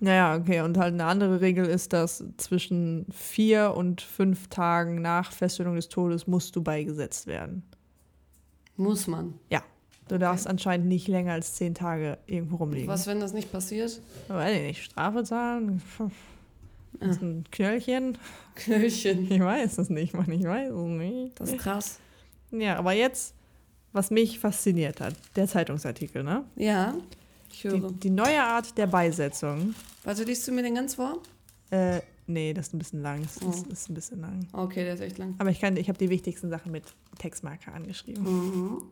Naja, 0.00 0.36
okay. 0.36 0.60
Und 0.60 0.78
halt 0.78 0.94
eine 0.94 1.04
andere 1.04 1.40
Regel 1.40 1.66
ist, 1.66 1.92
dass 1.92 2.24
zwischen 2.36 3.06
vier 3.10 3.74
und 3.74 4.00
fünf 4.00 4.48
Tagen 4.48 5.02
nach 5.02 5.32
Feststellung 5.32 5.74
des 5.74 5.88
Todes 5.88 6.26
musst 6.26 6.54
du 6.54 6.62
beigesetzt 6.62 7.26
werden. 7.26 7.64
Muss 8.76 9.08
man. 9.08 9.34
Du 10.08 10.18
darfst 10.18 10.46
anscheinend 10.46 10.86
nicht 10.86 11.06
länger 11.06 11.32
als 11.32 11.54
zehn 11.54 11.74
Tage 11.74 12.18
irgendwo 12.26 12.56
rumliegen. 12.56 12.88
Was, 12.88 13.06
wenn 13.06 13.20
das 13.20 13.34
nicht 13.34 13.52
passiert? 13.52 14.00
Weiß 14.28 14.56
ich 14.56 14.62
nicht. 14.62 14.84
Strafe 14.84 15.22
zahlen? 15.22 15.82
Das 16.98 17.16
ist 17.16 17.22
ein 17.22 17.44
Knöllchen? 17.50 18.16
Knöllchen. 18.54 19.30
Ich 19.30 19.40
weiß 19.40 19.78
es 19.78 19.90
nicht, 19.90 20.14
Mann. 20.14 20.30
Ich 20.32 20.44
weiß 20.44 20.70
es 20.70 20.86
nicht. 20.86 21.40
Das 21.40 21.52
ist 21.52 21.58
krass. 21.58 21.98
Ja, 22.50 22.76
aber 22.76 22.92
jetzt, 22.92 23.34
was 23.92 24.10
mich 24.10 24.38
fasziniert 24.38 25.00
hat, 25.00 25.14
der 25.36 25.46
Zeitungsartikel, 25.46 26.24
ne? 26.24 26.44
Ja, 26.56 26.94
ich 27.50 27.62
Die, 27.62 27.68
höre. 27.70 27.90
die 27.92 28.10
neue 28.10 28.42
Art 28.42 28.76
der 28.78 28.86
Beisetzung. 28.86 29.74
Warte, 30.04 30.24
liest 30.24 30.46
du 30.48 30.52
mir 30.52 30.62
den 30.62 30.74
ganz 30.74 30.94
vor? 30.94 31.22
Äh, 31.70 32.00
nee, 32.26 32.52
das 32.54 32.68
ist 32.68 32.74
ein 32.74 32.78
bisschen 32.78 33.02
lang. 33.02 33.22
Das 33.22 33.40
Oh. 33.42 33.50
ist, 33.50 33.66
ist 33.66 33.90
ein 33.90 33.94
bisschen 33.94 34.20
lang. 34.20 34.46
Okay, 34.52 34.84
der 34.84 34.94
ist 34.94 35.00
echt 35.00 35.18
lang. 35.18 35.34
Aber 35.38 35.50
ich 35.50 35.60
kann, 35.60 35.76
ich 35.76 35.88
habe 35.88 35.98
die 35.98 36.08
wichtigsten 36.10 36.48
Sachen 36.50 36.72
mit 36.72 36.84
Textmarker 37.18 37.74
angeschrieben. 37.74 38.22
Mhm. 38.24 38.82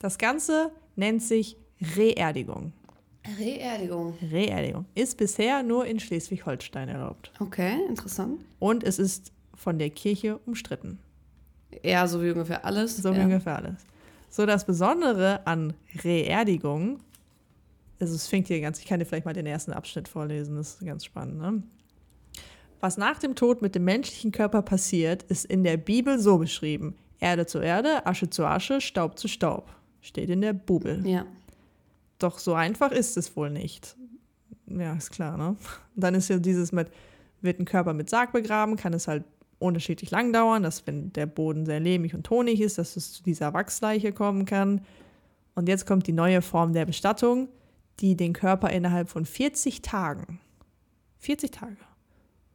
Das 0.00 0.18
Ganze 0.18 0.70
nennt 0.96 1.22
sich 1.22 1.56
Reerdigung. 1.96 2.72
Reerdigung. 3.38 4.16
Reerdigung 4.22 4.86
ist 4.94 5.16
bisher 5.18 5.62
nur 5.62 5.84
in 5.86 6.00
Schleswig-Holstein 6.00 6.88
erlaubt. 6.88 7.30
Okay, 7.40 7.78
interessant. 7.88 8.40
Und 8.58 8.84
es 8.84 8.98
ist 8.98 9.32
von 9.54 9.78
der 9.78 9.90
Kirche 9.90 10.38
umstritten. 10.46 10.98
Ja, 11.82 12.06
so 12.06 12.22
wie 12.22 12.30
ungefähr 12.30 12.64
alles. 12.64 12.96
So 12.96 13.12
wie 13.12 13.18
ja. 13.18 13.24
ungefähr 13.24 13.56
alles. 13.56 13.74
So, 14.30 14.46
das 14.46 14.64
Besondere 14.64 15.46
an 15.46 15.74
Reerdigung, 16.04 17.00
also 18.00 18.14
es 18.14 18.28
fängt 18.28 18.48
hier 18.48 18.60
ganz, 18.60 18.78
ich 18.78 18.86
kann 18.86 19.00
dir 19.00 19.06
vielleicht 19.06 19.26
mal 19.26 19.34
den 19.34 19.46
ersten 19.46 19.72
Abschnitt 19.72 20.08
vorlesen, 20.08 20.56
das 20.56 20.74
ist 20.74 20.84
ganz 20.86 21.04
spannend. 21.04 21.38
Ne? 21.38 21.62
Was 22.80 22.96
nach 22.96 23.18
dem 23.18 23.34
Tod 23.34 23.60
mit 23.60 23.74
dem 23.74 23.84
menschlichen 23.84 24.30
Körper 24.30 24.62
passiert, 24.62 25.24
ist 25.24 25.44
in 25.44 25.64
der 25.64 25.76
Bibel 25.76 26.18
so 26.18 26.38
beschrieben. 26.38 26.94
Erde 27.18 27.46
zu 27.46 27.58
Erde, 27.58 28.06
Asche 28.06 28.30
zu 28.30 28.44
Asche, 28.44 28.80
Staub 28.80 29.18
zu 29.18 29.26
Staub. 29.26 29.68
Steht 30.00 30.30
in 30.30 30.40
der 30.40 30.52
Bibel. 30.52 31.04
Ja. 31.06 31.26
Doch 32.18 32.38
so 32.38 32.54
einfach 32.54 32.92
ist 32.92 33.16
es 33.16 33.36
wohl 33.36 33.50
nicht. 33.50 33.96
Ja, 34.66 34.94
ist 34.94 35.10
klar, 35.10 35.36
ne? 35.36 35.48
Und 35.48 35.58
dann 35.96 36.14
ist 36.14 36.28
ja 36.28 36.38
dieses 36.38 36.70
mit, 36.70 36.88
wird 37.40 37.58
ein 37.58 37.64
Körper 37.64 37.94
mit 37.94 38.08
Sarg 38.10 38.32
begraben, 38.32 38.76
kann 38.76 38.92
es 38.92 39.08
halt 39.08 39.24
unterschiedlich 39.58 40.12
lang 40.12 40.32
dauern, 40.32 40.62
dass 40.62 40.86
wenn 40.86 41.12
der 41.12 41.26
Boden 41.26 41.66
sehr 41.66 41.80
lehmig 41.80 42.14
und 42.14 42.24
tonig 42.24 42.60
ist, 42.60 42.78
dass 42.78 42.96
es 42.96 43.12
zu 43.12 43.24
dieser 43.24 43.54
Wachsleiche 43.54 44.12
kommen 44.12 44.44
kann. 44.44 44.82
Und 45.56 45.68
jetzt 45.68 45.86
kommt 45.86 46.06
die 46.06 46.12
neue 46.12 46.42
Form 46.42 46.72
der 46.72 46.86
Bestattung, 46.86 47.48
die 48.00 48.16
den 48.16 48.32
Körper 48.32 48.70
innerhalb 48.70 49.08
von 49.08 49.24
40 49.24 49.82
Tagen, 49.82 50.40
40 51.18 51.50
Tage, 51.50 51.76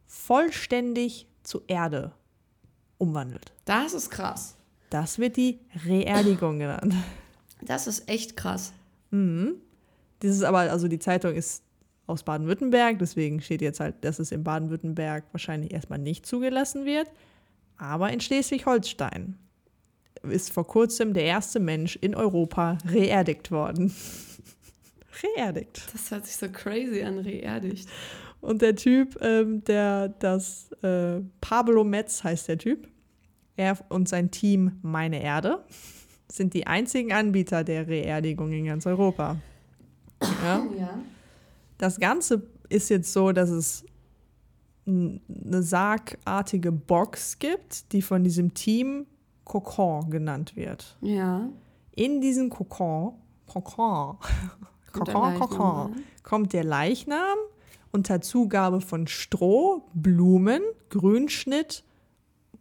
vollständig 0.06 1.28
zu 1.44 1.62
Erde 1.68 2.14
umwandelt. 2.98 3.52
Das 3.66 3.94
ist 3.94 4.10
krass. 4.10 4.56
Das 4.90 5.20
wird 5.20 5.38
die 5.38 5.60
Reerdigung 5.86 6.60
genannt. 6.60 6.94
Das 7.62 7.88
ist 7.88 8.08
echt 8.10 8.38
krass. 8.38 8.74
Mhm. 9.12 9.56
Dieses 10.22 10.44
aber, 10.44 10.60
also 10.60 10.88
die 10.88 11.00
Zeitung 11.00 11.34
ist 11.34 11.64
aus 12.06 12.24
Baden-Württemberg, 12.24 13.00
deswegen 13.00 13.42
steht 13.42 13.62
jetzt 13.62 13.80
halt, 13.80 14.04
dass 14.04 14.20
es 14.20 14.32
in 14.32 14.44
Baden-Württemberg 14.44 15.26
wahrscheinlich 15.32 15.74
erstmal 15.74 16.00
nicht 16.00 16.26
zugelassen 16.26 16.86
wird. 16.86 17.10
Aber 17.78 18.12
in 18.12 18.20
Schleswig-Holstein 18.20 19.38
ist 20.24 20.52
vor 20.52 20.68
kurzem 20.68 21.14
der 21.14 21.24
erste 21.24 21.60
Mensch 21.60 21.96
in 21.98 22.16
Europa 22.16 22.78
reerdigt 22.86 23.52
worden. 23.52 23.94
Reerdigt. 25.24 25.84
Das 25.94 26.12
hört 26.12 26.26
sich 26.26 26.36
so 26.36 26.48
crazy 26.50 27.02
an, 27.02 27.20
reerdigt. 27.20 27.90
Und 28.42 28.62
der 28.62 28.76
Typ, 28.76 29.18
ähm, 29.22 29.64
der 29.64 30.10
das 30.10 30.72
äh, 30.84 31.22
Pablo 31.40 31.84
Metz 31.84 32.24
heißt 32.24 32.50
der 32.50 32.58
Typ, 32.58 32.90
er 33.56 33.78
und 33.90 34.10
sein 34.10 34.32
Team 34.32 34.80
Meine 34.82 35.22
Erde 35.22 35.64
sind 36.30 36.54
die 36.54 36.68
einzigen 36.68 37.14
Anbieter 37.14 37.64
der 37.64 37.88
Reerdigung 37.88 38.52
in 38.52 38.66
ganz 38.66 38.86
Europa. 38.86 39.38
Ja? 40.22 40.66
Ja. 40.78 41.00
Das 41.78 42.00
Ganze 42.00 42.44
ist 42.70 42.90
jetzt 42.90 43.14
so, 43.14 43.32
dass 43.32 43.50
es 43.50 43.86
eine 44.86 45.64
sargartige 45.64 46.72
Box 46.72 47.40
gibt, 47.40 47.92
die 47.94 48.02
von 48.02 48.24
diesem 48.24 48.54
Team 48.54 49.06
Kokon 49.46 50.10
genannt 50.10 50.56
wird. 50.56 50.98
Ja. 51.02 51.50
In 51.92 52.22
diesen 52.22 52.50
Kokon, 52.50 53.14
Kokon, 53.48 54.18
Kokon, 54.94 55.40
Kokon, 55.40 55.92
rein? 55.94 56.04
kommt 56.24 56.54
der 56.54 56.64
Leichnam 56.64 57.38
unter 57.92 58.22
Zugabe 58.22 58.82
von 58.82 59.08
Stroh, 59.08 59.84
Blumen, 59.94 60.62
Grünschnitt, 60.90 61.84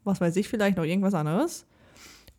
was 0.04 0.20
weiß 0.20 0.36
ich, 0.36 0.48
vielleicht 0.48 0.76
noch 0.76 0.84
irgendwas 0.84 1.14
anderes. 1.14 1.64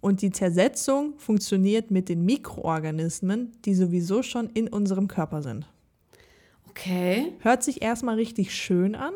Und 0.02 0.22
die 0.22 0.32
Zersetzung 0.32 1.14
funktioniert 1.18 1.90
mit 1.90 2.10
den 2.10 2.26
Mikroorganismen, 2.26 3.54
die 3.64 3.74
sowieso 3.74 4.22
schon 4.22 4.50
in 4.50 4.68
unserem 4.68 5.08
Körper 5.08 5.42
sind. 5.42 5.66
Okay. 6.70 7.34
Hört 7.40 7.64
sich 7.64 7.82
erstmal 7.82 8.16
richtig 8.16 8.54
schön 8.54 8.96
an, 8.96 9.14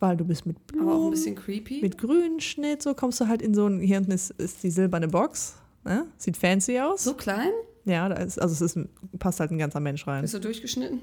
weil 0.00 0.16
du 0.16 0.24
bist 0.24 0.46
mit 0.46 0.56
Aber 0.72 0.80
auch 0.80 0.86
ein 0.86 0.96
Blumen, 0.96 1.10
bisschen 1.12 1.34
creepy. 1.36 1.80
mit 1.80 1.96
Grünschnitt, 1.98 2.82
so 2.82 2.94
kommst 2.94 3.20
du 3.20 3.28
halt 3.28 3.40
in 3.42 3.54
so 3.54 3.66
ein, 3.66 3.80
hier 3.80 3.98
unten 3.98 4.10
ist, 4.12 4.30
ist 4.32 4.62
die 4.62 4.70
silberne 4.70 5.08
Box, 5.08 5.56
ne? 5.84 6.06
sieht 6.16 6.36
fancy 6.36 6.80
aus. 6.80 7.04
so 7.04 7.14
klein? 7.14 7.50
Ja, 7.88 8.06
ist, 8.08 8.40
also 8.40 8.52
es 8.52 8.76
ist, 8.76 8.86
passt 9.18 9.40
halt 9.40 9.50
ein 9.50 9.56
ganzer 9.56 9.80
Mensch 9.80 10.06
rein. 10.06 10.20
Bist 10.20 10.34
du 10.34 10.40
durchgeschnitten? 10.40 11.00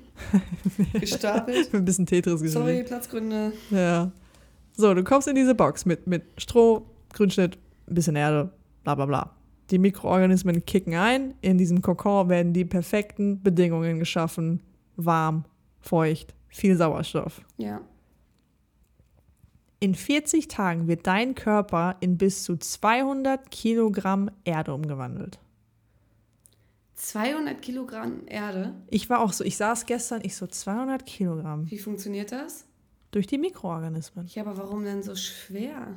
Gestapelt? 0.93 1.73
Ein 1.73 1.83
bisschen 1.83 2.05
Tetris 2.05 2.41
geschrieben. 2.41 2.65
Sorry, 2.65 2.83
Platzgründe. 2.83 3.53
Ja. 3.71 4.11
So, 4.77 4.93
du 4.93 5.03
kommst 5.03 5.27
in 5.27 5.33
diese 5.33 5.55
Box 5.55 5.85
mit, 5.85 6.05
mit 6.05 6.23
Stroh, 6.37 6.85
Grünschnitt, 7.11 7.57
ein 7.87 7.95
bisschen 7.95 8.15
Erde, 8.15 8.51
bla 8.83 8.93
bla 8.93 9.07
bla. 9.07 9.31
Die 9.71 9.79
Mikroorganismen 9.79 10.63
kicken 10.65 10.93
ein. 10.93 11.33
In 11.41 11.57
diesem 11.57 11.81
Kokon 11.81 12.29
werden 12.29 12.53
die 12.53 12.65
perfekten 12.65 13.41
Bedingungen 13.41 13.97
geschaffen. 13.97 14.61
Warm, 14.95 15.45
feucht, 15.81 16.35
viel 16.49 16.77
Sauerstoff. 16.77 17.41
Ja. 17.57 17.81
In 19.79 19.95
40 19.95 20.49
Tagen 20.49 20.87
wird 20.87 21.07
dein 21.07 21.33
Körper 21.33 21.95
in 21.99 22.19
bis 22.19 22.43
zu 22.43 22.57
200 22.57 23.49
Kilogramm 23.49 24.29
Erde 24.43 24.73
umgewandelt. 24.73 25.39
200 26.95 27.61
Kilogramm 27.61 28.21
Erde. 28.27 28.73
Ich 28.89 29.09
war 29.09 29.19
auch 29.19 29.33
so, 29.33 29.43
ich 29.43 29.57
saß 29.57 29.85
gestern, 29.85 30.21
ich 30.23 30.35
so 30.35 30.47
200 30.47 31.05
Kilogramm 31.05 31.69
Wie 31.69 31.77
funktioniert 31.77 32.31
das? 32.31 32.65
durch 33.11 33.27
die 33.27 33.37
Mikroorganismen. 33.37 34.27
Ja, 34.27 34.43
aber 34.43 34.57
warum 34.57 34.83
denn 34.83 35.01
so 35.01 35.15
schwer? 35.15 35.95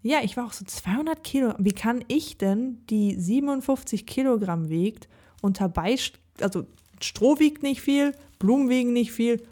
Ja, 0.00 0.20
ich 0.22 0.36
war 0.36 0.46
auch 0.46 0.52
so 0.52 0.64
200 0.64 1.22
Kilo. 1.22 1.54
Wie 1.58 1.72
kann 1.72 2.04
ich 2.08 2.38
denn, 2.38 2.78
die 2.88 3.14
57 3.14 4.06
Kilogramm 4.06 4.70
wiegt, 4.70 5.08
unter 5.42 5.68
Beist 5.68 6.18
also 6.40 6.66
Stroh 7.00 7.38
wiegt 7.38 7.62
nicht 7.62 7.80
viel, 7.80 8.14
Blumen 8.38 8.68
wiegen 8.68 8.92
nicht 8.92 9.12
viel, 9.12 9.42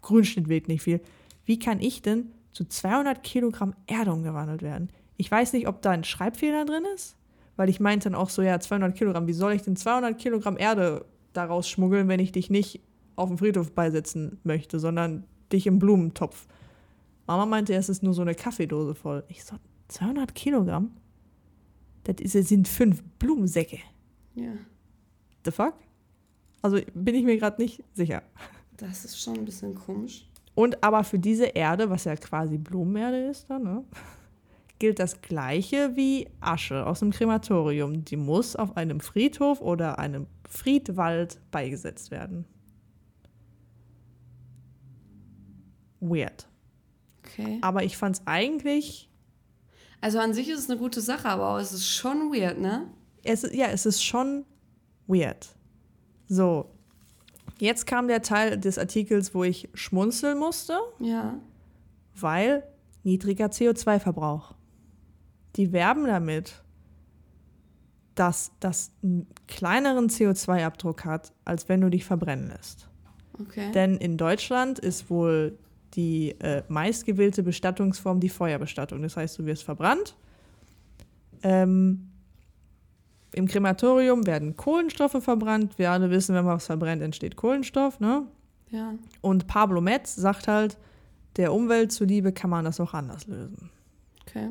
Grünschnitt 0.00 0.48
wiegt 0.48 0.68
nicht 0.68 0.82
viel. 0.82 1.00
Wie 1.44 1.58
kann 1.58 1.80
ich 1.80 2.02
denn 2.02 2.32
zu 2.52 2.64
200 2.64 3.22
Kilogramm 3.22 3.74
Erde 3.86 4.12
umgewandelt 4.12 4.62
werden? 4.62 4.90
Ich 5.16 5.30
weiß 5.30 5.52
nicht, 5.52 5.68
ob 5.68 5.82
da 5.82 5.90
ein 5.90 6.04
Schreibfehler 6.04 6.64
drin 6.64 6.84
ist, 6.94 7.16
weil 7.62 7.68
ich 7.68 7.78
meinte 7.78 8.10
dann 8.10 8.16
auch 8.16 8.28
so, 8.28 8.42
ja, 8.42 8.58
200 8.58 8.92
Kilogramm, 8.92 9.28
wie 9.28 9.32
soll 9.32 9.52
ich 9.52 9.62
denn 9.62 9.76
200 9.76 10.18
Kilogramm 10.18 10.58
Erde 10.58 11.04
daraus 11.32 11.68
schmuggeln, 11.68 12.08
wenn 12.08 12.18
ich 12.18 12.32
dich 12.32 12.50
nicht 12.50 12.80
auf 13.14 13.28
dem 13.28 13.38
Friedhof 13.38 13.70
beisetzen 13.70 14.40
möchte, 14.42 14.80
sondern 14.80 15.22
dich 15.52 15.68
im 15.68 15.78
Blumentopf. 15.78 16.48
Mama 17.28 17.46
meinte, 17.46 17.72
es 17.72 17.88
ist 17.88 18.02
nur 18.02 18.14
so 18.14 18.22
eine 18.22 18.34
Kaffeedose 18.34 18.96
voll. 18.96 19.22
Ich 19.28 19.44
so, 19.44 19.54
200 19.86 20.34
Kilogramm? 20.34 20.90
Das 22.02 22.16
ist, 22.18 22.34
das 22.34 22.48
sind 22.48 22.66
fünf 22.66 23.04
Blumensäcke. 23.20 23.78
Ja, 24.34 24.54
The 25.44 25.52
fuck? 25.52 25.74
Also 26.62 26.80
bin 26.94 27.14
ich 27.14 27.24
mir 27.24 27.38
gerade 27.38 27.62
nicht 27.62 27.84
sicher. 27.92 28.24
das 28.76 29.04
ist 29.04 29.20
schon 29.20 29.36
ein 29.36 29.44
bisschen 29.44 29.76
komisch. 29.76 30.28
Und 30.56 30.82
aber 30.82 31.04
für 31.04 31.20
diese 31.20 31.46
Erde, 31.46 31.88
was 31.88 32.06
ja 32.06 32.16
quasi 32.16 32.58
Blumenerde 32.58 33.28
ist, 33.28 33.48
dann, 33.48 33.62
ne, 33.62 33.84
gilt 34.82 34.98
das 34.98 35.20
Gleiche 35.22 35.94
wie 35.94 36.28
Asche 36.40 36.84
aus 36.84 36.98
dem 36.98 37.12
Krematorium. 37.12 38.04
Die 38.04 38.16
muss 38.16 38.56
auf 38.56 38.76
einem 38.76 38.98
Friedhof 38.98 39.60
oder 39.60 40.00
einem 40.00 40.26
Friedwald 40.48 41.40
beigesetzt 41.52 42.10
werden. 42.10 42.46
Weird. 46.00 46.48
Okay. 47.24 47.58
Aber 47.60 47.84
ich 47.84 47.96
fand 47.96 48.16
es 48.16 48.22
eigentlich 48.26 49.08
Also 50.00 50.18
an 50.18 50.34
sich 50.34 50.48
ist 50.48 50.58
es 50.58 50.68
eine 50.68 50.80
gute 50.80 51.00
Sache, 51.00 51.28
aber 51.28 51.60
es 51.60 51.72
ist 51.72 51.86
schon 51.88 52.32
weird, 52.32 52.58
ne? 52.58 52.88
es, 53.22 53.42
ja, 53.52 53.66
es 53.68 53.86
ist 53.86 54.02
schon 54.02 54.44
weird. 55.06 55.54
So, 56.26 56.68
Jetzt 57.60 57.86
kam 57.86 58.08
der 58.08 58.22
Teil 58.22 58.58
des 58.58 58.78
Artikels, 58.78 59.32
wo 59.32 59.44
ich 59.44 59.68
schmunzeln 59.74 60.36
musste, 60.40 60.76
Ja. 60.98 61.38
weil 62.16 62.64
niedriger 63.04 63.46
CO2-Verbrauch. 63.46 64.54
Die 65.56 65.72
werben 65.72 66.06
damit, 66.06 66.62
dass 68.14 68.52
das 68.60 68.92
einen 69.02 69.26
kleineren 69.48 70.08
CO2-Abdruck 70.08 71.04
hat, 71.04 71.32
als 71.44 71.68
wenn 71.68 71.80
du 71.80 71.90
dich 71.90 72.04
verbrennen 72.04 72.48
lässt. 72.48 72.88
Okay. 73.40 73.72
Denn 73.72 73.96
in 73.96 74.16
Deutschland 74.16 74.78
ist 74.78 75.10
wohl 75.10 75.58
die 75.94 76.30
äh, 76.40 76.62
meistgewählte 76.68 77.42
Bestattungsform 77.42 78.20
die 78.20 78.28
Feuerbestattung. 78.28 79.02
Das 79.02 79.16
heißt, 79.16 79.38
du 79.38 79.46
wirst 79.46 79.62
verbrannt. 79.62 80.16
Ähm, 81.42 82.10
Im 83.34 83.46
Krematorium 83.46 84.26
werden 84.26 84.56
Kohlenstoffe 84.56 85.22
verbrannt. 85.22 85.78
Wir 85.78 85.90
alle 85.90 86.10
wissen, 86.10 86.34
wenn 86.34 86.44
man 86.44 86.56
was 86.56 86.66
verbrennt, 86.66 87.02
entsteht 87.02 87.36
Kohlenstoff. 87.36 88.00
Ne? 88.00 88.26
ja. 88.72 88.94
Und 89.20 89.46
Pablo 89.46 89.80
Metz 89.80 90.14
sagt 90.14 90.48
halt, 90.48 90.78
der 91.36 91.52
Umwelt 91.52 91.92
zuliebe 91.92 92.32
kann 92.32 92.50
man 92.50 92.64
das 92.64 92.80
auch 92.80 92.94
anders 92.94 93.26
lösen. 93.26 93.70
Okay. 94.22 94.48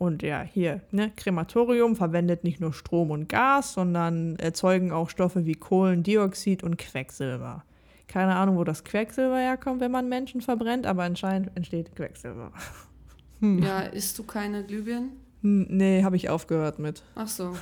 Und 0.00 0.22
ja, 0.22 0.40
hier, 0.40 0.80
ne, 0.92 1.12
Krematorium 1.14 1.94
verwendet 1.94 2.42
nicht 2.42 2.58
nur 2.58 2.72
Strom 2.72 3.10
und 3.10 3.28
Gas, 3.28 3.74
sondern 3.74 4.36
erzeugen 4.36 4.92
auch 4.92 5.10
Stoffe 5.10 5.44
wie 5.44 5.52
Kohlendioxid 5.56 6.62
und 6.62 6.78
Quecksilber. 6.78 7.64
Keine 8.08 8.34
Ahnung, 8.36 8.56
wo 8.56 8.64
das 8.64 8.82
Quecksilber 8.82 9.36
herkommt, 9.36 9.82
wenn 9.82 9.90
man 9.90 10.08
Menschen 10.08 10.40
verbrennt, 10.40 10.86
aber 10.86 11.02
anscheinend 11.02 11.54
entsteht 11.54 11.94
Quecksilber. 11.94 12.50
Ja, 13.42 13.80
isst 13.80 14.18
du 14.18 14.22
keine 14.24 14.64
Glühbirnen? 14.64 15.12
Hm, 15.40 15.66
Nee, 15.70 16.02
habe 16.04 16.14
ich 16.16 16.28
aufgehört 16.28 16.78
mit. 16.78 17.02
Ach 17.14 17.26
so. 17.26 17.56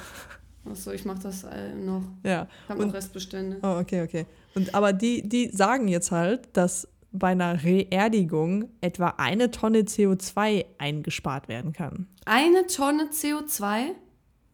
Ach 0.68 0.74
so, 0.74 0.91
ich 0.91 1.05
mach 1.05 1.20
das 1.20 1.45
äh, 1.45 1.72
noch. 1.74 2.03
Ja. 2.24 2.49
Ich 2.64 2.70
habe 2.70 2.84
noch 2.84 2.95
Restbestände. 2.95 3.59
Oh, 3.62 3.78
okay, 3.80 4.03
okay. 4.03 4.26
Und 4.57 4.74
aber 4.74 4.93
die, 4.93 5.28
die 5.28 5.51
sagen 5.51 5.86
jetzt 5.86 6.11
halt, 6.11 6.49
dass 6.53 6.89
bei 7.12 7.28
einer 7.28 7.62
Reerdigung 7.64 8.68
etwa 8.80 9.14
eine 9.16 9.50
Tonne 9.50 9.80
CO2 9.80 10.66
eingespart 10.78 11.48
werden 11.48 11.72
kann. 11.72 12.06
Eine 12.26 12.66
Tonne 12.66 13.04
CO2? 13.11 13.92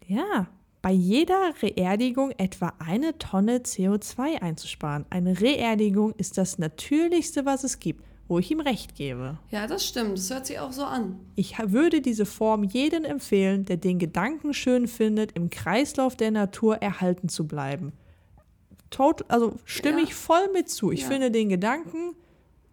Ja, 0.06 0.46
bei 0.82 0.92
jeder 0.92 1.54
Reerdigung 1.62 2.30
etwa 2.36 2.74
eine 2.78 3.18
Tonne 3.18 3.58
CO2 3.58 4.42
einzusparen. 4.42 5.06
Eine 5.10 5.40
Reerdigung 5.40 6.12
ist 6.16 6.38
das 6.38 6.58
Natürlichste, 6.58 7.44
was 7.46 7.64
es 7.64 7.80
gibt, 7.80 8.04
wo 8.28 8.38
ich 8.38 8.50
ihm 8.50 8.60
recht 8.60 8.94
gebe. 8.94 9.38
Ja, 9.50 9.66
das 9.66 9.86
stimmt. 9.86 10.18
Das 10.18 10.30
hört 10.30 10.46
sich 10.46 10.58
auch 10.60 10.72
so 10.72 10.84
an. 10.84 11.18
Ich 11.36 11.56
würde 11.58 12.00
diese 12.02 12.26
Form 12.26 12.64
jedem 12.64 13.04
empfehlen, 13.04 13.64
der 13.64 13.78
den 13.78 13.98
Gedanken 13.98 14.52
schön 14.54 14.86
findet, 14.86 15.32
im 15.32 15.50
Kreislauf 15.50 16.16
der 16.16 16.30
Natur 16.30 16.76
erhalten 16.76 17.28
zu 17.28 17.46
bleiben. 17.48 17.92
Tot, 18.90 19.24
also 19.28 19.54
stimme 19.64 19.98
Ja. 19.98 20.04
ich 20.04 20.14
voll 20.14 20.50
mit 20.52 20.68
zu. 20.68 20.92
Ich 20.92 21.00
Ja. 21.02 21.08
finde 21.08 21.30
den 21.30 21.48
Gedanken, 21.48 22.14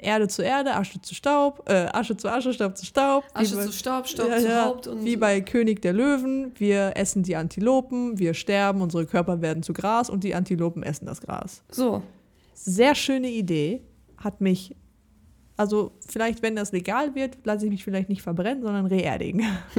Erde 0.01 0.27
zu 0.27 0.41
Erde, 0.41 0.75
Asche 0.75 1.01
zu 1.01 1.13
Staub, 1.15 1.63
äh, 1.69 1.87
Asche 1.93 2.17
zu 2.17 2.27
Asche, 2.29 2.53
Staub 2.53 2.75
zu 2.77 2.85
Staub. 2.85 3.23
Asche 3.33 3.55
bei- 3.55 3.65
zu 3.65 3.71
Staub, 3.71 4.07
Staub 4.07 4.29
Ja, 4.29 4.37
zu 4.39 4.47
ja, 4.47 4.65
Haupt 4.65 4.87
und 4.87 5.05
Wie 5.05 5.15
bei 5.15 5.41
König 5.41 5.81
der 5.81 5.93
Löwen, 5.93 6.51
wir 6.57 6.93
essen 6.95 7.23
die 7.23 7.35
Antilopen, 7.35 8.17
wir 8.19 8.33
sterben, 8.33 8.81
unsere 8.81 9.05
Körper 9.05 9.41
werden 9.41 9.63
zu 9.63 9.73
Gras 9.73 10.09
und 10.09 10.23
die 10.23 10.33
Antilopen 10.35 10.83
essen 10.83 11.05
das 11.05 11.21
Gras. 11.21 11.63
so. 11.69 12.01
Sehr 12.53 12.93
schöne 12.95 13.29
Idee, 13.29 13.81
hat 14.17 14.39
mich, 14.41 14.75
also 15.57 15.93
vielleicht, 16.07 16.41
wenn 16.43 16.55
das 16.55 16.71
legal 16.71 17.15
wird, 17.15 17.37
lasse 17.43 17.65
ich 17.65 17.71
mich 17.71 17.83
vielleicht 17.83 18.09
nicht 18.09 18.21
verbrennen, 18.21 18.61
sondern 18.61 18.85
reerdigen. 18.85 19.45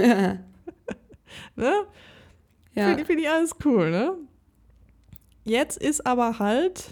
ne? 1.57 1.73
Ja. 2.75 2.89
Finde 2.89 3.05
find 3.05 3.21
ich 3.21 3.29
alles 3.29 3.53
cool, 3.65 3.91
ne? 3.91 4.15
Jetzt 5.45 5.77
ist 5.79 6.07
aber 6.07 6.39
halt 6.39 6.85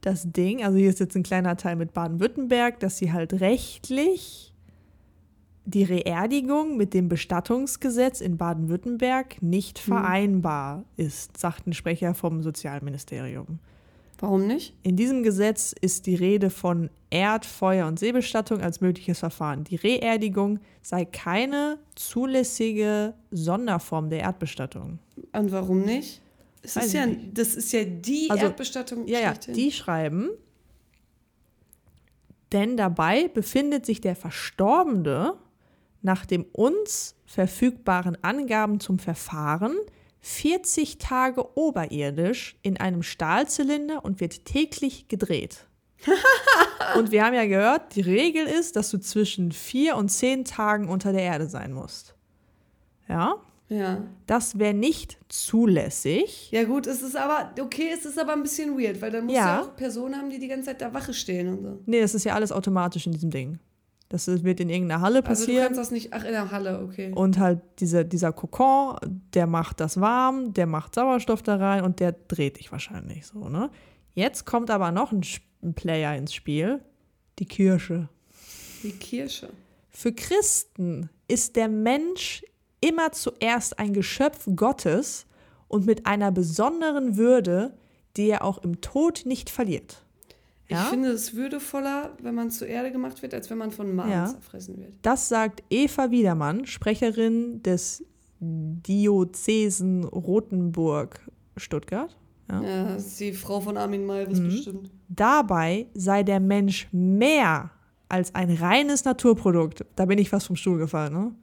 das 0.00 0.30
Ding, 0.30 0.64
also 0.64 0.78
hier 0.78 0.90
ist 0.90 1.00
jetzt 1.00 1.16
ein 1.16 1.22
kleiner 1.22 1.56
Teil 1.56 1.76
mit 1.76 1.92
Baden-Württemberg, 1.92 2.80
dass 2.80 2.98
sie 2.98 3.12
halt 3.12 3.40
rechtlich 3.40 4.54
die 5.66 5.84
Reerdigung 5.84 6.76
mit 6.76 6.94
dem 6.94 7.08
Bestattungsgesetz 7.08 8.20
in 8.20 8.36
Baden-Württemberg 8.36 9.40
nicht 9.42 9.78
Hm. 9.78 9.84
vereinbar 9.94 10.84
ist, 10.96 11.36
sagt 11.36 11.66
ein 11.66 11.72
Sprecher 11.72 12.14
vom 12.14 12.42
Sozialministerium. 12.42 13.58
Warum 14.18 14.46
nicht? 14.46 14.74
In 14.82 14.96
diesem 14.96 15.22
Gesetz 15.22 15.74
ist 15.80 16.06
die 16.06 16.14
Rede 16.14 16.50
von 16.50 16.90
Erd-, 17.08 17.46
Feuer- 17.46 17.86
und 17.86 17.98
Seebestattung 17.98 18.60
als 18.60 18.80
mögliches 18.82 19.20
Verfahren. 19.20 19.64
Die 19.64 19.76
Reerdigung 19.76 20.58
sei 20.82 21.06
keine 21.06 21.78
zulässige 21.94 23.14
Sonderform 23.30 24.10
der 24.10 24.20
Erdbestattung. 24.20 24.98
Und 25.32 25.52
warum 25.52 25.82
nicht? 25.82 26.20
Weiß 26.62 26.86
ist 26.86 26.92
ja, 26.92 27.06
nicht. 27.06 27.38
das 27.38 27.54
ist 27.54 27.72
ja 27.72 27.84
die 27.84 28.28
Also, 28.30 28.46
Erdbestattung 28.46 29.06
Ja, 29.06 29.20
ja, 29.20 29.34
die 29.34 29.72
schreiben, 29.72 30.30
denn 32.52 32.76
dabei 32.76 33.28
befindet 33.28 33.86
sich 33.86 34.00
der 34.00 34.16
Verstorbene 34.16 35.34
nach 36.02 36.26
dem 36.26 36.44
uns 36.52 37.14
verfügbaren 37.26 38.22
Angaben 38.22 38.80
zum 38.80 38.98
Verfahren 38.98 39.76
40 40.20 40.98
Tage 40.98 41.56
oberirdisch 41.56 42.56
in 42.62 42.78
einem 42.78 43.02
Stahlzylinder 43.02 44.04
und 44.04 44.20
wird 44.20 44.44
täglich 44.44 45.08
gedreht. 45.08 45.66
und 46.96 47.10
wir 47.10 47.24
haben 47.24 47.34
ja 47.34 47.46
gehört, 47.46 47.94
die 47.94 48.00
Regel 48.00 48.46
ist, 48.46 48.76
dass 48.76 48.90
du 48.90 48.98
zwischen 48.98 49.52
vier 49.52 49.96
und 49.96 50.08
zehn 50.08 50.44
Tagen 50.44 50.88
unter 50.88 51.12
der 51.12 51.22
Erde 51.22 51.46
sein 51.46 51.72
musst. 51.72 52.14
Ja, 53.08 53.36
Ja. 53.70 54.02
das 54.26 54.58
wäre 54.58 54.74
nicht 54.74 55.18
zulässig. 55.28 56.50
Ja 56.50 56.64
gut, 56.64 56.86
es 56.86 57.02
ist 57.02 57.16
aber, 57.16 57.52
okay, 57.60 57.88
es 57.94 58.04
ist 58.04 58.18
aber 58.18 58.32
ein 58.32 58.42
bisschen 58.42 58.76
weird, 58.78 59.00
weil 59.00 59.10
dann 59.12 59.24
musst 59.26 59.36
Ja. 59.36 59.58
du 59.60 59.64
auch 59.68 59.76
Personen 59.76 60.16
haben, 60.16 60.28
die 60.28 60.38
die 60.38 60.48
ganze 60.48 60.66
Zeit 60.66 60.80
da 60.80 60.92
Wache 60.92 61.14
stehen 61.14 61.48
und 61.48 61.62
so. 61.62 61.78
Nee, 61.86 62.00
das 62.00 62.14
ist 62.14 62.24
ja 62.24 62.34
alles 62.34 62.50
automatisch 62.52 63.06
in 63.06 63.12
diesem 63.12 63.30
Ding. 63.30 63.58
Das 64.08 64.26
wird 64.26 64.58
in 64.58 64.68
irgendeiner 64.70 65.00
Halle 65.02 65.18
Also 65.24 65.44
du 65.46 65.52
passieren. 65.52 65.64
kannst 65.66 65.78
das 65.78 65.90
nicht, 65.92 66.12
ach 66.12 66.24
in 66.24 66.32
der 66.32 66.50
Halle, 66.50 66.80
okay. 66.82 67.12
und 67.14 67.38
halt 67.38 67.60
diese, 67.78 68.04
dieser 68.04 68.32
Kokon, 68.32 68.96
der 69.34 69.46
macht 69.46 69.78
das 69.78 70.00
warm, 70.00 70.52
der 70.52 70.66
macht 70.66 70.96
Sauerstoff 70.96 71.42
da 71.42 71.54
rein 71.54 71.84
und 71.84 72.00
der 72.00 72.10
dreht 72.12 72.58
dich 72.58 72.72
wahrscheinlich 72.72 73.24
so, 73.26 73.48
ne? 73.48 73.70
Jetzt 74.14 74.46
kommt 74.46 74.68
aber 74.70 74.90
noch 74.90 75.12
ein, 75.12 75.20
ein 75.62 75.74
Player 75.74 76.16
ins 76.16 76.34
Spiel, 76.34 76.80
die 77.38 77.44
Kirche. 77.46 78.08
Die 78.82 78.90
Kirche. 78.90 79.48
Für 79.90 80.12
Christen 80.12 81.08
ist 81.28 81.54
der 81.54 81.68
Mensch 81.68 82.42
immer 82.80 83.12
zuerst 83.12 83.78
ein 83.78 83.92
Geschöpf 83.92 84.46
Gottes 84.56 85.26
und 85.68 85.86
mit 85.86 86.06
einer 86.06 86.32
besonderen 86.32 87.16
Würde, 87.16 87.74
die 88.16 88.28
er 88.30 88.44
auch 88.44 88.58
im 88.64 88.80
Tod 88.80 89.22
nicht 89.24 89.50
verliert. 89.50 90.04
Ich 90.66 90.76
Ja? 90.76 90.84
finde 90.84 91.08
es 91.10 91.34
würdevoller, 91.34 92.16
wenn 92.22 92.34
man 92.34 92.50
zur 92.50 92.68
Erde 92.68 92.92
gemacht 92.92 93.22
wird, 93.22 93.34
als 93.34 93.50
wenn 93.50 93.58
man 93.58 93.70
von 93.72 93.94
Malen 93.94 94.10
Ja. 94.12 94.26
zerfressen 94.26 94.78
wird. 94.78 94.94
Das 95.02 95.28
sagt 95.28 95.62
Eva 95.70 96.10
Wiedermann, 96.10 96.64
Sprecherin 96.66 97.62
des 97.62 98.04
Diözesen 98.40 100.04
Rothenburg 100.04 101.20
Stuttgart. 101.56 102.16
Ja. 102.50 102.62
Ja, 102.62 102.84
das 102.94 103.06
ist 103.06 103.20
die 103.20 103.32
Frau 103.32 103.60
von 103.60 103.76
Armin 103.76 104.06
Malvis 104.06 104.40
Mhm. 104.40 104.44
bestimmt. 104.48 104.90
Dabei 105.08 105.86
sei 105.94 106.22
der 106.22 106.40
Mensch 106.40 106.88
mehr 106.92 107.70
als 108.08 108.34
ein 108.34 108.50
reines 108.50 109.04
Naturprodukt. 109.04 109.84
Da 109.94 110.06
bin 110.06 110.18
ich 110.18 110.30
fast 110.30 110.46
vom 110.48 110.56
Stuhl 110.56 110.78
gefallen, 110.78 111.12
ne? 111.12 111.34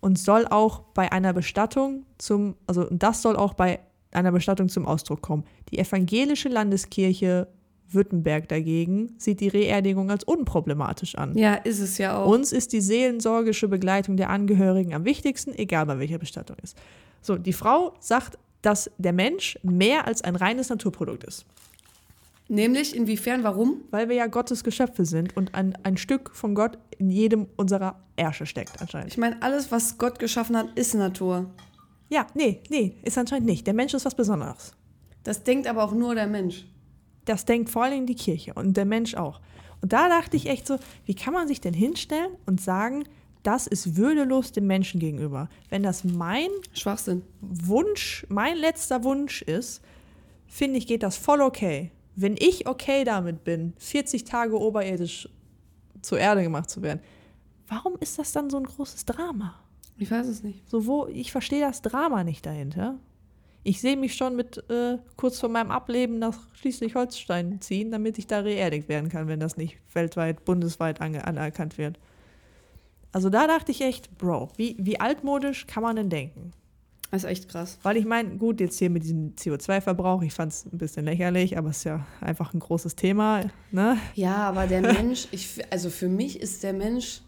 Und 0.00 0.18
soll 0.18 0.46
auch 0.46 0.80
bei 0.94 1.10
einer 1.10 1.32
Bestattung 1.32 2.04
zum, 2.18 2.54
also 2.66 2.86
das 2.90 3.22
soll 3.22 3.36
auch 3.36 3.54
bei 3.54 3.80
einer 4.12 4.32
Bestattung 4.32 4.68
zum 4.68 4.86
Ausdruck 4.86 5.22
kommen. 5.22 5.44
Die 5.70 5.78
evangelische 5.78 6.48
Landeskirche 6.48 7.48
Württemberg 7.90 8.48
dagegen 8.48 9.14
sieht 9.18 9.40
die 9.40 9.48
Reerdigung 9.48 10.10
als 10.10 10.24
unproblematisch 10.24 11.14
an. 11.14 11.36
Ja, 11.36 11.54
ist 11.54 11.80
es 11.80 11.98
ja 11.98 12.18
auch. 12.18 12.30
Uns 12.30 12.52
ist 12.52 12.72
die 12.72 12.80
seelensorgische 12.80 13.68
Begleitung 13.68 14.16
der 14.16 14.30
Angehörigen 14.30 14.94
am 14.94 15.04
wichtigsten, 15.04 15.54
egal 15.54 15.86
bei 15.86 15.98
welcher 15.98 16.18
Bestattung 16.18 16.56
ist. 16.62 16.76
So, 17.22 17.36
die 17.36 17.52
Frau 17.52 17.94
sagt, 18.00 18.38
dass 18.62 18.90
der 18.98 19.12
Mensch 19.12 19.58
mehr 19.62 20.06
als 20.06 20.22
ein 20.22 20.36
reines 20.36 20.68
Naturprodukt 20.68 21.24
ist, 21.24 21.46
Nämlich, 22.48 22.96
inwiefern, 22.96 23.44
warum? 23.44 23.82
weil 23.90 24.08
wir 24.08 24.16
ja 24.16 24.26
Gottes 24.26 24.64
Geschöpfe 24.64 25.04
sind 25.04 25.36
und 25.36 25.54
ein, 25.54 25.76
ein 25.82 25.98
Stück 25.98 26.34
von 26.34 26.54
Gott 26.54 26.78
in 26.96 27.10
jedem 27.10 27.46
unserer 27.56 28.02
Ärsche 28.16 28.46
steckt 28.46 28.80
anscheinend. 28.80 29.12
Ich 29.12 29.18
meine, 29.18 29.40
alles, 29.42 29.70
was 29.70 29.98
Gott 29.98 30.18
geschaffen 30.18 30.56
hat, 30.56 30.68
ist 30.74 30.94
Natur. 30.94 31.50
Ja, 32.08 32.26
nee, 32.34 32.62
nee, 32.70 32.96
ist 33.02 33.18
anscheinend 33.18 33.46
nicht. 33.46 33.66
Der 33.66 33.74
Mensch 33.74 33.92
ist 33.92 34.06
was 34.06 34.14
Besonderes. 34.14 34.72
Das 35.24 35.44
denkt 35.44 35.66
aber 35.66 35.84
auch 35.84 35.92
nur 35.92 36.14
der 36.14 36.26
Mensch. 36.26 36.64
Das 37.26 37.44
denkt 37.44 37.68
vor 37.68 37.84
allem 37.84 38.06
die 38.06 38.14
Kirche 38.14 38.54
und 38.54 38.76
der 38.78 38.86
Mensch 38.86 39.14
auch. 39.14 39.40
Und 39.82 39.92
da 39.92 40.08
dachte 40.08 40.36
ich 40.36 40.46
echt 40.46 40.66
so, 40.66 40.78
wie 41.04 41.14
kann 41.14 41.34
man 41.34 41.46
sich 41.46 41.60
denn 41.60 41.74
hinstellen 41.74 42.30
und 42.46 42.60
sagen, 42.62 43.04
das 43.42 43.66
ist 43.66 43.96
würdelos 43.96 44.52
dem 44.52 44.66
Menschen 44.66 44.98
gegenüber? 45.00 45.48
Wenn 45.68 45.82
das 45.82 46.02
mein 46.04 46.48
Schwachsinn. 46.72 47.22
Wunsch, 47.40 48.26
mein 48.30 48.56
letzter 48.56 49.04
Wunsch 49.04 49.42
ist, 49.42 49.82
finde 50.46 50.78
ich, 50.78 50.86
geht 50.86 51.02
das 51.02 51.16
voll 51.16 51.42
okay. 51.42 51.92
Wenn 52.20 52.34
ich 52.36 52.66
okay 52.66 53.04
damit 53.04 53.44
bin, 53.44 53.74
40 53.78 54.24
Tage 54.24 54.58
oberirdisch 54.58 55.28
zur 56.02 56.18
Erde 56.18 56.42
gemacht 56.42 56.68
zu 56.68 56.82
werden, 56.82 56.98
warum 57.68 57.94
ist 58.00 58.18
das 58.18 58.32
dann 58.32 58.50
so 58.50 58.56
ein 58.56 58.64
großes 58.64 59.04
Drama? 59.04 59.54
Ich 59.98 60.10
weiß 60.10 60.26
es 60.26 60.42
nicht. 60.42 60.68
So 60.68 60.86
wo, 60.86 61.06
ich 61.06 61.30
verstehe 61.30 61.60
das 61.60 61.80
Drama 61.80 62.24
nicht 62.24 62.44
dahinter. 62.44 62.98
Ich 63.62 63.80
sehe 63.80 63.96
mich 63.96 64.16
schon 64.16 64.34
mit 64.34 64.68
äh, 64.68 64.98
kurz 65.14 65.38
vor 65.38 65.48
meinem 65.48 65.70
Ableben 65.70 66.18
nach 66.18 66.36
Schleswig-Holstein 66.54 67.60
ziehen, 67.60 67.92
damit 67.92 68.18
ich 68.18 68.26
da 68.26 68.40
reerdigt 68.40 68.88
werden 68.88 69.10
kann, 69.10 69.28
wenn 69.28 69.38
das 69.38 69.56
nicht 69.56 69.78
weltweit, 69.92 70.44
bundesweit 70.44 71.00
anerkannt 71.00 71.78
wird. 71.78 72.00
Also 73.12 73.30
da 73.30 73.46
dachte 73.46 73.70
ich 73.70 73.80
echt, 73.80 74.18
Bro, 74.18 74.50
wie, 74.56 74.74
wie 74.80 74.98
altmodisch 74.98 75.68
kann 75.68 75.84
man 75.84 75.94
denn 75.94 76.10
denken? 76.10 76.50
Das 77.10 77.24
ist 77.24 77.30
echt 77.30 77.48
krass. 77.48 77.78
Weil 77.82 77.96
ich 77.96 78.04
meine, 78.04 78.36
gut, 78.36 78.60
jetzt 78.60 78.78
hier 78.78 78.90
mit 78.90 79.02
diesem 79.02 79.34
CO2-Verbrauch, 79.34 80.22
ich 80.22 80.34
fand 80.34 80.52
es 80.52 80.66
ein 80.66 80.76
bisschen 80.76 81.06
lächerlich, 81.06 81.56
aber 81.56 81.70
es 81.70 81.78
ist 81.78 81.84
ja 81.84 82.06
einfach 82.20 82.52
ein 82.52 82.60
großes 82.60 82.96
Thema. 82.96 83.44
Ne? 83.70 83.96
Ja, 84.14 84.36
aber 84.36 84.66
der 84.66 84.80
Mensch, 84.92 85.26
ich, 85.30 85.60
also 85.70 85.88
für 85.88 86.08
mich 86.08 86.40
ist 86.40 86.62
der 86.62 86.74
Mensch. 86.74 87.22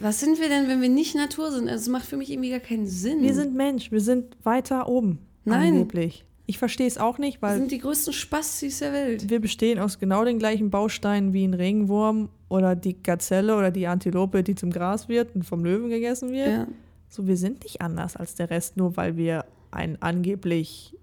Was 0.00 0.20
sind 0.20 0.40
wir 0.40 0.48
denn, 0.48 0.68
wenn 0.68 0.80
wir 0.80 0.88
nicht 0.88 1.14
Natur 1.14 1.52
sind? 1.52 1.68
Also 1.68 1.82
es 1.82 1.88
macht 1.88 2.06
für 2.06 2.16
mich 2.16 2.32
irgendwie 2.32 2.50
gar 2.50 2.60
keinen 2.60 2.86
Sinn. 2.86 3.22
Wir 3.22 3.34
sind 3.34 3.54
Mensch, 3.54 3.92
wir 3.92 4.00
sind 4.00 4.36
weiter 4.42 4.88
oben. 4.88 5.18
Nein. 5.44 5.74
Angeblich. 5.74 6.24
Ich 6.46 6.58
verstehe 6.58 6.88
es 6.88 6.98
auch 6.98 7.18
nicht, 7.18 7.40
wir 7.40 7.48
weil 7.48 7.58
sind 7.58 7.70
die 7.70 7.78
größten 7.78 8.12
Spastis 8.12 8.80
der 8.80 8.92
Welt. 8.92 9.30
wir 9.30 9.40
bestehen 9.40 9.78
aus 9.78 9.98
genau 10.00 10.24
den 10.24 10.38
gleichen 10.38 10.70
Bausteinen 10.70 11.32
wie 11.32 11.44
ein 11.44 11.54
Regenwurm 11.54 12.28
oder 12.48 12.74
die 12.74 13.00
Gazelle 13.00 13.56
oder 13.56 13.70
die 13.70 13.86
Antilope, 13.86 14.42
die 14.42 14.56
zum 14.56 14.70
Gras 14.70 15.08
wird 15.08 15.34
und 15.36 15.44
vom 15.44 15.64
Löwen 15.64 15.88
gegessen 15.88 16.32
wird. 16.32 16.48
Ja. 16.48 16.66
So, 17.12 17.26
wir 17.26 17.36
sind 17.36 17.62
nicht 17.64 17.82
anders 17.82 18.16
als 18.16 18.36
der 18.36 18.48
Rest, 18.48 18.78
nur 18.78 18.96
weil 18.96 19.18
wir 19.18 19.44
ein 19.70 20.00
angeblich 20.00 20.96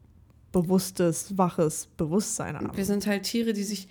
bewusstes, 0.51 1.37
waches 1.37 1.87
Bewusstsein 1.97 2.57
haben. 2.57 2.75
Wir 2.75 2.85
sind 2.85 3.05
halt 3.05 3.21
Tiere, 3.23 3.53
die 3.53 3.63
sich. 3.63 3.87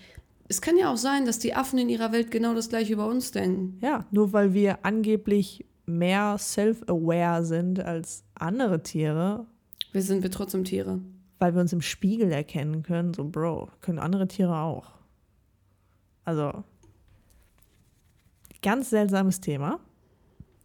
Es 0.48 0.60
kann 0.60 0.76
ja 0.76 0.92
auch 0.92 0.96
sein, 0.96 1.26
dass 1.26 1.38
die 1.38 1.54
Affen 1.54 1.78
in 1.78 1.88
ihrer 1.88 2.10
Welt 2.10 2.32
genau 2.32 2.54
das 2.54 2.70
gleiche 2.70 2.92
über 2.94 3.06
uns 3.06 3.30
denken. 3.30 3.78
Ja, 3.80 4.04
nur 4.10 4.32
weil 4.32 4.52
wir 4.52 4.84
angeblich 4.84 5.64
mehr 5.86 6.36
self-aware 6.38 7.44
sind 7.44 7.78
als 7.78 8.24
andere 8.34 8.82
Tiere, 8.82 9.46
Wir 9.92 10.02
sind 10.02 10.24
wir 10.24 10.30
trotzdem 10.32 10.64
Tiere. 10.64 11.00
weil 11.38 11.54
wir 11.54 11.60
uns 11.60 11.72
im 11.72 11.82
Spiegel 11.82 12.32
erkennen 12.32 12.82
können, 12.82 13.14
so 13.14 13.28
Bro, 13.28 13.68
können 13.80 14.00
andere 14.00 14.26
Tiere 14.26 14.58
auch. 14.58 14.90
Also, 16.24 16.64
ganz 18.60 18.90
seltsames 18.90 19.40
Thema. 19.40 19.78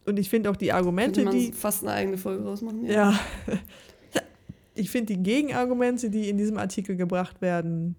Und 0.06 0.18
ich 0.18 0.28
finde 0.28 0.50
auch 0.50 0.56
die 0.56 0.66
Könnte 0.66 0.78
Argumente, 0.78 1.24
man 1.24 1.34
die. 1.34 1.52
fast 1.52 1.82
eine 1.82 1.92
eigene 1.92 2.18
Folge 2.18 2.44
rausmachen. 2.44 2.84
Ja. 2.86 3.18
Ich 4.76 4.90
finde 4.90 5.14
die 5.14 5.22
Gegenargumente, 5.22 6.10
die 6.10 6.28
in 6.28 6.36
diesem 6.36 6.58
Artikel 6.58 6.96
gebracht 6.96 7.40
werden. 7.40 7.94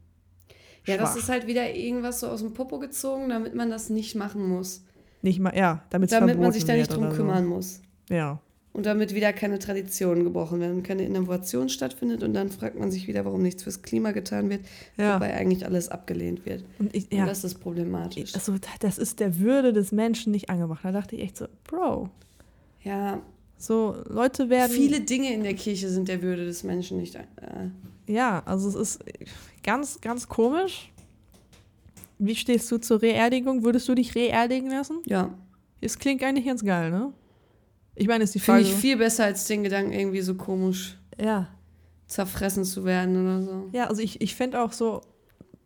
Ja, 0.86 0.97
das 0.97 1.12
schwach. 1.12 1.20
ist 1.20 1.30
halt 1.30 1.47
wieder 1.47 1.74
irgendwas 1.74 2.20
so 2.20 2.28
aus 2.28 2.41
dem 2.41 2.53
Popo 2.53 2.80
gezogen, 2.80 3.30
damit 3.30 3.56
man 3.56 3.70
das 3.70 3.89
nicht 3.89 4.14
machen 4.16 4.45
muss. 4.45 4.84
nicht 5.22 5.39
mal, 5.39 5.56
ja, 5.56 5.86
damit 5.89 6.12
Damit 6.12 6.38
man 6.38 6.51
sich 6.51 6.66
da 6.66 6.74
nicht 6.74 6.93
drum 6.93 7.12
kümmern 7.12 7.45
muss. 7.45 7.82
So. 8.10 8.14
Ja. 8.14 8.41
Und 8.76 8.86
damit 8.86 9.15
wieder 9.15 9.32
keine 9.32 9.57
Traditionen 9.57 10.26
gebrochen 10.26 10.59
werden, 10.59 10.84
keine 10.84 11.03
Innovation 11.05 11.69
stattfindet 11.69 12.23
und 12.23 12.34
dann 12.34 12.49
fragt 12.49 12.78
man 12.78 12.91
sich 12.91 13.07
wieder, 13.07 13.23
warum 13.23 13.41
nichts 13.41 13.63
fürs 13.63 13.82
Klima 13.84 14.11
getan 14.11 14.49
wird, 14.49 14.65
Ja. 14.97 15.15
wobei 15.15 15.34
eigentlich 15.34 15.65
alles 15.65 15.88
abgelehnt 15.88 16.45
wird. 16.45 16.65
Und 16.78 16.93
ich, 16.93 17.09
Und 17.09 17.17
ja. 17.19 17.26
das 17.26 17.45
ist 17.45 17.55
problematisch. 17.61 18.36
Also, 18.36 18.55
das 18.82 18.97
ist 18.97 19.21
der 19.21 19.39
Würde 19.39 19.71
des 19.71 19.93
Menschen 19.93 20.32
nicht 20.34 20.49
angemacht. 20.49 20.84
Da 20.84 20.91
dachte 20.91 21.15
ich 21.15 21.21
echt 21.23 21.38
so, 21.38 21.45
Bro, 21.63 22.09
ja, 22.84 23.21
so 23.57 23.95
Leute 24.09 24.49
werden. 24.49 24.73
viele 24.73 24.99
Dinge 24.99 25.34
in 25.34 25.43
der 25.43 25.53
Kirche 25.53 25.88
sind 25.89 26.09
der 26.09 26.21
Würde 26.21 26.45
des 26.45 26.63
Menschen 26.63 26.97
nicht. 26.97 27.15
Äh, 27.15 27.21
Ja, 28.07 28.43
also 28.45 28.67
es 28.67 28.76
ist 28.76 29.03
ganz, 29.63 30.01
ganz 30.01 30.28
komisch. 30.28 30.91
Wie 32.19 32.36
stehst 32.36 32.69
du 32.71 32.78
zur 32.78 33.01
Reerdigung? 33.01 33.63
Würdest 33.63 33.88
du 33.88 33.95
dich 33.95 34.15
reerdigen 34.15 34.69
lassen? 34.69 34.97
ja, 35.05 35.34
Es 35.80 35.97
klingt 35.97 36.21
eigentlich 36.23 36.45
ganz 36.45 36.63
geil, 36.63 36.91
ne? 36.91 37.13
Ich 37.96 38.08
meine, 38.08 38.24
ist 38.24 38.36
die 38.36 38.39
finde 38.39 38.62
Frage. 38.64 38.74
ich 38.76 38.80
viel 38.82 38.98
besser 38.98 39.26
als 39.26 39.46
den 39.46 39.64
Gedanken, 39.64 39.93
irgendwie 39.93 40.22
so 40.22 40.36
komisch 40.36 40.98
ja. 41.20 41.48
zerfressen 42.08 42.66
zu 42.66 42.84
werden 42.86 43.22
oder 43.24 43.41
so. 43.41 43.70
Ja, 43.72 43.88
also 43.88 44.02
ich, 44.02 44.22
ich 44.22 44.36
fände 44.36 44.62
auch 44.62 44.74
so, 44.74 45.02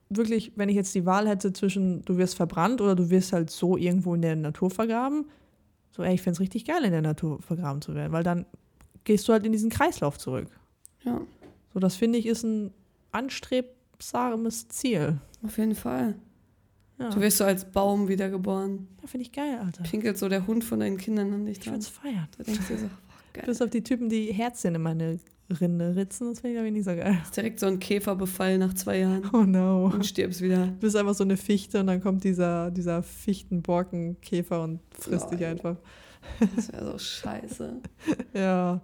wirklich, 0.10 0.52
wenn 0.56 0.70
ich 0.70 0.76
jetzt 0.76 0.94
die 0.96 1.06
Wahl 1.06 1.28
hätte 1.28 1.54
zwischen 1.54 2.04
du 2.06 2.18
wirst 2.18 2.36
verbrannt 2.36 2.82
oder 2.82 2.96
du 2.96 3.10
wirst 3.10 3.34
halt 3.34 3.50
so 3.50 3.78
irgendwo 3.78 4.14
in 4.16 4.22
der 4.22 4.36
Natur 4.36 4.70
vergraben, 4.70 5.26
so, 5.92 6.04
ey, 6.04 6.14
ich 6.16 6.22
fände 6.22 6.36
es 6.36 6.40
richtig 6.40 6.66
geil, 6.66 6.84
in 6.84 6.92
der 6.92 7.02
Natur 7.02 7.42
vergraben 7.42 7.82
zu 7.82 7.96
werden, 7.96 8.12
weil 8.14 8.24
dann 8.24 8.46
gehst 9.04 9.28
du 9.28 9.34
halt 9.34 9.46
in 9.46 9.52
diesen 9.52 9.70
Kreislauf 9.70 10.18
zurück. 10.18 10.48
Ja, 11.04 11.22
So, 11.74 11.80
das 11.80 11.96
finde 11.96 12.20
ich 12.20 12.26
ist 12.26 12.44
ein 12.44 12.72
anstrebsames 13.12 14.68
Ziel. 14.70 15.18
auf 15.44 15.58
jeden 15.58 15.76
Fall. 15.76 16.16
Ja, 17.00 17.10
Du 17.10 17.22
wirst 17.22 17.38
so 17.38 17.46
als 17.46 17.66
Baum 17.66 18.08
wiedergeboren. 18.10 18.88
ja 19.02 19.08
finde 19.08 19.24
ich 19.26 19.32
geil, 19.32 19.58
Alter. 19.64 19.84
Pinkelt 19.84 20.18
so 20.18 20.28
der 20.30 20.46
Hund 20.48 20.64
von 20.64 20.80
deinen 20.82 20.98
Kindern 20.98 21.34
an 21.34 21.46
dich 21.46 21.58
Ich 21.60 21.64
dran. 21.66 21.76
es 21.80 21.88
feiern. 21.88 22.28
Da 22.38 22.44
denkst 22.44 22.68
du 22.68 22.74
dir 22.74 22.80
so, 22.80 22.86
boah, 22.88 22.92
geil. 23.34 23.44
Bis 23.46 23.62
auf 23.62 23.70
die 23.70 23.82
Typen, 23.84 24.10
die 24.10 24.34
Herzchen 24.34 24.76
in 24.76 24.82
meine 24.82 25.20
Rinde 25.62 25.96
ritzen, 25.96 26.28
das 26.30 26.42
finde 26.42 26.52
ich, 26.52 26.56
glaub 26.58 26.66
ich, 26.68 26.74
nicht 26.74 26.84
so 26.86 26.96
geil. 26.96 27.18
ist 27.24 27.36
direkt 27.36 27.60
so 27.60 27.66
ein 27.66 27.80
Käferbefall 27.80 28.58
nach 28.60 28.74
zwei 28.76 29.00
Jahren 29.00 29.24
Oh 29.34 29.44
no. 29.44 29.86
und 29.86 30.06
stirbst 30.06 30.42
wieder. 30.42 30.68
Du 30.68 30.74
bist 30.74 30.96
einfach 30.96 31.16
so 31.16 31.24
eine 31.24 31.38
Fichte 31.38 31.80
und 31.80 31.88
dann 31.88 32.02
kommt 32.02 32.24
dieser, 32.24 32.70
dieser 32.70 33.02
Fichtenborkenkäfer 33.02 34.64
und 34.64 34.80
frisst 34.92 35.28
Oh, 35.28 35.32
dich 35.36 35.46
einfach. 35.46 35.78
Das 36.56 36.72
wäre 36.72 36.92
so 36.92 36.98
scheiße. 36.98 37.78
Ja, 38.34 38.82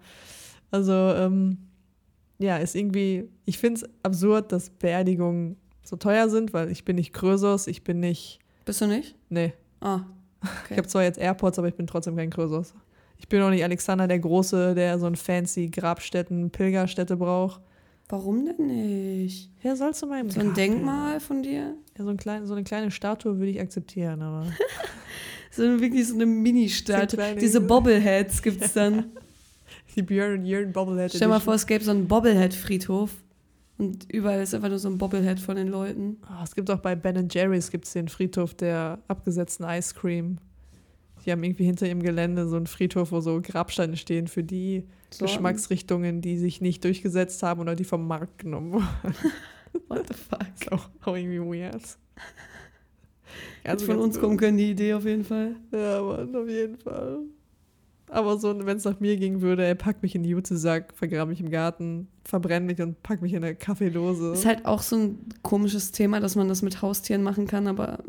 also 0.71 0.91
ähm, 0.93 1.57
ja, 2.39 2.57
ist 2.57 2.75
irgendwie, 2.75 3.29
ich 3.45 3.57
finde 3.57 3.81
es 3.81 3.89
absurd, 4.03 4.51
dass 4.51 4.69
Beerdigungen 4.69 5.57
so 5.87 5.95
teuer 5.95 6.29
sind, 6.29 6.53
weil 6.53 6.71
ich 6.71 6.83
bin 6.85 6.95
nicht 6.97 7.13
Krösos, 7.13 7.67
ich 7.67 7.83
bin 7.83 7.99
nicht, 7.99 8.39
Bist 8.65 8.81
du 8.81 8.87
nicht? 8.87 9.15
nee, 9.29 9.53
Ah, 9.81 10.01
ich 10.43 10.49
okay. 10.65 10.77
habe 10.77 10.87
zwar 10.87 11.03
jetzt 11.03 11.19
AirPods, 11.19 11.59
aber 11.59 11.67
ich 11.67 11.75
bin 11.75 11.87
trotzdem 11.87 12.15
kein 12.15 12.29
Krösos. 12.29 12.73
Ich 13.17 13.29
bin 13.29 13.41
auch 13.41 13.49
nicht 13.49 13.63
Alexander 13.63 14.07
der 14.07 14.19
Große, 14.19 14.75
der 14.75 14.99
so 14.99 15.05
ein 15.05 15.15
fancy 15.15 15.69
Grabstätten, 15.69 16.49
Pilgerstätte 16.51 17.15
braucht. 17.17 17.61
Warum 18.09 18.45
denn 18.45 18.67
nicht? 18.67 19.49
Wer 19.61 19.75
soll 19.75 19.93
zu 19.95 20.05
meinem 20.05 20.29
So 20.29 20.39
ein 20.39 20.47
Grab 20.47 20.55
Denkmal 20.55 21.19
von 21.19 21.41
dir? 21.41 21.73
Ja, 21.97 22.03
so, 22.03 22.09
ein 22.09 22.17
klein, 22.17 22.45
so 22.45 22.53
eine 22.53 22.63
kleine 22.63 22.91
Statue 22.91 23.37
würde 23.39 23.49
ich 23.51 23.59
akzeptieren, 23.59 24.21
aber 24.21 24.45
So 25.51 25.63
eine, 25.63 25.79
wirklich 25.79 26.05
so 26.07 26.13
eine 26.15 26.25
Mini-Statue. 26.25 27.29
So 27.33 27.39
Diese 27.39 27.61
Bobbleheads 27.61 28.41
gibt's 28.41 28.73
dann. 28.73 29.05
die 29.95 30.01
Björn 30.01 30.39
und 30.39 30.45
Jörn 30.45 30.73
Bobblehead 30.73 31.11
Stell 31.15 31.29
mal 31.29 31.35
Edition. 31.35 31.45
vor, 31.45 31.53
es 31.55 31.65
gäbe 31.65 31.83
so 31.83 31.91
einen 31.91 32.07
Bobblehead-Friedhof. 32.09 33.11
Und 33.77 34.11
überall 34.11 34.41
ist 34.41 34.53
einfach 34.53 34.69
nur 34.69 34.79
so 34.79 34.89
ein 34.89 34.97
Bobblehead 34.97 35.39
von 35.39 35.57
den 35.57 35.67
Leuten. 35.67 36.17
Oh, 36.29 36.43
es 36.43 36.55
gibt 36.55 36.69
auch 36.71 36.79
bei 36.79 36.95
Ben 36.95 37.27
Jerry's 37.29 37.71
gibt's 37.71 37.93
den 37.93 38.07
Friedhof 38.07 38.53
der 38.53 38.99
abgesetzten 39.07 39.65
Ice 39.65 39.93
Cream. 39.93 40.37
Die 41.25 41.31
haben 41.31 41.43
irgendwie 41.43 41.65
hinter 41.65 41.87
ihrem 41.87 42.01
Gelände 42.03 42.47
so 42.47 42.55
einen 42.55 42.67
Friedhof, 42.67 43.11
wo 43.11 43.19
so 43.19 43.41
Grabsteine 43.41 43.97
stehen 43.97 44.27
für 44.27 44.43
die 44.43 44.85
So, 45.09 45.25
Geschmacksrichtungen, 45.25 46.21
die 46.21 46.37
sich 46.37 46.61
nicht 46.61 46.83
durchgesetzt 46.83 47.43
haben 47.43 47.59
oder 47.61 47.75
die 47.75 47.83
vom 47.83 48.07
Markt 48.07 48.39
genommen 48.39 48.73
wurden. 48.73 49.15
What 49.87 50.07
the 50.07 50.13
fuck? 50.13 50.45
ist 50.57 50.71
auch, 50.71 50.89
auch 51.03 51.15
irgendwie 51.15 51.39
weird. 51.39 51.81
Jetzt 53.65 53.83
von 53.83 53.97
uns 53.97 54.19
kommen 54.19 54.37
können 54.37 54.57
die 54.57 54.71
Idee 54.71 54.93
auf 54.93 55.05
jeden 55.05 55.25
Fall. 55.25 55.55
Ja, 55.71 56.01
Mann, 56.01 56.33
auf 56.35 56.47
jeden 56.47 56.77
Fall. 56.77 57.19
Aber 58.15 58.37
so, 58.37 58.65
wenn 58.65 58.77
es 58.77 58.85
nach 58.85 58.99
mir 58.99 59.17
gehen 59.17 59.41
würde, 59.41 59.65
er 59.65 59.75
packt 59.75 60.01
mich 60.01 60.15
in 60.15 60.23
den 60.23 60.29
Jutesack, 60.31 60.93
vergrabe 60.95 61.29
mich 61.29 61.41
im 61.41 61.49
Garten, 61.49 62.07
verbrennt 62.23 62.65
mich 62.65 62.81
und 62.81 63.01
packt 63.03 63.21
mich 63.21 63.33
in 63.33 63.43
eine 63.43 63.55
Kaffeedose. 63.55 64.31
Ist 64.31 64.45
halt 64.45 64.65
auch 64.65 64.81
so 64.81 64.95
ein 64.95 65.19
komisches 65.41 65.91
Thema, 65.91 66.19
dass 66.19 66.35
man 66.35 66.47
das 66.47 66.61
mit 66.61 66.81
Haustieren 66.81 67.23
machen 67.23 67.45
kann, 67.45 67.67
aber 67.67 67.99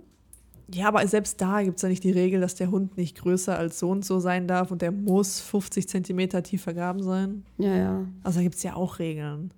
Ja, 0.72 0.88
aber 0.88 1.06
selbst 1.08 1.40
da 1.40 1.62
gibt 1.62 1.76
es 1.76 1.82
ja 1.82 1.88
nicht 1.88 2.04
die 2.04 2.12
Regel, 2.12 2.40
dass 2.40 2.54
der 2.54 2.70
Hund 2.70 2.96
nicht 2.96 3.16
größer 3.18 3.58
als 3.58 3.78
so 3.78 3.90
und 3.90 4.04
so 4.04 4.18
sein 4.20 4.46
darf 4.46 4.70
und 4.70 4.80
der 4.82 4.92
muss 4.92 5.40
50 5.40 5.88
Zentimeter 5.88 6.42
tief 6.42 6.62
vergraben 6.62 7.02
sein. 7.02 7.44
ja, 7.58 7.74
ja, 7.76 8.06
Also 8.22 8.38
da 8.38 8.42
gibt 8.44 8.54
es 8.54 8.62
ja 8.62 8.74
auch 8.74 8.98
Regeln. 9.00 9.52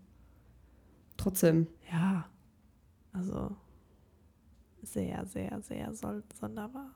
trotzdem. 1.17 1.67
Ja, 1.93 2.27
also 3.13 3.51
sehr, 4.83 5.27
sehr, 5.27 5.61
sehr 5.61 5.93
sonderbar. 6.41 6.91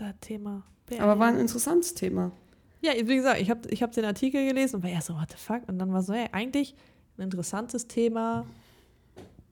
Das 0.00 0.14
Thema. 0.20 0.64
Aber 0.98 1.18
war 1.18 1.28
ein 1.28 1.38
interessantes 1.38 1.94
Thema. 1.94 2.32
Ja, 2.80 2.92
wie 2.96 3.16
gesagt, 3.16 3.40
ich 3.40 3.50
habe 3.50 3.68
ich 3.68 3.82
hab 3.82 3.92
den 3.92 4.06
Artikel 4.06 4.46
gelesen 4.48 4.76
und 4.76 4.82
war 4.82 4.90
ja 4.90 5.02
so, 5.02 5.14
what 5.14 5.30
the 5.30 5.36
fuck? 5.36 5.68
Und 5.68 5.78
dann 5.78 5.92
war 5.92 6.02
so, 6.02 6.14
hey, 6.14 6.28
eigentlich 6.32 6.74
ein 7.18 7.22
interessantes 7.22 7.86
Thema 7.86 8.46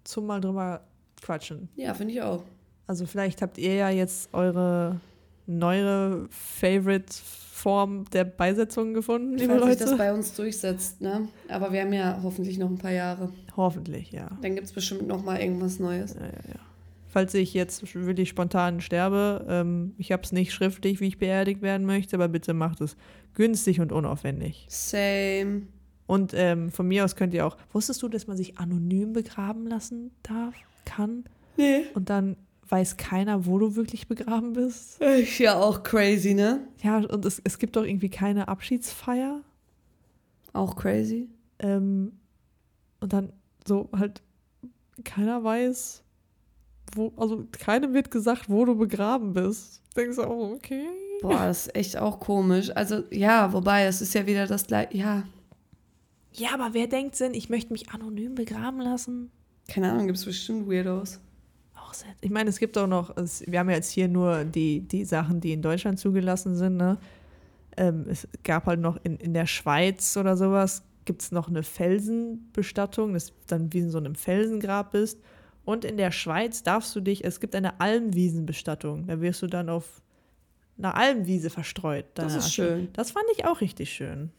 zum 0.04 0.26
mal 0.26 0.40
drüber 0.40 0.80
quatschen. 1.20 1.68
Ja, 1.76 1.92
finde 1.92 2.14
ich 2.14 2.22
auch. 2.22 2.42
Also 2.86 3.04
vielleicht 3.04 3.42
habt 3.42 3.58
ihr 3.58 3.74
ja 3.74 3.90
jetzt 3.90 4.32
eure 4.32 4.98
neuere 5.46 6.26
Favorite-Form 6.30 8.06
der 8.10 8.24
Beisetzung 8.24 8.94
gefunden, 8.94 9.36
liebe 9.36 9.58
Falls 9.58 9.66
sich 9.66 9.76
das 9.76 9.90
Leute. 9.90 9.98
bei 9.98 10.12
uns 10.14 10.34
durchsetzt, 10.34 11.00
ne? 11.02 11.28
Aber 11.48 11.72
wir 11.72 11.82
haben 11.82 11.92
ja 11.92 12.20
hoffentlich 12.22 12.58
noch 12.58 12.70
ein 12.70 12.78
paar 12.78 12.92
Jahre. 12.92 13.30
Hoffentlich, 13.56 14.10
ja. 14.12 14.30
Dann 14.40 14.54
gibt 14.54 14.66
es 14.66 14.72
bestimmt 14.72 15.06
noch 15.06 15.22
mal 15.22 15.38
irgendwas 15.40 15.78
Neues. 15.78 16.14
ja, 16.14 16.20
ja, 16.22 16.32
ja. 16.48 16.60
Falls 17.08 17.32
ich 17.34 17.54
jetzt 17.54 17.94
wirklich 17.94 18.28
spontan 18.28 18.80
sterbe, 18.80 19.46
ähm, 19.48 19.94
ich 19.96 20.12
habe 20.12 20.22
es 20.22 20.32
nicht 20.32 20.52
schriftlich, 20.52 21.00
wie 21.00 21.08
ich 21.08 21.18
beerdigt 21.18 21.62
werden 21.62 21.86
möchte, 21.86 22.16
aber 22.16 22.28
bitte 22.28 22.52
macht 22.52 22.80
es 22.82 22.96
günstig 23.34 23.80
und 23.80 23.92
unaufwendig. 23.92 24.66
Same. 24.68 25.62
Und 26.06 26.32
ähm, 26.34 26.70
von 26.70 26.86
mir 26.86 27.04
aus 27.04 27.16
könnt 27.16 27.34
ihr 27.34 27.46
auch, 27.46 27.56
wusstest 27.72 28.02
du, 28.02 28.08
dass 28.08 28.26
man 28.26 28.36
sich 28.36 28.58
anonym 28.58 29.12
begraben 29.12 29.66
lassen 29.66 30.10
darf, 30.22 30.54
kann? 30.84 31.24
Nee. 31.56 31.84
Und 31.94 32.10
dann 32.10 32.36
weiß 32.68 32.96
keiner, 32.96 33.46
wo 33.46 33.58
du 33.58 33.76
wirklich 33.76 34.08
begraben 34.08 34.52
bist? 34.52 35.00
Ist 35.00 35.38
ja 35.38 35.58
auch 35.58 35.82
crazy, 35.82 36.34
ne? 36.34 36.60
Ja, 36.82 36.98
und 36.98 37.24
es, 37.24 37.40
es 37.42 37.58
gibt 37.58 37.76
doch 37.76 37.84
irgendwie 37.84 38.10
keine 38.10 38.48
Abschiedsfeier. 38.48 39.40
Auch 40.52 40.76
crazy. 40.76 41.28
Ähm, 41.58 42.12
und 43.00 43.12
dann 43.12 43.32
so 43.66 43.88
halt, 43.96 44.22
keiner 45.04 45.44
weiß, 45.44 46.02
wo, 46.94 47.12
also 47.16 47.46
keinem 47.52 47.94
wird 47.94 48.10
gesagt, 48.10 48.48
wo 48.48 48.64
du 48.64 48.76
begraben 48.76 49.32
bist. 49.32 49.82
Denkst 49.96 50.16
du 50.16 50.22
auch, 50.22 50.52
okay. 50.52 50.86
Boah, 51.20 51.46
das 51.46 51.66
ist 51.66 51.76
echt 51.76 51.96
auch 51.96 52.20
komisch. 52.20 52.70
Also, 52.74 53.02
ja, 53.10 53.52
wobei, 53.52 53.84
es 53.84 54.00
ist 54.00 54.14
ja 54.14 54.26
wieder 54.26 54.46
das 54.46 54.66
gleiche. 54.66 54.96
Ja, 54.96 55.24
Ja, 56.32 56.50
aber 56.54 56.74
wer 56.74 56.86
denkt 56.86 57.18
denn, 57.18 57.34
ich 57.34 57.48
möchte 57.50 57.72
mich 57.72 57.90
anonym 57.90 58.34
begraben 58.34 58.80
lassen? 58.80 59.30
keine 59.68 59.92
Ahnung, 59.92 60.06
gibt 60.06 60.18
es 60.18 60.24
bestimmt 60.24 60.68
Weirdos. 60.68 61.20
Auch 61.76 61.94
sehr. 61.94 62.08
Ich 62.20 62.30
meine, 62.30 62.50
es 62.50 62.58
gibt 62.58 62.76
auch 62.78 62.86
noch, 62.86 63.16
es, 63.16 63.44
wir 63.46 63.58
haben 63.60 63.68
ja 63.68 63.76
jetzt 63.76 63.90
hier 63.90 64.08
nur 64.08 64.44
die, 64.44 64.80
die 64.80 65.04
Sachen, 65.04 65.40
die 65.40 65.52
in 65.52 65.62
Deutschland 65.62 65.98
zugelassen 65.98 66.56
sind, 66.56 66.76
ne? 66.76 66.96
Ähm, 67.76 68.06
es 68.08 68.26
gab 68.42 68.66
halt 68.66 68.80
noch 68.80 68.98
in, 69.04 69.16
in 69.18 69.34
der 69.34 69.46
Schweiz 69.46 70.16
oder 70.16 70.36
sowas, 70.36 70.82
gibt 71.04 71.22
es 71.22 71.30
noch 71.30 71.48
eine 71.48 71.62
Felsenbestattung, 71.62 73.12
das 73.12 73.24
ist 73.24 73.34
dann 73.46 73.72
wie 73.72 73.78
in 73.78 73.90
so 73.90 73.98
einem 73.98 74.16
Felsengrab 74.16 74.92
bist. 74.92 75.20
Und 75.68 75.84
in 75.84 75.98
der 75.98 76.12
Schweiz 76.12 76.62
darfst 76.62 76.96
du 76.96 77.00
dich, 77.02 77.26
es 77.26 77.40
gibt 77.40 77.54
eine 77.54 77.78
Almwiesenbestattung, 77.78 79.06
da 79.06 79.20
wirst 79.20 79.42
du 79.42 79.48
dann 79.48 79.68
auf 79.68 80.00
einer 80.78 80.96
Almwiese 80.96 81.50
verstreut. 81.50 82.06
Das 82.14 82.34
ist 82.34 82.46
Asche. 82.46 82.50
schön. 82.62 82.88
Das 82.94 83.10
fand 83.10 83.26
ich 83.36 83.44
auch 83.44 83.60
richtig 83.60 83.92
schön. 83.92 84.30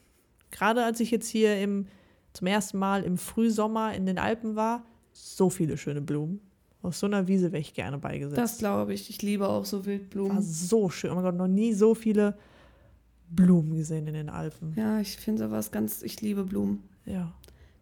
Gerade 0.49 0.84
als 0.84 0.99
ich 0.99 1.11
jetzt 1.11 1.30
hier 1.30 1.61
im, 1.61 1.86
zum 2.34 2.47
ersten 2.47 2.80
Mal 2.80 3.03
im 3.03 3.19
Frühsommer 3.19 3.93
in 3.93 4.07
den 4.07 4.17
Alpen 4.17 4.55
war, 4.55 4.84
so 5.13 5.51
viele 5.51 5.77
schöne 5.77 6.01
Blumen. 6.01 6.41
Auf 6.82 6.95
so 6.95 7.05
einer 7.05 7.27
Wiese 7.27 7.51
wäre 7.51 7.61
ich 7.61 7.75
gerne 7.75 7.99
beigesetzt. 7.99 8.41
Das 8.41 8.57
glaube 8.57 8.95
ich. 8.95 9.11
Ich 9.11 9.21
liebe 9.21 9.47
auch 9.47 9.65
so 9.65 9.82
war 9.82 9.86
Wildblumen. 9.86 10.41
so 10.41 10.89
schön. 10.89 11.11
Oh 11.11 11.13
mein 11.13 11.25
Gott, 11.25 11.36
noch 11.36 11.47
nie 11.47 11.73
so 11.73 11.93
viele 11.93 12.39
Blumen 13.30 13.75
gesehen 13.75 14.07
in 14.07 14.15
den 14.15 14.30
Alpen. 14.30 14.73
Ja, 14.75 14.99
ich 14.99 15.15
finde 15.17 15.45
sowas 15.45 15.69
ganz, 15.69 16.01
ich 16.01 16.21
liebe 16.21 16.43
Blumen. 16.43 16.82
Ja. 17.05 17.32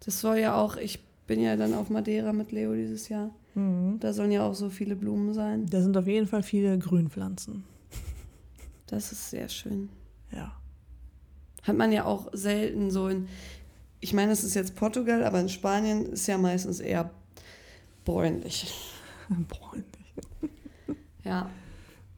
Das 0.01 0.19
soll 0.19 0.39
ja 0.39 0.55
auch, 0.55 0.75
ich 0.75 1.06
bin 1.27 1.41
ja 1.41 1.55
dann 1.55 1.73
auf 1.73 1.89
Madeira 1.89 2.33
mit 2.33 2.51
Leo 2.51 2.73
dieses 2.73 3.09
Jahr. 3.09 3.29
Mhm. 3.53 3.99
Da 3.99 4.13
sollen 4.13 4.31
ja 4.31 4.45
auch 4.45 4.55
so 4.55 4.69
viele 4.69 4.95
Blumen 4.95 5.33
sein. 5.33 5.65
Da 5.67 5.81
sind 5.81 5.95
auf 5.97 6.07
jeden 6.07 6.27
Fall 6.27 6.41
viele 6.41 6.77
Grünpflanzen. 6.79 7.63
Das 8.87 9.11
ist 9.11 9.29
sehr 9.29 9.49
schön. 9.49 9.89
Ja. 10.31 10.53
Hat 11.63 11.75
man 11.75 11.91
ja 11.91 12.05
auch 12.05 12.29
selten 12.31 12.89
so 12.89 13.09
in, 13.09 13.27
ich 13.99 14.13
meine, 14.13 14.31
es 14.31 14.43
ist 14.43 14.55
jetzt 14.55 14.75
Portugal, 14.75 15.23
aber 15.23 15.41
in 15.41 15.49
Spanien 15.49 16.05
ist 16.05 16.27
ja 16.27 16.37
meistens 16.37 16.79
eher 16.79 17.11
bräunlich. 18.05 18.73
Bräunlich. 19.49 19.85
Ja. 21.25 21.49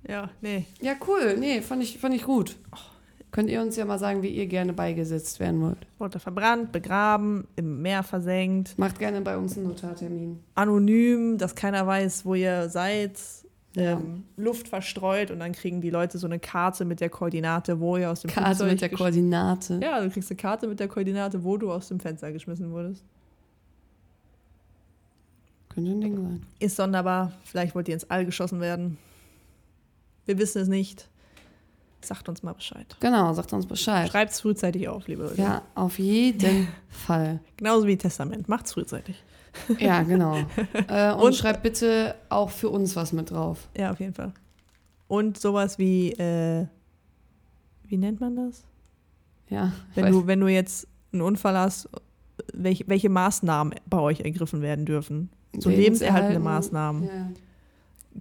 Ja, 0.07 0.30
nee. 0.41 0.66
Ja, 0.80 0.93
cool. 1.07 1.38
Nee, 1.39 1.62
fand 1.62 1.82
ich, 1.82 1.97
fand 1.97 2.14
ich 2.14 2.24
gut. 2.24 2.55
Könnt 3.32 3.49
ihr 3.49 3.61
uns 3.61 3.75
ja 3.75 3.86
mal 3.86 3.99
sagen, 3.99 4.23
wie 4.23 4.30
ihr 4.30 4.47
gerne 4.47 4.73
beigesetzt 4.73 5.39
werden 5.39 5.61
wollt. 5.61 5.77
Wurde 5.99 6.19
verbrannt, 6.19 6.71
begraben, 6.71 7.47
im 7.55 7.82
Meer 7.82 8.01
versenkt, 8.01 8.77
Macht 8.80 8.97
gerne 8.97 9.21
bei 9.21 9.38
uns 9.38 9.55
einen 9.55 9.67
Notartermin. 9.67 10.39
anonym, 10.55 11.38
dass 11.38 11.53
keiner 11.55 11.86
weiß, 11.86 12.25
wo 12.25 12.34
ihr 12.34 12.69
seid. 12.69 13.19
Ja. 13.75 13.93
Ähm, 13.93 14.23
Luft 14.36 14.67
verstreut 14.67 15.30
und 15.30 15.39
dann 15.39 15.51
kriegen 15.51 15.80
die 15.80 15.91
Leute 15.91 16.17
so 16.17 16.25
eine 16.25 16.39
Karte 16.39 16.86
mit 16.86 17.01
der 17.01 17.09
Koordinate, 17.09 17.80
wo 17.80 17.97
ihr 17.97 18.09
aus 18.09 18.21
dem 18.21 18.32
Karte 18.32 18.55
Flugzeug 18.55 18.71
mit 18.71 18.82
der 18.82 18.89
Koordinate. 18.89 19.80
Ja, 19.84 20.01
du 20.01 20.09
kriegst 20.09 20.32
eine 20.32 20.38
Karte 20.38 20.67
mit 20.67 20.80
der 20.80 20.88
Koordinate, 20.88 21.43
wo 21.43 21.55
du 21.55 21.71
aus 21.71 21.88
dem 21.88 21.99
Fenster 21.99 22.32
geschmissen 22.32 22.71
wurdest. 22.71 23.03
Könnte 25.69 25.91
ein 25.91 26.01
Ding 26.01 26.15
sein. 26.17 26.45
Ist 26.59 26.75
sonderbar. 26.77 27.32
Vielleicht 27.43 27.75
wollt 27.75 27.88
ihr 27.88 27.93
ins 27.93 28.09
All 28.09 28.25
geschossen 28.25 28.59
werden. 28.59 28.97
Wir 30.25 30.39
wissen 30.39 30.61
es 30.63 30.67
nicht. 30.67 31.07
Sagt 32.01 32.29
uns 32.29 32.43
mal 32.43 32.53
Bescheid. 32.53 32.95
Genau, 33.01 33.33
sagt 33.33 33.51
uns 33.53 33.65
Bescheid. 33.65 34.09
Schreibt 34.09 34.31
es 34.31 34.39
frühzeitig 34.41 34.87
auf, 34.87 35.07
liebe 35.07 35.23
Leute. 35.23 35.41
Ja, 35.41 35.61
auf 35.75 35.99
jeden 35.99 36.67
Fall. 36.89 37.39
Genauso 37.57 37.87
wie 37.87 37.97
Testament. 37.97 38.47
Macht's 38.47 38.73
frühzeitig. 38.73 39.21
Ja, 39.79 40.03
genau. 40.03 40.37
Äh, 40.87 41.11
und, 41.13 41.21
Und- 41.21 41.35
schreibt 41.35 41.63
bitte 41.63 42.15
auch 42.29 42.49
für 42.51 42.69
uns 42.69 42.95
was 42.95 43.11
mit 43.11 43.31
drauf. 43.31 43.67
Ja, 43.77 43.91
auf 43.91 43.99
jeden 43.99 44.13
Fall. 44.13 44.31
Und 45.07 45.37
sowas 45.39 45.77
wie, 45.77 46.11
äh, 46.13 46.67
wie 47.85 47.97
nennt 47.97 48.21
man 48.21 48.35
das? 48.35 48.63
Ja, 49.49 49.73
Wenn 49.95 50.05
weiß- 50.05 50.11
du, 50.11 50.27
wenn 50.27 50.39
du 50.39 50.47
jetzt 50.47 50.87
einen 51.11 51.21
Unfall 51.23 51.57
hast, 51.57 51.89
welche, 52.53 52.87
welche 52.87 53.09
Maßnahmen 53.09 53.73
bei 53.89 53.99
euch 53.99 54.21
ergriffen 54.21 54.61
werden 54.61 54.85
dürfen? 54.85 55.29
So 55.57 55.69
lebenserhaltende 55.69 56.35
Lebenserhalten- 56.39 56.43
Maßnahmen. 56.43 57.03
Ja. 57.03 57.29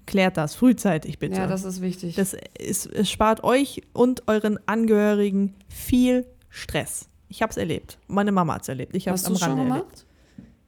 Klärt 0.06 0.36
das 0.36 0.54
frühzeitig 0.54 1.18
bitte. 1.18 1.36
ja, 1.36 1.46
das 1.46 1.64
ist 1.64 1.80
wichtig. 1.80 2.14
Das 2.16 2.34
ist, 2.58 2.86
es 2.86 3.10
spart 3.10 3.42
euch 3.44 3.82
und 3.92 4.28
euren 4.28 4.58
Angehörigen 4.66 5.54
viel 5.68 6.26
Stress. 6.50 7.08
Ich 7.28 7.42
habe 7.42 7.50
es 7.50 7.56
erlebt. 7.56 7.98
Meine 8.06 8.32
Mama 8.32 8.54
hat 8.54 8.62
es 8.62 8.68
erlebt. 8.68 8.94
Ich 8.94 9.06
habe 9.08 9.14
es 9.16 9.22
Hast 9.22 9.28
am 9.28 9.34
du 9.34 9.38
schon 9.40 9.48
Rande 9.50 9.64
erlebt. 9.74 9.86
gemacht? 9.88 10.06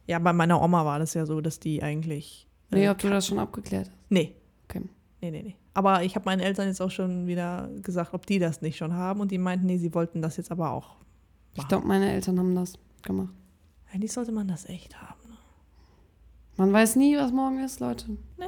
Ja, 0.06 0.18
bei 0.18 0.32
meiner 0.32 0.60
Oma 0.60 0.84
war 0.84 0.98
das 0.98 1.14
ja 1.14 1.24
so, 1.26 1.40
dass 1.40 1.60
die 1.60 1.82
eigentlich. 1.82 2.46
Nee, 2.70 2.86
äh, 2.86 2.88
ob 2.90 2.98
du 2.98 3.08
das 3.08 3.26
schon 3.26 3.38
abgeklärt 3.38 3.86
hast. 3.88 3.96
nee. 4.10 4.34
Okay. 4.68 4.82
Nee, 5.22 5.30
nee, 5.30 5.42
nee. 5.42 5.56
Aber 5.74 6.02
ich 6.02 6.14
habe 6.16 6.24
meinen 6.24 6.40
Eltern 6.40 6.66
jetzt 6.66 6.80
auch 6.80 6.90
schon 6.90 7.26
wieder 7.26 7.68
gesagt, 7.82 8.14
ob 8.14 8.26
die 8.26 8.38
das 8.38 8.60
nicht 8.62 8.76
schon 8.76 8.94
haben. 8.94 9.20
Und 9.20 9.30
die 9.30 9.38
meinten, 9.38 9.66
nee, 9.66 9.78
sie 9.78 9.94
wollten 9.94 10.20
das 10.22 10.36
jetzt 10.36 10.50
aber 10.50 10.70
auch. 10.72 10.96
Ich 11.52 11.58
machen. 11.58 11.68
glaube, 11.68 11.86
meine 11.86 12.10
Eltern 12.12 12.38
haben 12.38 12.54
das 12.54 12.74
gemacht. 13.02 13.32
Eigentlich 13.92 14.12
sollte 14.12 14.32
man 14.32 14.48
das 14.48 14.68
echt 14.68 15.00
haben. 15.00 15.20
Ne? 15.28 15.36
Man 16.56 16.72
weiß 16.72 16.96
nie, 16.96 17.16
was 17.16 17.32
morgen 17.32 17.58
ist, 17.60 17.80
Leute. 17.80 18.08
Nee. 18.10 18.16
Nee. 18.38 18.46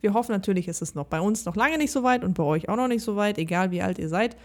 Wir 0.00 0.14
hoffen 0.14 0.32
natürlich, 0.32 0.68
ist 0.68 0.82
es 0.82 0.94
noch 0.94 1.06
bei 1.06 1.20
uns 1.20 1.44
noch 1.44 1.56
lange 1.56 1.78
nicht 1.78 1.90
so 1.92 2.02
weit 2.02 2.24
und 2.24 2.34
bei 2.34 2.42
euch 2.44 2.68
auch 2.68 2.76
noch 2.76 2.88
nicht 2.88 3.02
so 3.02 3.16
weit, 3.16 3.38
egal 3.38 3.70
wie 3.70 3.82
alt 3.82 3.98
ihr 3.98 4.08
seid. 4.08 4.36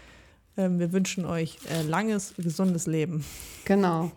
Ähm, 0.56 0.78
wir 0.78 0.92
wünschen 0.92 1.24
euch 1.24 1.58
äh, 1.70 1.82
langes, 1.82 2.34
gesundes 2.36 2.86
Leben. 2.86 3.24
Genau. 3.64 4.10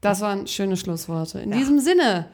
Das 0.00 0.20
waren 0.20 0.46
schöne 0.46 0.76
Schlussworte. 0.76 1.40
In 1.40 1.50
Ja. 1.50 1.56
diesem 1.58 1.78
Sinne, 1.78 2.26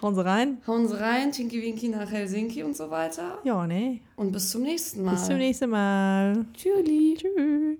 Hauen 0.00 0.14
Sie 0.14 0.24
rein. 0.24 0.58
hauen 0.66 0.86
Sie 0.86 1.00
rein, 1.00 1.32
Tinky 1.32 1.60
Winky 1.60 1.88
nach 1.88 2.08
Helsinki 2.10 2.62
und 2.62 2.76
so 2.76 2.88
weiter. 2.90 3.38
Ja, 3.44 3.66
ne? 3.66 4.00
Und 4.14 4.30
bis 4.30 4.50
zum 4.50 4.62
nächsten 4.62 5.02
Mal. 5.02 5.12
Bis 5.12 5.26
zum 5.26 5.38
nächsten 5.38 5.70
Mal. 5.70 6.44
Tschüssi. 6.54 7.16
Tschüss. 7.18 7.78